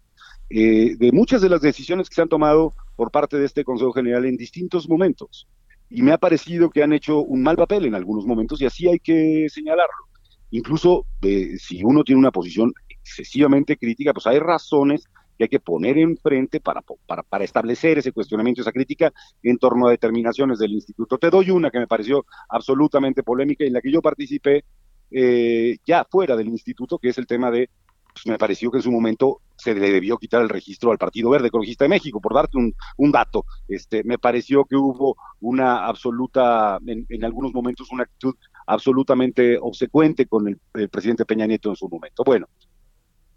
eh, 0.51 0.97
de 0.99 1.13
muchas 1.13 1.41
de 1.41 1.49
las 1.49 1.63
decisiones 1.63 2.09
que 2.09 2.15
se 2.15 2.23
han 2.23 2.29
tomado 2.29 2.75
por 2.97 3.11
parte 3.11 3.39
de 3.39 3.47
este 3.47 3.65
Consejo 3.65 3.93
General 3.93 4.25
en 4.27 4.37
distintos 4.37 4.89
momentos. 4.89 5.47
Y 5.95 6.03
me 6.03 6.13
ha 6.13 6.19
parecido 6.19 6.71
que 6.71 6.83
han 6.83 6.93
hecho 6.93 7.21
un 7.21 7.43
mal 7.43 7.57
papel 7.57 7.85
en 7.85 7.95
algunos 7.95 8.25
momentos 8.25 8.61
y 8.61 8.67
así 8.67 8.89
hay 8.89 8.99
que 8.99 9.47
señalarlo. 9.51 10.09
Incluso 10.51 11.07
eh, 11.23 11.57
si 11.59 11.85
uno 11.85 12.03
tiene 12.03 12.19
una 12.19 12.31
posición 12.31 12.73
excesivamente 12.89 13.77
crítica, 13.77 14.13
pues 14.13 14.27
hay 14.27 14.39
razones 14.39 15.05
que 15.37 15.45
hay 15.45 15.49
que 15.49 15.61
poner 15.61 15.99
enfrente 15.99 16.61
para, 16.61 16.83
para, 17.07 17.23
para 17.23 17.45
establecer 17.45 17.99
ese 17.99 18.13
cuestionamiento, 18.13 18.63
esa 18.63 18.73
crítica 18.73 19.13
en 19.43 19.59
torno 19.59 19.87
a 19.87 19.91
determinaciones 19.91 20.59
del 20.59 20.73
instituto. 20.73 21.19
Te 21.19 21.31
doy 21.31 21.51
una 21.51 21.71
que 21.71 21.79
me 21.79 21.87
pareció 21.87 22.25
absolutamente 22.49 23.23
polémica 23.23 23.65
y 23.65 23.69
en 23.69 23.75
la 23.75 23.81
que 23.81 23.93
yo 23.93 24.01
participé 24.01 24.65
eh, 25.11 25.77
ya 25.85 26.07
fuera 26.11 26.37
del 26.37 26.49
instituto, 26.49 26.99
que 26.99 27.11
es 27.11 27.19
el 27.19 27.27
tema 27.27 27.51
de, 27.51 27.69
pues 28.13 28.27
me 28.27 28.39
pareció 28.39 28.71
que 28.71 28.79
en 28.79 28.83
su 28.83 28.93
momento 28.93 29.41
se 29.57 29.75
le 29.75 29.91
debió 29.91 30.19
quitar 30.19 30.43
el 30.43 30.49
registro 30.49 30.91
al 30.91 30.99
Partido 30.99 31.31
Verde 31.31 31.49
Ecologista 31.49 31.85
de 31.85 31.91
México, 31.91 32.21
por 32.21 32.35
darte 32.35 32.59
un, 32.59 33.13
dato. 33.13 33.45
Este, 33.69 34.05
me 34.05 34.19
pareció 34.19 34.65
que 34.65 34.77
hubo 34.77 35.17
una 35.41 35.87
absoluta, 35.87 36.79
en, 36.87 37.07
en 37.09 37.25
algunos 37.25 37.53
momentos, 37.53 37.91
una 37.91 38.05
actitud 38.05 38.35
absolutamente 38.67 39.59
obsecuente 39.61 40.27
con 40.27 40.49
el, 40.49 40.61
el 40.75 40.89
presidente 40.89 41.25
Peña 41.25 41.47
Nieto 41.47 41.71
en 41.71 41.77
su 41.77 41.89
momento. 41.89 42.23
Bueno, 42.25 42.47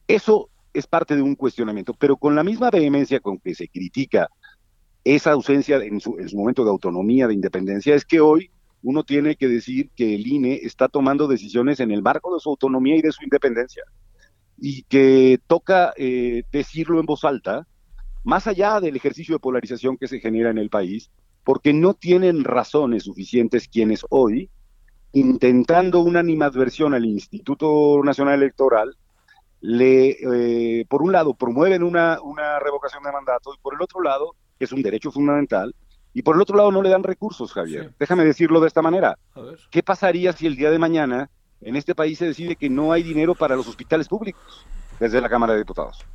eso 0.07 0.49
es 0.73 0.88
parte 0.88 1.15
de 1.15 1.21
un 1.21 1.36
cuestionamiento, 1.36 1.93
pero 1.93 2.17
con 2.17 2.36
la 2.36 2.43
misma 2.43 2.69
vehemencia 2.69 3.19
con 3.19 3.39
que 3.39 3.55
se 3.55 3.67
critica 3.67 4.30
esa 5.05 5.32
ausencia 5.32 5.78
en 5.78 5.99
su, 6.01 6.17
momento 6.34 6.63
de 6.63 6.71
autonomía, 6.71 7.28
de 7.28 7.36
independencia, 7.36 7.95
es 7.95 8.05
que 8.05 8.19
hoy 8.19 8.49
uno 8.82 9.03
tiene 9.03 9.36
que 9.36 9.47
decir 9.47 9.89
que 9.95 10.15
el 10.15 10.28
INE 10.28 10.59
está 10.63 10.88
tomando 10.88 11.28
decisiones 11.28 11.80
en 11.80 11.91
el 11.91 12.01
marco 12.01 12.34
de 12.34 12.39
su 12.39 12.49
autonomía 12.49 12.97
y 12.97 13.01
de 13.01 13.11
su 13.11 13.23
independencia. 13.23 13.84
Y 14.58 14.84
que 14.84 15.39
toca 15.47 15.93
eh, 15.97 16.43
decirlo 16.51 16.99
en 16.99 17.06
voz 17.06 17.24
alta, 17.26 17.68
más 18.24 18.47
allá 18.47 18.80
del 18.80 18.95
ejercicio 18.95 19.36
de 19.36 19.39
polarización 19.39 19.97
que 19.97 20.08
se 20.08 20.20
genera 20.20 20.49
en 20.49 20.58
el 20.58 20.70
país, 20.70 21.12
porque 21.43 21.74
no 21.74 21.93
tienen 21.93 22.43
razones 22.43 23.03
suficientes 23.03 23.68
quienes 23.68 24.06
hoy, 24.10 24.49
intentando 25.14 25.99
una 25.99 26.20
animadversión 26.20 26.93
al 26.93 27.06
Instituto 27.06 28.01
Nacional 28.03 28.41
Electoral, 28.41 28.97
le, 29.62 30.18
eh, 30.80 30.86
por 30.89 31.01
un 31.01 31.12
lado, 31.12 31.34
promueven 31.34 31.84
una, 31.84 32.20
una 32.22 32.60
revocación 32.60 33.03
de 33.03 33.12
mandato 33.12 33.53
y 33.53 33.62
por 33.62 33.76
el 33.76 33.82
otro 33.82 34.01
lado, 34.01 34.36
que 34.58 34.66
es 34.66 34.72
un 34.72 34.82
derecho 34.82 35.12
fundamental, 35.12 35.74
y 36.14 36.22
por 36.22 36.36
el 36.36 36.41
otro 36.41 36.56
lado 36.56 36.72
no 36.72 36.82
le 36.82 36.89
dan 36.89 37.03
recursos, 37.03 37.51
Javier. 37.51 37.93
Déjame 37.99 38.24
decirlo 38.24 38.62
de 38.62 38.68
esta 38.68 38.82
manera. 38.82 39.18
¿Qué 39.70 39.84
pasaría 39.84 40.32
si 40.34 40.47
el 40.47 40.56
día 40.56 40.72
de 40.72 40.80
mañana 40.80 41.30
en 41.66 41.76
este 41.76 41.95
país 41.95 42.20
se 42.20 42.28
decide 42.28 42.55
que 42.55 42.70
no 42.70 42.91
hay 42.91 43.01
dinero 43.01 43.34
para 43.34 43.55
los 43.55 43.68
hospitales 43.68 44.07
públicos 44.07 44.66
desde 44.99 45.20
la 45.20 45.28
Cámara 45.28 45.53
de 45.53 45.59
Diputados? 45.59 46.05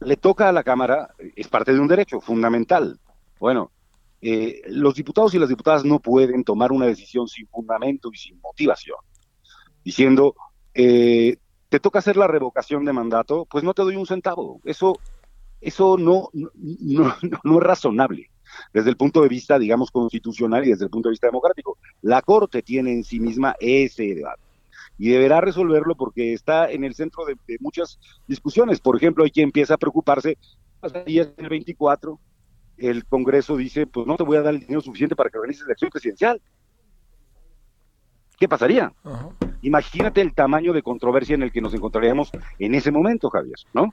Le 0.00 0.16
toca 0.16 0.48
a 0.48 0.52
la 0.52 0.64
Cámara, 0.64 1.10
es 1.36 1.48
parte 1.48 1.74
de 1.74 1.78
un 1.78 1.86
derecho 1.86 2.18
fundamental. 2.18 2.98
Bueno, 3.38 3.70
eh, 4.22 4.62
los 4.68 4.94
diputados 4.94 5.34
y 5.34 5.38
las 5.38 5.50
diputadas 5.50 5.84
no 5.84 6.00
pueden 6.00 6.44
tomar 6.44 6.72
una 6.72 6.86
decisión 6.86 7.28
sin 7.28 7.46
fundamento 7.46 8.10
y 8.10 8.16
sin 8.16 8.40
motivación, 8.40 8.96
diciendo, 9.84 10.34
eh, 10.72 11.36
te 11.68 11.78
toca 11.78 11.98
hacer 11.98 12.16
la 12.16 12.26
revocación 12.26 12.86
de 12.86 12.92
mandato, 12.94 13.46
pues 13.50 13.62
no 13.62 13.74
te 13.74 13.82
doy 13.82 13.96
un 13.96 14.06
centavo. 14.06 14.60
Eso, 14.64 14.98
eso 15.60 15.98
no, 15.98 16.30
no, 16.32 17.14
no, 17.44 17.58
es 17.58 17.62
razonable 17.62 18.30
desde 18.72 18.90
el 18.90 18.96
punto 18.96 19.22
de 19.22 19.28
vista, 19.28 19.58
digamos, 19.58 19.90
constitucional 19.90 20.64
y 20.64 20.70
desde 20.70 20.84
el 20.84 20.90
punto 20.90 21.08
de 21.08 21.12
vista 21.12 21.26
democrático. 21.28 21.78
La 22.02 22.22
Corte 22.22 22.62
tiene 22.62 22.92
en 22.92 23.04
sí 23.04 23.20
misma 23.20 23.54
ese 23.60 24.14
debate 24.14 24.42
y 24.98 25.10
deberá 25.10 25.40
resolverlo 25.40 25.96
porque 25.96 26.32
está 26.32 26.70
en 26.70 26.84
el 26.84 26.94
centro 26.94 27.24
de, 27.24 27.36
muchas 27.60 27.98
discusiones. 28.26 28.80
Por 28.80 28.96
ejemplo, 28.96 29.24
hay 29.24 29.30
quien 29.30 29.48
empieza 29.48 29.74
a 29.74 29.78
preocuparse, 29.78 30.38
días 31.06 31.28
el 31.36 31.48
24, 31.48 32.18
el 32.78 33.04
Congreso 33.06 33.56
dice, 33.56 33.86
pues 33.86 34.06
no 34.06 34.16
te 34.16 34.24
voy 34.24 34.36
a 34.36 34.42
dar 34.42 34.54
el 34.54 34.60
dinero 34.60 34.80
suficiente 34.80 35.16
para 35.16 35.30
que 35.30 35.38
organices 35.38 35.62
la 35.62 35.70
elección 35.70 35.90
presidencial. 35.90 36.40
¿Qué 38.38 38.48
pasaría? 38.48 38.92
Imagínate 39.62 40.20
el 40.20 40.34
tamaño 40.34 40.72
de 40.72 40.82
controversia 40.82 41.34
en 41.34 41.42
el 41.42 41.52
que 41.52 41.60
nos 41.60 41.74
encontraríamos 41.74 42.30
en 42.58 42.74
ese 42.74 42.90
momento, 42.90 43.30
Javier, 43.30 43.56
¿no? 43.72 43.92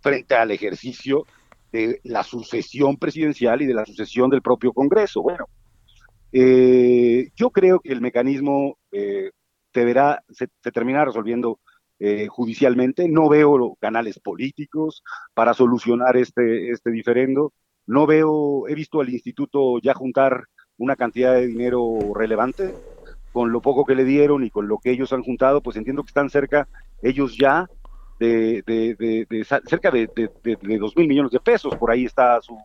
Frente 0.00 0.34
al 0.34 0.50
ejercicio 0.50 1.24
de 1.72 2.00
la 2.04 2.22
sucesión 2.22 2.96
presidencial 2.96 3.62
y 3.62 3.66
de 3.66 3.74
la 3.74 3.84
sucesión 3.84 4.30
del 4.30 4.42
propio 4.42 4.72
Congreso. 4.72 5.22
Bueno, 5.22 5.46
eh, 6.32 7.30
yo 7.34 7.50
creo 7.50 7.80
que 7.80 7.92
el 7.92 8.00
mecanismo 8.00 8.78
eh, 8.92 9.30
deberá, 9.72 10.22
se, 10.28 10.48
terminará 10.72 11.06
resolviendo 11.06 11.60
eh, 11.98 12.26
judicialmente. 12.28 13.08
No 13.08 13.28
veo 13.28 13.76
canales 13.80 14.18
políticos 14.18 15.02
para 15.34 15.54
solucionar 15.54 16.16
este, 16.16 16.70
este 16.70 16.90
diferendo. 16.90 17.52
No 17.86 18.06
veo, 18.06 18.68
he 18.68 18.74
visto 18.74 19.00
al 19.00 19.10
instituto 19.10 19.78
ya 19.80 19.94
juntar 19.94 20.44
una 20.78 20.96
cantidad 20.96 21.34
de 21.34 21.46
dinero 21.46 21.98
relevante 22.14 22.74
con 23.32 23.52
lo 23.52 23.60
poco 23.60 23.84
que 23.84 23.94
le 23.94 24.04
dieron 24.04 24.44
y 24.44 24.50
con 24.50 24.66
lo 24.66 24.78
que 24.78 24.90
ellos 24.90 25.12
han 25.12 25.22
juntado, 25.22 25.60
pues 25.60 25.76
entiendo 25.76 26.02
que 26.02 26.08
están 26.08 26.30
cerca 26.30 26.68
ellos 27.02 27.36
ya 27.36 27.68
de, 28.18 28.62
de, 28.66 29.44
cerca 29.66 29.90
de, 29.90 30.08
de, 30.42 30.78
dos 30.78 30.96
mil 30.96 31.08
millones 31.08 31.32
de 31.32 31.40
pesos, 31.40 31.74
por 31.76 31.90
ahí 31.90 32.04
está 32.04 32.40
su, 32.40 32.58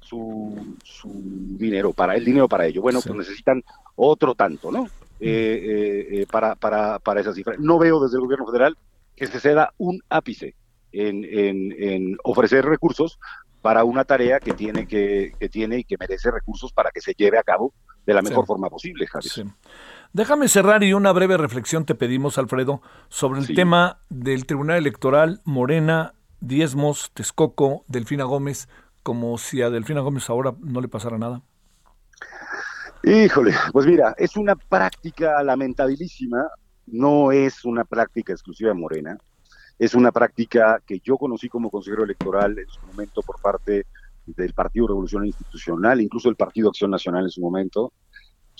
su, 0.00 0.76
su, 0.82 1.10
dinero, 1.58 1.92
para 1.92 2.16
el 2.16 2.24
dinero 2.24 2.48
para 2.48 2.66
ello. 2.66 2.82
Bueno, 2.82 3.00
pues 3.02 3.16
necesitan 3.16 3.62
otro 3.96 4.34
tanto, 4.34 4.70
¿no? 4.70 4.86
Eh, 5.20 5.26
eh, 5.30 6.20
eh, 6.20 6.26
para, 6.30 6.54
para, 6.54 6.98
para 7.00 7.20
esa 7.20 7.32
cifra. 7.32 7.56
No 7.58 7.78
veo 7.78 8.00
desde 8.00 8.16
el 8.16 8.22
gobierno 8.22 8.46
federal 8.46 8.76
que 9.16 9.26
se 9.26 9.40
ceda 9.40 9.72
un 9.78 10.00
ápice 10.08 10.54
en, 10.92 11.24
en, 11.24 11.74
en 11.76 12.16
ofrecer 12.22 12.64
recursos 12.64 13.18
para 13.60 13.82
una 13.82 14.04
tarea 14.04 14.38
que 14.38 14.52
tiene 14.52 14.86
que, 14.86 15.32
que, 15.38 15.48
tiene 15.48 15.78
y 15.78 15.84
que 15.84 15.96
merece 15.98 16.30
recursos 16.30 16.72
para 16.72 16.90
que 16.90 17.00
se 17.00 17.14
lleve 17.14 17.36
a 17.38 17.42
cabo 17.42 17.74
de 18.06 18.14
la 18.14 18.22
mejor 18.22 18.46
forma 18.46 18.70
posible, 18.70 19.06
Javier. 19.06 19.46
Déjame 20.12 20.48
cerrar 20.48 20.82
y 20.84 20.94
una 20.94 21.12
breve 21.12 21.36
reflexión 21.36 21.84
te 21.84 21.94
pedimos, 21.94 22.38
Alfredo, 22.38 22.80
sobre 23.08 23.40
el 23.40 23.54
tema 23.54 23.98
del 24.08 24.46
Tribunal 24.46 24.78
Electoral, 24.78 25.42
Morena, 25.44 26.14
Diezmos, 26.40 27.10
Texcoco, 27.12 27.84
Delfina 27.88 28.24
Gómez, 28.24 28.68
como 29.02 29.36
si 29.36 29.60
a 29.60 29.68
Delfina 29.68 30.00
Gómez 30.00 30.30
ahora 30.30 30.54
no 30.60 30.80
le 30.80 30.88
pasara 30.88 31.18
nada. 31.18 31.42
Híjole, 33.04 33.52
pues 33.72 33.86
mira, 33.86 34.14
es 34.16 34.36
una 34.36 34.56
práctica 34.56 35.42
lamentabilísima, 35.42 36.48
no 36.86 37.30
es 37.30 37.64
una 37.66 37.84
práctica 37.84 38.32
exclusiva 38.32 38.70
de 38.70 38.74
Morena, 38.74 39.18
es 39.78 39.94
una 39.94 40.10
práctica 40.10 40.82
que 40.86 41.00
yo 41.00 41.18
conocí 41.18 41.48
como 41.48 41.70
consejero 41.70 42.04
electoral 42.04 42.58
en 42.58 42.68
su 42.68 42.80
momento 42.86 43.20
por 43.22 43.40
parte 43.40 43.84
del 44.26 44.52
Partido 44.52 44.88
Revolución 44.88 45.26
Institucional, 45.26 46.00
incluso 46.00 46.28
el 46.28 46.36
Partido 46.36 46.70
Acción 46.70 46.90
Nacional 46.90 47.24
en 47.24 47.30
su 47.30 47.40
momento, 47.40 47.92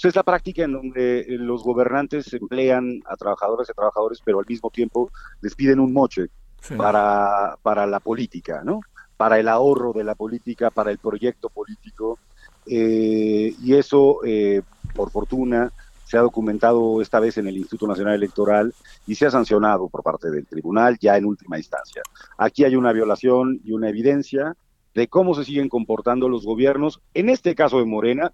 pues, 0.00 0.12
es 0.12 0.16
la 0.16 0.22
práctica 0.22 0.62
en 0.62 0.72
donde 0.72 1.20
eh, 1.20 1.26
los 1.38 1.64
gobernantes 1.64 2.32
emplean 2.32 3.02
a 3.06 3.16
trabajadores 3.16 3.68
y 3.68 3.72
trabajadores, 3.72 4.20
pero 4.24 4.38
al 4.38 4.46
mismo 4.48 4.70
tiempo 4.70 5.10
les 5.40 5.54
piden 5.56 5.80
un 5.80 5.92
moche 5.92 6.28
para, 6.76 7.56
para 7.62 7.86
la 7.86 7.98
política, 7.98 8.62
¿no? 8.64 8.80
Para 9.16 9.40
el 9.40 9.48
ahorro 9.48 9.92
de 9.92 10.04
la 10.04 10.14
política, 10.14 10.70
para 10.70 10.92
el 10.92 10.98
proyecto 10.98 11.48
político. 11.48 12.18
Eh, 12.66 13.54
y 13.60 13.74
eso, 13.74 14.20
eh, 14.24 14.62
por 14.94 15.10
fortuna, 15.10 15.72
se 16.04 16.16
ha 16.16 16.20
documentado 16.20 17.02
esta 17.02 17.18
vez 17.18 17.36
en 17.38 17.48
el 17.48 17.56
Instituto 17.56 17.88
Nacional 17.88 18.14
Electoral 18.14 18.72
y 19.06 19.16
se 19.16 19.26
ha 19.26 19.30
sancionado 19.30 19.88
por 19.88 20.02
parte 20.02 20.30
del 20.30 20.46
tribunal 20.46 20.96
ya 21.00 21.16
en 21.16 21.24
última 21.24 21.58
instancia. 21.58 22.02
Aquí 22.36 22.64
hay 22.64 22.76
una 22.76 22.92
violación 22.92 23.60
y 23.64 23.72
una 23.72 23.88
evidencia 23.88 24.56
de 24.94 25.08
cómo 25.08 25.34
se 25.34 25.44
siguen 25.44 25.68
comportando 25.68 26.28
los 26.28 26.44
gobiernos, 26.44 27.00
en 27.14 27.28
este 27.28 27.54
caso 27.54 27.78
de 27.78 27.84
Morena, 27.84 28.32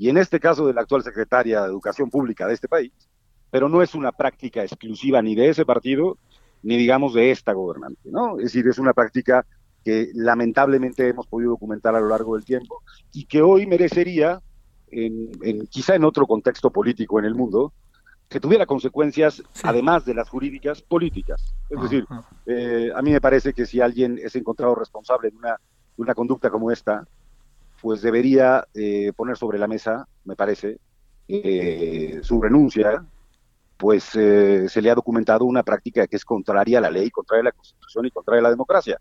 y 0.00 0.08
en 0.08 0.16
este 0.16 0.40
caso 0.40 0.66
de 0.66 0.72
la 0.72 0.80
actual 0.80 1.02
secretaria 1.02 1.60
de 1.60 1.66
Educación 1.66 2.08
Pública 2.08 2.46
de 2.46 2.54
este 2.54 2.68
país, 2.68 2.90
pero 3.50 3.68
no 3.68 3.82
es 3.82 3.94
una 3.94 4.12
práctica 4.12 4.62
exclusiva 4.62 5.20
ni 5.20 5.34
de 5.34 5.50
ese 5.50 5.66
partido, 5.66 6.16
ni 6.62 6.78
digamos 6.78 7.12
de 7.12 7.30
esta 7.30 7.52
gobernante, 7.52 8.08
¿no? 8.10 8.38
Es 8.38 8.44
decir, 8.44 8.66
es 8.66 8.78
una 8.78 8.94
práctica 8.94 9.44
que 9.84 10.08
lamentablemente 10.14 11.06
hemos 11.06 11.26
podido 11.26 11.50
documentar 11.50 11.94
a 11.94 12.00
lo 12.00 12.08
largo 12.08 12.36
del 12.36 12.46
tiempo 12.46 12.82
y 13.12 13.26
que 13.26 13.42
hoy 13.42 13.66
merecería, 13.66 14.40
en, 14.90 15.66
quizá 15.68 15.96
en 15.96 16.04
otro 16.04 16.26
contexto 16.26 16.70
político 16.70 17.18
en 17.18 17.26
el 17.26 17.34
mundo, 17.34 17.74
que 18.26 18.40
tuviera 18.40 18.64
consecuencias, 18.64 19.42
además 19.64 20.06
de 20.06 20.14
las 20.14 20.30
jurídicas, 20.30 20.80
políticas. 20.80 21.52
Es 21.68 21.82
decir, 21.82 22.06
eh, 22.46 22.90
a 22.94 23.02
mí 23.02 23.10
me 23.10 23.20
parece 23.20 23.52
que 23.52 23.66
si 23.66 23.82
alguien 23.82 24.18
es 24.22 24.34
encontrado 24.34 24.74
responsable 24.74 25.30
de 25.30 25.36
una 25.36 25.58
una 26.00 26.14
conducta 26.14 26.50
como 26.50 26.70
esta, 26.70 27.06
pues 27.80 28.02
debería 28.02 28.66
eh, 28.74 29.12
poner 29.16 29.36
sobre 29.36 29.58
la 29.58 29.66
mesa, 29.66 30.06
me 30.24 30.36
parece, 30.36 30.78
eh, 31.28 32.20
su 32.22 32.40
renuncia, 32.40 33.04
pues 33.76 34.14
eh, 34.14 34.68
se 34.68 34.82
le 34.82 34.90
ha 34.90 34.94
documentado 34.94 35.44
una 35.44 35.62
práctica 35.62 36.06
que 36.06 36.16
es 36.16 36.24
contraria 36.24 36.78
a 36.78 36.82
la 36.82 36.90
ley, 36.90 37.10
contraria 37.10 37.40
a 37.40 37.44
la 37.44 37.52
Constitución 37.52 38.06
y 38.06 38.10
contraria 38.10 38.40
a 38.40 38.42
la 38.44 38.50
democracia. 38.50 39.00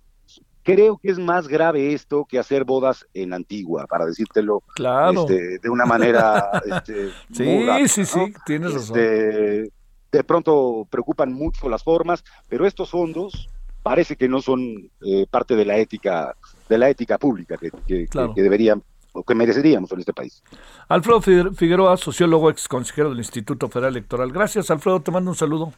Creo 0.63 0.97
que 0.97 1.09
es 1.09 1.19
más 1.19 1.47
grave 1.47 1.93
esto 1.93 2.25
que 2.25 2.37
hacer 2.37 2.63
bodas 2.63 3.05
en 3.13 3.33
Antigua, 3.33 3.87
para 3.87 4.05
decírtelo 4.05 4.63
este, 4.77 5.59
de 5.59 5.69
una 5.69 5.85
manera. 5.85 6.51
Este, 6.65 7.09
sí, 7.31 7.87
sí, 7.87 8.05
sí, 8.05 8.33
tienes 8.45 8.73
razón. 8.73 8.99
Este, 8.99 9.71
de 10.11 10.23
pronto 10.23 10.87
preocupan 10.89 11.33
mucho 11.33 11.69
las 11.69 11.83
formas, 11.83 12.23
pero 12.47 12.65
estos 12.65 12.89
fondos 12.89 13.49
parece 13.83 14.15
que 14.15 14.27
no 14.27 14.41
son 14.41 14.91
eh, 15.01 15.25
parte 15.29 15.55
de 15.55 15.65
la 15.65 15.77
ética 15.77 16.35
de 16.69 16.77
la 16.77 16.89
ética 16.89 17.17
pública 17.17 17.57
que, 17.57 17.71
que, 17.85 18.07
que 18.07 18.41
deberían 18.41 18.81
o 19.11 19.23
que 19.23 19.33
mereceríamos 19.35 19.91
en 19.91 19.99
este 19.99 20.13
país. 20.13 20.43
Alfredo 20.87 21.21
Figueroa, 21.21 21.97
sociólogo, 21.97 22.49
ex 22.49 22.67
consejero 22.67 23.09
del 23.09 23.17
Instituto 23.17 23.67
Federal 23.67 23.93
Electoral. 23.93 24.31
Gracias, 24.31 24.69
Alfredo, 24.69 25.01
te 25.01 25.11
mando 25.11 25.31
un 25.31 25.35
saludo. 25.35 25.73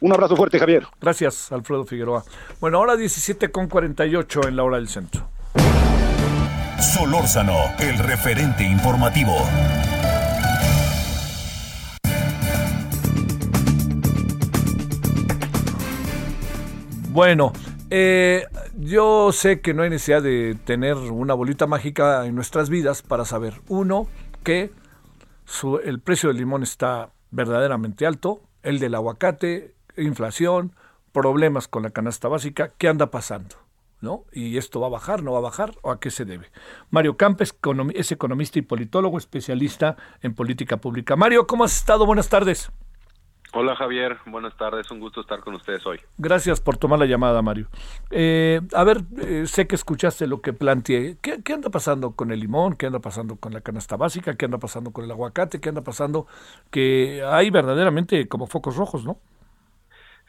Un 0.00 0.12
abrazo 0.12 0.36
fuerte, 0.36 0.58
Javier. 0.58 0.86
Gracias, 1.00 1.50
Alfredo 1.50 1.84
Figueroa. 1.84 2.22
Bueno, 2.60 2.78
ahora 2.78 2.96
17 2.96 3.50
con 3.50 3.68
48 3.68 4.48
en 4.48 4.56
la 4.56 4.64
hora 4.64 4.76
del 4.76 4.88
centro. 4.88 5.26
Solórzano, 6.78 7.56
el 7.80 7.98
referente 7.98 8.62
informativo. 8.62 9.34
Bueno, 17.10 17.52
eh, 17.90 18.44
yo 18.84 19.32
sé 19.32 19.60
que 19.60 19.72
no 19.72 19.82
hay 19.82 19.90
necesidad 19.90 20.22
de 20.22 20.56
tener 20.64 20.96
una 20.96 21.32
bolita 21.32 21.66
mágica 21.66 22.26
en 22.26 22.34
nuestras 22.34 22.68
vidas 22.68 23.00
para 23.02 23.24
saber, 23.24 23.54
uno, 23.68 24.08
que 24.42 24.70
el 25.84 26.00
precio 26.00 26.28
del 26.28 26.36
limón 26.36 26.62
está 26.62 27.10
verdaderamente 27.30 28.06
alto, 28.06 28.42
el 28.62 28.78
del 28.78 28.94
aguacate, 28.94 29.74
inflación, 29.96 30.74
problemas 31.12 31.66
con 31.66 31.82
la 31.82 31.90
canasta 31.90 32.28
básica, 32.28 32.72
¿qué 32.76 32.88
anda 32.88 33.10
pasando? 33.10 33.56
¿No? 34.00 34.26
¿Y 34.32 34.58
esto 34.58 34.80
va 34.80 34.88
a 34.88 34.90
bajar, 34.90 35.22
no 35.22 35.32
va 35.32 35.38
a 35.38 35.42
bajar? 35.42 35.72
¿O 35.80 35.90
a 35.90 35.98
qué 35.98 36.10
se 36.10 36.26
debe? 36.26 36.50
Mario 36.90 37.16
Campes 37.16 37.56
es 37.94 38.12
economista 38.12 38.58
y 38.58 38.62
politólogo, 38.62 39.16
especialista 39.16 39.96
en 40.20 40.34
política 40.34 40.76
pública. 40.76 41.16
Mario, 41.16 41.46
¿cómo 41.46 41.64
has 41.64 41.74
estado? 41.74 42.04
Buenas 42.04 42.28
tardes. 42.28 42.70
Hola 43.56 43.76
Javier, 43.76 44.18
buenas 44.26 44.56
tardes, 44.56 44.90
un 44.90 44.98
gusto 44.98 45.20
estar 45.20 45.38
con 45.38 45.54
ustedes 45.54 45.86
hoy. 45.86 46.00
Gracias 46.18 46.60
por 46.60 46.76
tomar 46.76 46.98
la 46.98 47.06
llamada, 47.06 47.40
Mario. 47.40 47.68
Eh, 48.10 48.60
a 48.74 48.82
ver, 48.82 49.02
eh, 49.22 49.46
sé 49.46 49.68
que 49.68 49.76
escuchaste 49.76 50.26
lo 50.26 50.42
que 50.42 50.52
planteé. 50.52 51.18
¿Qué, 51.22 51.52
anda 51.52 51.70
pasando 51.70 52.16
con 52.16 52.32
el 52.32 52.40
limón? 52.40 52.74
¿Qué 52.74 52.86
anda 52.86 52.98
pasando 52.98 53.36
con 53.36 53.52
la 53.52 53.60
canasta 53.60 53.96
básica? 53.96 54.36
¿Qué 54.36 54.46
anda 54.46 54.58
pasando 54.58 54.90
con 54.90 55.04
el 55.04 55.10
aguacate? 55.12 55.60
¿Qué 55.60 55.68
anda 55.68 55.84
pasando? 55.84 56.26
Que 56.72 57.22
hay 57.24 57.50
verdaderamente 57.50 58.26
como 58.26 58.48
focos 58.48 58.74
rojos, 58.74 59.04
¿no? 59.04 59.18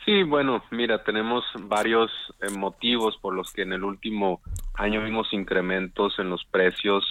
Sí, 0.06 0.22
bueno, 0.22 0.64
mira, 0.70 1.04
tenemos 1.04 1.44
varios 1.62 2.12
eh, 2.42 2.56
motivos 2.56 3.18
por 3.18 3.34
los 3.34 3.52
que 3.52 3.64
en 3.64 3.74
el 3.74 3.84
último 3.84 4.40
año 4.76 5.04
vimos 5.04 5.34
incrementos 5.34 6.20
en 6.20 6.30
los 6.30 6.46
precios 6.46 7.04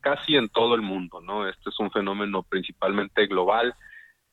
casi 0.00 0.36
en 0.36 0.48
todo 0.48 0.74
el 0.74 0.80
mundo, 0.80 1.20
¿no? 1.20 1.46
Este 1.46 1.68
es 1.68 1.78
un 1.78 1.90
fenómeno 1.90 2.42
principalmente 2.44 3.26
global 3.26 3.74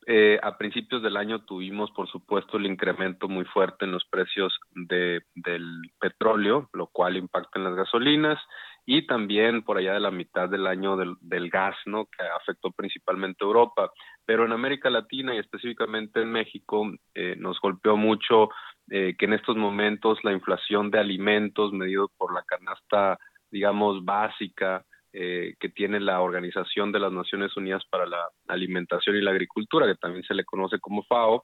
eh, 0.08 0.40
a 0.42 0.58
principios 0.58 1.04
del 1.04 1.16
año 1.16 1.44
tuvimos, 1.46 1.92
por 1.92 2.10
supuesto, 2.10 2.58
el 2.58 2.66
incremento 2.66 3.28
muy 3.28 3.46
fuerte 3.46 3.86
en 3.86 3.92
los 3.92 4.04
precios 4.06 4.58
de, 4.74 5.22
del 5.36 5.92
petróleo, 6.00 6.70
lo 6.74 6.88
cual 6.88 7.18
impacta 7.18 7.60
en 7.60 7.66
las 7.66 7.76
gasolinas, 7.76 8.40
y 8.86 9.06
también 9.06 9.62
por 9.62 9.78
allá 9.78 9.94
de 9.94 10.00
la 10.00 10.10
mitad 10.10 10.50
del 10.50 10.66
año 10.66 10.98
del, 10.98 11.50
gas, 11.50 11.76
¿no? 11.86 12.06
que 12.06 12.24
afectó 12.24 12.72
principalmente 12.72 13.44
Europa. 13.44 13.92
Pero 14.26 14.46
en 14.46 14.54
América 14.54 14.90
Latina 14.90 15.36
y 15.36 15.38
específicamente 15.38 16.22
en 16.22 16.32
México 16.32 16.92
eh, 17.14 17.36
nos 17.38 17.60
golpeó 17.62 17.96
mucho 17.96 18.50
eh, 18.90 19.16
que 19.18 19.26
en 19.26 19.34
estos 19.34 19.56
momentos 19.56 20.18
la 20.24 20.32
inflación 20.32 20.90
de 20.90 21.00
alimentos 21.00 21.72
medido 21.74 22.10
por 22.18 22.34
la 22.34 22.42
canasta, 22.44 23.20
digamos, 23.52 24.04
básica, 24.04 24.84
eh, 25.14 25.56
que 25.60 25.70
tiene 25.70 26.00
la 26.00 26.22
Organización 26.22 26.92
de 26.92 27.00
las 27.00 27.12
Naciones 27.12 27.56
Unidas 27.58 27.84
para 27.90 28.06
la 28.06 28.30
Alimentación 28.48 29.16
y 29.16 29.22
la 29.22 29.32
Agricultura, 29.32 29.86
que 29.86 29.96
también 29.96 30.24
se 30.24 30.34
le 30.34 30.46
conoce 30.46 30.80
como 30.80 31.04
FAO, 31.04 31.44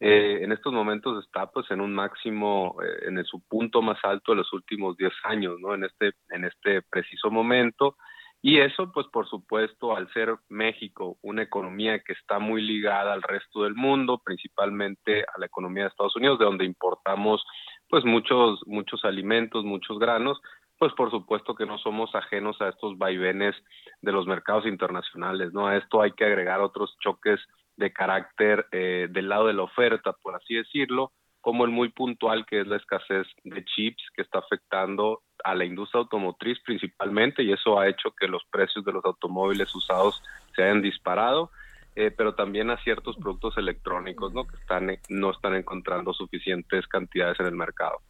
eh, 0.00 0.38
en 0.42 0.52
estos 0.52 0.72
momentos 0.72 1.24
está 1.24 1.50
pues 1.50 1.68
en 1.70 1.80
un 1.80 1.92
máximo, 1.92 2.76
eh, 2.82 3.08
en 3.08 3.24
su 3.24 3.40
punto 3.48 3.82
más 3.82 3.98
alto 4.04 4.32
de 4.32 4.36
los 4.36 4.52
últimos 4.52 4.96
10 4.96 5.12
años, 5.24 5.56
¿no? 5.60 5.74
En 5.74 5.84
este, 5.84 6.12
en 6.30 6.44
este 6.44 6.82
preciso 6.82 7.30
momento. 7.30 7.96
Y 8.40 8.60
eso, 8.60 8.92
pues 8.92 9.08
por 9.08 9.28
supuesto, 9.28 9.96
al 9.96 10.08
ser 10.12 10.36
México 10.48 11.18
una 11.22 11.42
economía 11.42 11.98
que 11.98 12.12
está 12.12 12.38
muy 12.38 12.62
ligada 12.62 13.12
al 13.12 13.22
resto 13.22 13.64
del 13.64 13.74
mundo, 13.74 14.22
principalmente 14.24 15.22
a 15.22 15.40
la 15.40 15.46
economía 15.46 15.84
de 15.84 15.88
Estados 15.88 16.14
Unidos, 16.14 16.38
de 16.38 16.44
donde 16.44 16.64
importamos 16.64 17.44
pues 17.88 18.04
muchos, 18.04 18.60
muchos 18.66 19.04
alimentos, 19.04 19.64
muchos 19.64 19.98
granos, 19.98 20.38
pues 20.78 20.92
por 20.94 21.10
supuesto 21.10 21.54
que 21.54 21.66
no 21.66 21.78
somos 21.78 22.14
ajenos 22.14 22.60
a 22.60 22.68
estos 22.68 22.96
vaivenes 22.96 23.54
de 24.00 24.12
los 24.12 24.26
mercados 24.26 24.66
internacionales, 24.66 25.52
¿no? 25.52 25.66
A 25.66 25.76
esto 25.76 26.00
hay 26.00 26.12
que 26.12 26.24
agregar 26.24 26.60
otros 26.60 26.96
choques 27.00 27.40
de 27.76 27.92
carácter 27.92 28.66
eh, 28.72 29.08
del 29.10 29.28
lado 29.28 29.46
de 29.46 29.54
la 29.54 29.62
oferta, 29.62 30.12
por 30.12 30.36
así 30.36 30.54
decirlo, 30.54 31.12
como 31.40 31.64
el 31.64 31.70
muy 31.70 31.88
puntual 31.90 32.46
que 32.46 32.60
es 32.60 32.66
la 32.66 32.76
escasez 32.76 33.26
de 33.44 33.64
chips 33.64 34.02
que 34.14 34.22
está 34.22 34.38
afectando 34.38 35.22
a 35.44 35.54
la 35.54 35.64
industria 35.64 36.00
automotriz 36.00 36.58
principalmente 36.64 37.42
y 37.42 37.52
eso 37.52 37.78
ha 37.78 37.88
hecho 37.88 38.10
que 38.12 38.28
los 38.28 38.44
precios 38.50 38.84
de 38.84 38.92
los 38.92 39.04
automóviles 39.04 39.74
usados 39.74 40.22
se 40.54 40.62
hayan 40.62 40.82
disparado, 40.82 41.50
eh, 41.96 42.12
pero 42.16 42.34
también 42.34 42.70
a 42.70 42.82
ciertos 42.82 43.16
productos 43.16 43.56
electrónicos, 43.56 44.32
¿no? 44.32 44.46
Que 44.46 44.56
están 44.56 44.90
no 45.08 45.30
están 45.30 45.54
encontrando 45.54 46.12
suficientes 46.12 46.86
cantidades 46.86 47.40
en 47.40 47.46
el 47.46 47.54
mercado. 47.56 48.00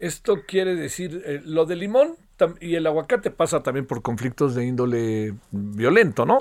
Esto 0.00 0.38
quiere 0.46 0.74
decir, 0.74 1.22
eh, 1.26 1.42
lo 1.44 1.66
de 1.66 1.76
limón 1.76 2.16
y 2.58 2.74
el 2.74 2.86
aguacate 2.86 3.30
pasa 3.30 3.62
también 3.62 3.86
por 3.86 4.00
conflictos 4.00 4.54
de 4.54 4.64
índole 4.64 5.34
violento, 5.50 6.24
¿no? 6.24 6.38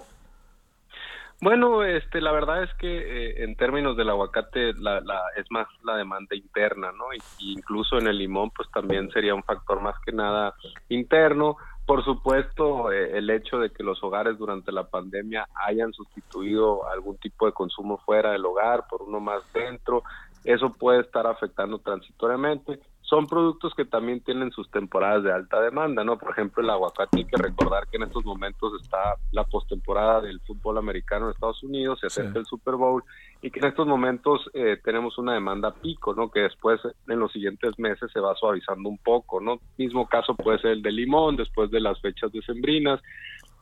Bueno, 1.42 1.84
este, 1.84 2.22
la 2.22 2.32
verdad 2.32 2.64
es 2.64 2.74
que 2.76 2.88
eh, 2.88 3.44
en 3.44 3.56
términos 3.56 3.98
del 3.98 4.10
aguacate 4.10 4.74
la, 4.74 5.02
la, 5.02 5.22
es 5.38 5.46
más 5.52 5.68
la 5.84 5.96
demanda 5.96 6.36
interna, 6.36 6.92
¿no? 6.92 7.14
Y, 7.14 7.52
incluso 7.54 7.98
en 7.98 8.08
el 8.08 8.18
limón, 8.18 8.50
pues 8.52 8.70
también 8.72 9.10
sería 9.12 9.36
un 9.36 9.44
factor 9.44 9.82
más 9.82 9.96
que 10.06 10.14
nada 10.14 10.54
interno. 10.88 11.58
Por 11.86 12.06
supuesto, 12.06 12.92
eh, 12.92 13.18
el 13.18 13.30
hecho 13.30 13.58
de 13.58 13.72
que 13.72 13.84
los 13.84 14.02
hogares 14.04 14.38
durante 14.38 14.72
la 14.72 14.90
pandemia 14.90 15.48
hayan 15.56 15.92
sustituido 15.94 16.88
algún 16.90 17.18
tipo 17.18 17.46
de 17.46 17.52
consumo 17.52 17.98
fuera 18.06 18.32
del 18.32 18.46
hogar 18.46 18.86
por 18.90 19.02
uno 19.02 19.20
más 19.20 19.42
dentro, 19.54 20.04
eso 20.44 20.72
puede 20.74 21.02
estar 21.02 21.28
afectando 21.28 21.80
transitoriamente 21.80 22.80
son 23.10 23.26
productos 23.26 23.74
que 23.76 23.86
también 23.86 24.22
tienen 24.22 24.52
sus 24.52 24.70
temporadas 24.70 25.24
de 25.24 25.32
alta 25.32 25.60
demanda, 25.60 26.04
¿no? 26.04 26.20
Por 26.20 26.32
ejemplo, 26.32 26.62
el 26.62 26.70
aguacate, 26.70 27.18
hay 27.18 27.26
que 27.26 27.38
recordar 27.38 27.88
que 27.88 27.98
en 27.98 28.04
estos 28.04 28.24
momentos 28.24 28.80
está 28.80 29.16
la 29.32 29.46
postemporada 29.46 30.22
del 30.22 30.40
fútbol 30.42 30.78
americano 30.78 31.26
en 31.26 31.32
Estados 31.32 31.64
Unidos, 31.64 32.00
se 32.00 32.08
acerca 32.08 32.38
el 32.38 32.46
Super 32.46 32.76
Bowl, 32.76 33.04
y 33.42 33.50
que 33.50 33.60
en 33.60 33.66
estos 33.66 33.88
momentos 33.88 34.48
eh, 34.54 34.78
tenemos 34.84 35.18
una 35.18 35.34
demanda 35.34 35.74
pico, 35.74 36.14
¿no? 36.14 36.30
Que 36.30 36.42
después, 36.42 36.80
en 37.08 37.20
los 37.20 37.32
siguientes 37.32 37.80
meses, 37.80 38.12
se 38.14 38.20
va 38.20 38.36
suavizando 38.36 38.88
un 38.88 39.00
poco, 39.00 39.42
¿no? 39.42 39.60
Mismo 39.78 40.08
caso 40.08 40.36
puede 40.36 40.60
ser 40.60 40.72
el 40.72 40.84
de 40.84 40.92
limón, 40.92 41.36
después 41.36 41.72
de 41.72 41.80
las 41.80 42.00
fechas 42.02 42.32
decembrinas, 42.32 43.02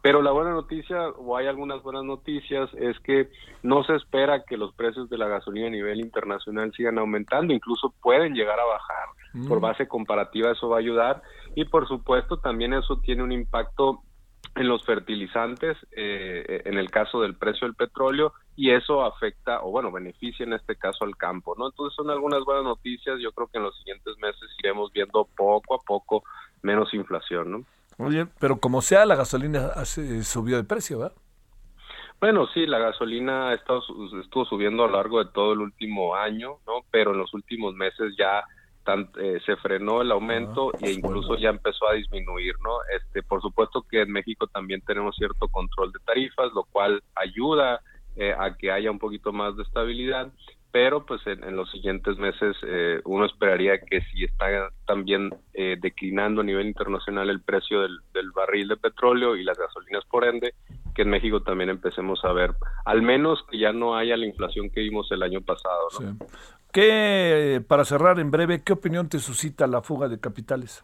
pero 0.07 0.21
la 0.21 0.31
buena 0.31 0.51
noticia, 0.51 1.09
o 1.09 1.35
hay 1.35 1.47
algunas 1.47 1.83
buenas 1.83 2.05
noticias, 2.05 2.69
es 2.75 2.97
que 3.01 3.29
no 3.61 3.83
se 3.83 3.93
espera 3.95 4.45
que 4.45 4.55
los 4.55 4.73
precios 4.73 5.09
de 5.09 5.17
la 5.17 5.27
gasolina 5.27 5.67
a 5.67 5.71
nivel 5.71 5.99
internacional 5.99 6.71
sigan 6.71 6.97
aumentando, 6.97 7.53
incluso 7.53 7.93
pueden 8.01 8.33
llegar 8.33 8.57
a 8.57 8.63
bajar. 8.63 9.47
Por 9.49 9.57
mm. 9.57 9.61
base 9.61 9.87
comparativa 9.89 10.53
eso 10.53 10.69
va 10.69 10.77
a 10.77 10.79
ayudar 10.79 11.21
y 11.55 11.65
por 11.65 11.89
supuesto 11.89 12.37
también 12.37 12.73
eso 12.73 13.01
tiene 13.03 13.21
un 13.21 13.33
impacto 13.33 13.99
en 14.55 14.69
los 14.69 14.85
fertilizantes, 14.85 15.75
eh, 15.91 16.61
en 16.63 16.77
el 16.77 16.89
caso 16.89 17.19
del 17.19 17.35
precio 17.35 17.67
del 17.67 17.75
petróleo, 17.75 18.31
y 18.55 18.71
eso 18.71 19.03
afecta, 19.03 19.59
o 19.61 19.71
bueno, 19.71 19.91
beneficia 19.91 20.45
en 20.45 20.53
este 20.53 20.77
caso 20.77 21.03
al 21.03 21.17
campo, 21.17 21.53
¿no? 21.57 21.67
Entonces 21.67 21.93
son 21.97 22.09
algunas 22.09 22.45
buenas 22.45 22.63
noticias, 22.63 23.19
yo 23.19 23.33
creo 23.33 23.47
que 23.47 23.57
en 23.57 23.65
los 23.65 23.77
siguientes 23.79 24.17
meses 24.19 24.49
iremos 24.59 24.89
viendo 24.93 25.27
poco 25.35 25.75
a 25.75 25.79
poco 25.79 26.23
menos 26.61 26.93
inflación, 26.93 27.51
¿no? 27.51 27.65
Oye, 27.97 28.27
pero 28.39 28.59
como 28.59 28.81
sea, 28.81 29.05
la 29.05 29.15
gasolina 29.15 29.71
subió 29.85 30.57
de 30.57 30.63
precio, 30.63 30.99
¿verdad? 30.99 31.15
Bueno, 32.19 32.47
sí, 32.53 32.65
la 32.65 32.79
gasolina 32.79 33.53
estado, 33.53 33.81
estuvo 34.21 34.45
subiendo 34.45 34.83
a 34.83 34.87
lo 34.87 34.93
largo 34.93 35.23
de 35.23 35.31
todo 35.31 35.53
el 35.53 35.59
último 35.59 36.15
año, 36.15 36.57
¿no? 36.65 36.83
Pero 36.89 37.11
en 37.11 37.19
los 37.19 37.33
últimos 37.33 37.75
meses 37.75 38.15
ya 38.17 38.43
eh, 39.19 39.39
se 39.45 39.55
frenó 39.57 40.01
el 40.01 40.11
aumento 40.11 40.71
ah, 40.73 40.77
e 40.81 40.93
incluso 40.93 41.35
ya 41.35 41.49
empezó 41.49 41.87
a 41.87 41.93
disminuir, 41.93 42.55
¿no? 42.63 42.77
Este, 42.95 43.21
por 43.21 43.41
supuesto 43.41 43.83
que 43.83 44.01
en 44.01 44.11
México 44.11 44.47
también 44.47 44.81
tenemos 44.81 45.15
cierto 45.15 45.47
control 45.49 45.91
de 45.91 45.99
tarifas, 46.05 46.51
lo 46.53 46.63
cual 46.63 47.03
ayuda 47.13 47.81
eh, 48.15 48.33
a 48.37 48.55
que 48.55 48.71
haya 48.71 48.89
un 48.89 48.97
poquito 48.97 49.31
más 49.31 49.55
de 49.57 49.63
estabilidad, 49.63 50.31
pero 50.77 51.03
pues 51.03 51.25
en, 51.25 51.55
los 51.55 51.71
siguientes 51.71 52.19
meses 52.19 52.55
eh, 52.61 53.01
uno 53.05 53.25
esperaría 53.25 53.79
que 53.79 53.99
si 54.01 54.25
está 54.25 54.45
también 54.85 55.33
eh, 55.55 55.75
declinando 55.81 56.41
a 56.41 56.43
nivel 56.43 56.67
internacional 56.67 57.31
el 57.31 57.41
precio 57.41 57.81
del, 57.81 57.99
barril 58.31 58.67
de 58.67 58.77
petróleo 58.77 59.35
y 59.35 59.43
las 59.43 59.57
gasolinas 59.57 60.05
por 60.05 60.23
ende, 60.23 60.53
que 60.93 61.01
en 61.01 61.09
México 61.09 61.41
también 61.41 61.71
empecemos 61.71 62.23
a 62.23 62.31
ver, 62.31 62.51
al 62.85 63.01
menos 63.01 63.43
que 63.49 63.57
ya 63.57 63.73
no 63.73 63.97
haya 63.97 64.15
la 64.17 64.27
inflación 64.27 64.69
que 64.69 64.81
vimos 64.81 65.11
el 65.11 65.23
año 65.23 65.41
pasado. 65.41 65.87
¿no? 65.99 66.15
¿Qué, 66.71 67.59
para 67.67 67.83
cerrar 67.83 68.19
en 68.19 68.29
breve, 68.29 68.61
qué 68.63 68.73
opinión 68.73 69.09
te 69.09 69.17
suscita 69.17 69.65
la 69.65 69.81
fuga 69.81 70.07
de 70.07 70.19
capitales? 70.19 70.83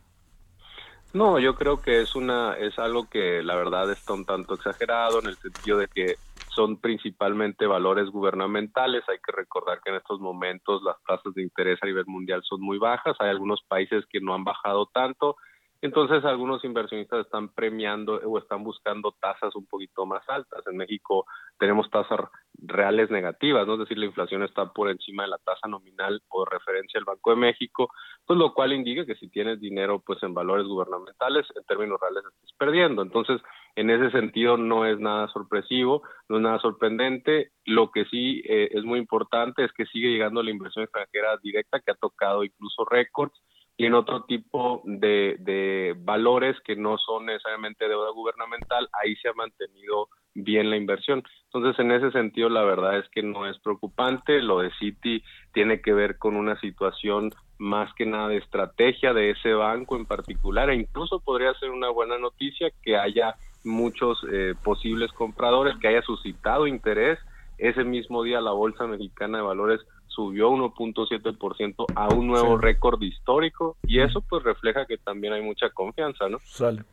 No, 1.14 1.38
yo 1.38 1.54
creo 1.54 1.80
que 1.80 2.02
es 2.02 2.16
una 2.16 2.58
es 2.58 2.80
algo 2.80 3.08
que 3.08 3.44
la 3.44 3.54
verdad 3.54 3.92
está 3.92 4.14
un 4.14 4.26
tanto 4.26 4.56
exagerado 4.56 5.20
en 5.20 5.28
el 5.28 5.38
sentido 5.38 5.78
de 5.78 5.88
que 5.88 6.16
son 6.56 6.80
principalmente 6.80 7.66
valores 7.66 8.10
gubernamentales. 8.10 9.04
Hay 9.08 9.18
que 9.18 9.32
recordar 9.32 9.80
que 9.82 9.92
en 9.92 9.98
estos 9.98 10.20
momentos 10.20 10.82
las 10.84 11.02
tasas 11.04 11.34
de 11.34 11.44
interés 11.44 11.80
a 11.82 11.88
nivel 11.88 12.06
mundial 12.08 12.42
son 12.44 12.62
muy 12.62 12.78
bajas. 12.78 13.16
Hay 13.20 13.30
algunos 13.30 13.62
países 13.68 14.06
que 14.10 14.20
no 14.20 14.34
han 14.34 14.44
bajado 14.44 14.88
tanto. 14.94 15.36
Entonces, 15.84 16.24
algunos 16.24 16.64
inversionistas 16.64 17.26
están 17.26 17.50
premiando 17.50 18.14
o 18.14 18.38
están 18.38 18.64
buscando 18.64 19.14
tasas 19.20 19.54
un 19.54 19.66
poquito 19.66 20.06
más 20.06 20.24
altas. 20.30 20.66
En 20.66 20.78
México 20.78 21.26
tenemos 21.60 21.90
tasas 21.90 22.22
reales 22.54 23.12
negativas, 23.12 23.68
¿no? 23.68 23.74
es 23.74 23.80
decir, 23.80 23.98
la 23.98 24.06
inflación 24.06 24.44
está 24.44 24.72
por 24.72 24.90
encima 24.90 25.24
de 25.24 25.30
la 25.32 25.40
tasa 25.40 25.68
nominal 25.68 26.22
de 26.22 26.46
referencia 26.50 26.98
del 26.98 27.04
Banco 27.04 27.32
de 27.32 27.36
México, 27.36 27.90
pues 28.26 28.40
lo 28.40 28.54
cual 28.54 28.72
indica 28.72 29.06
que 29.06 29.16
si 29.16 29.28
tienes 29.28 29.60
dinero 29.60 30.02
pues 30.06 30.24
en 30.24 30.34
valores 30.34 30.68
gubernamentales, 30.68 31.46
en 31.54 31.66
términos 31.66 32.00
reales 32.00 32.24
estás 32.34 32.54
perdiendo. 32.58 33.02
Entonces, 33.02 33.42
en 33.76 33.90
ese 33.90 34.12
sentido 34.12 34.58
no 34.58 34.86
es 34.86 35.00
nada 35.00 35.28
sorpresivo, 35.30 36.04
no 36.30 36.38
es 36.38 36.44
nada 36.44 36.60
sorprendente. 36.60 37.52
Lo 37.66 37.92
que 37.92 38.06
sí 38.06 38.44
eh, 38.48 38.70
es 38.72 38.84
muy 38.84 39.00
importante 39.00 39.64
es 39.64 39.72
que 39.74 39.86
sigue 39.86 40.10
llegando 40.10 40.44
la 40.44 40.52
inversión 40.52 40.84
extranjera 40.84 41.38
directa 41.42 41.80
que 41.80 41.92
ha 41.92 41.96
tocado 41.96 42.44
incluso 42.44 42.86
récords 42.86 43.34
y 43.76 43.86
en 43.86 43.96
otro 43.96 44.26
tipo 44.26 44.84
de, 44.86 45.38
de 45.40 45.96
valores 45.98 46.56
que 46.64 46.76
no 46.76 46.98
son 47.00 47.26
necesariamente 47.26 47.88
deuda 47.88 48.12
gubernamental, 48.12 48.88
ahí 49.02 49.16
se 49.16 49.30
ha 49.30 49.34
mantenido 49.34 50.10
bien 50.36 50.70
la 50.70 50.78
inversión. 50.78 51.24
Entonces, 51.46 51.80
en 51.80 51.92
ese 51.92 52.12
sentido, 52.12 52.50
la 52.50 52.64
verdad 52.64 53.00
es 53.00 53.10
que 53.10 53.24
no 53.24 53.48
es 53.48 53.58
preocupante. 53.60 54.42
Lo 54.42 54.60
de 54.60 54.72
Citi 54.80 55.24
tiene 55.54 55.82
que 55.82 55.94
ver 55.94 56.20
con 56.20 56.36
una 56.36 56.60
situación 56.60 57.32
más 57.58 57.92
que 57.96 58.06
nada 58.06 58.28
de 58.28 58.38
estrategia 58.38 59.14
de 59.14 59.32
ese 59.32 59.54
banco 59.54 59.96
en 59.96 60.06
particular 60.06 60.70
e 60.70 60.76
incluso 60.76 61.20
podría 61.20 61.54
ser 61.56 61.70
una 61.70 61.90
buena 61.90 62.18
noticia 62.18 62.72
que 62.82 62.98
haya 62.98 63.36
muchos 63.64 64.20
eh, 64.32 64.54
posibles 64.64 65.12
compradores, 65.14 65.78
que 65.78 65.88
haya 65.88 66.02
suscitado 66.02 66.68
interés. 66.68 67.20
Ese 67.58 67.84
mismo 67.84 68.24
día 68.24 68.42
la 68.42 68.52
Bolsa 68.52 68.86
Mexicana 68.88 69.38
de 69.38 69.44
Valores 69.44 69.82
subió 70.08 70.52
1.7% 70.52 71.86
a 71.96 72.08
un 72.14 72.28
nuevo 72.28 72.58
récord 72.58 73.02
histórico 73.02 73.78
y 73.84 74.00
eso 74.00 74.22
pues 74.22 74.44
refleja 74.44 74.86
que 74.86 74.98
también 74.98 75.34
hay 75.34 75.42
mucha 75.42 75.70
confianza, 75.72 76.30
¿no? 76.30 76.40
Sale. 76.44 76.84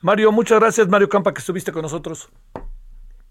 Mario, 0.00 0.32
muchas 0.32 0.58
gracias, 0.58 0.88
Mario 0.88 1.08
Campa, 1.08 1.32
que 1.32 1.40
estuviste 1.40 1.72
con 1.72 1.82
nosotros. 1.82 2.30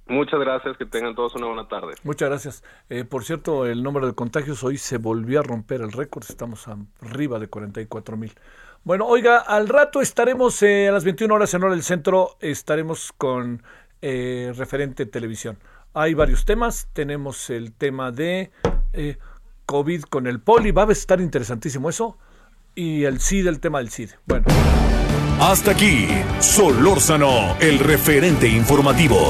Muchas 0.07 0.39
gracias, 0.39 0.77
que 0.77 0.85
tengan 0.85 1.15
todos 1.15 1.35
una 1.35 1.47
buena 1.47 1.67
tarde. 1.67 1.93
Muchas 2.03 2.29
gracias. 2.29 2.63
Eh, 2.89 3.05
por 3.05 3.23
cierto, 3.23 3.65
el 3.65 3.81
número 3.81 4.07
de 4.07 4.13
contagios 4.13 4.63
hoy 4.63 4.77
se 4.77 4.97
volvió 4.97 5.39
a 5.39 5.43
romper 5.43 5.81
el 5.81 5.91
récord, 5.91 6.25
estamos 6.27 6.67
arriba 6.99 7.39
de 7.39 7.47
44 7.47 8.17
mil. 8.17 8.33
Bueno, 8.83 9.05
oiga, 9.05 9.37
al 9.37 9.67
rato 9.67 10.01
estaremos 10.01 10.61
eh, 10.63 10.87
a 10.87 10.91
las 10.91 11.03
21 11.03 11.33
horas 11.33 11.53
en 11.53 11.63
hora 11.63 11.73
del 11.73 11.83
centro, 11.83 12.37
estaremos 12.39 13.13
con 13.15 13.61
eh, 14.01 14.51
referente 14.55 15.05
televisión. 15.05 15.59
Hay 15.93 16.13
varios 16.13 16.45
temas, 16.45 16.87
tenemos 16.93 17.49
el 17.49 17.73
tema 17.73 18.11
de 18.11 18.51
COVID 19.65 20.03
con 20.03 20.27
el 20.27 20.39
poli, 20.39 20.71
va 20.71 20.83
a 20.83 20.91
estar 20.91 21.21
interesantísimo 21.21 21.89
eso. 21.89 22.17
Y 22.73 23.03
el 23.03 23.19
CID, 23.19 23.47
el 23.47 23.59
tema 23.59 23.79
del 23.79 23.89
CID. 23.89 24.11
Bueno. 24.25 24.45
Hasta 25.39 25.71
aquí, 25.71 26.07
Solórzano, 26.39 27.57
el 27.59 27.79
referente 27.79 28.47
informativo. 28.47 29.29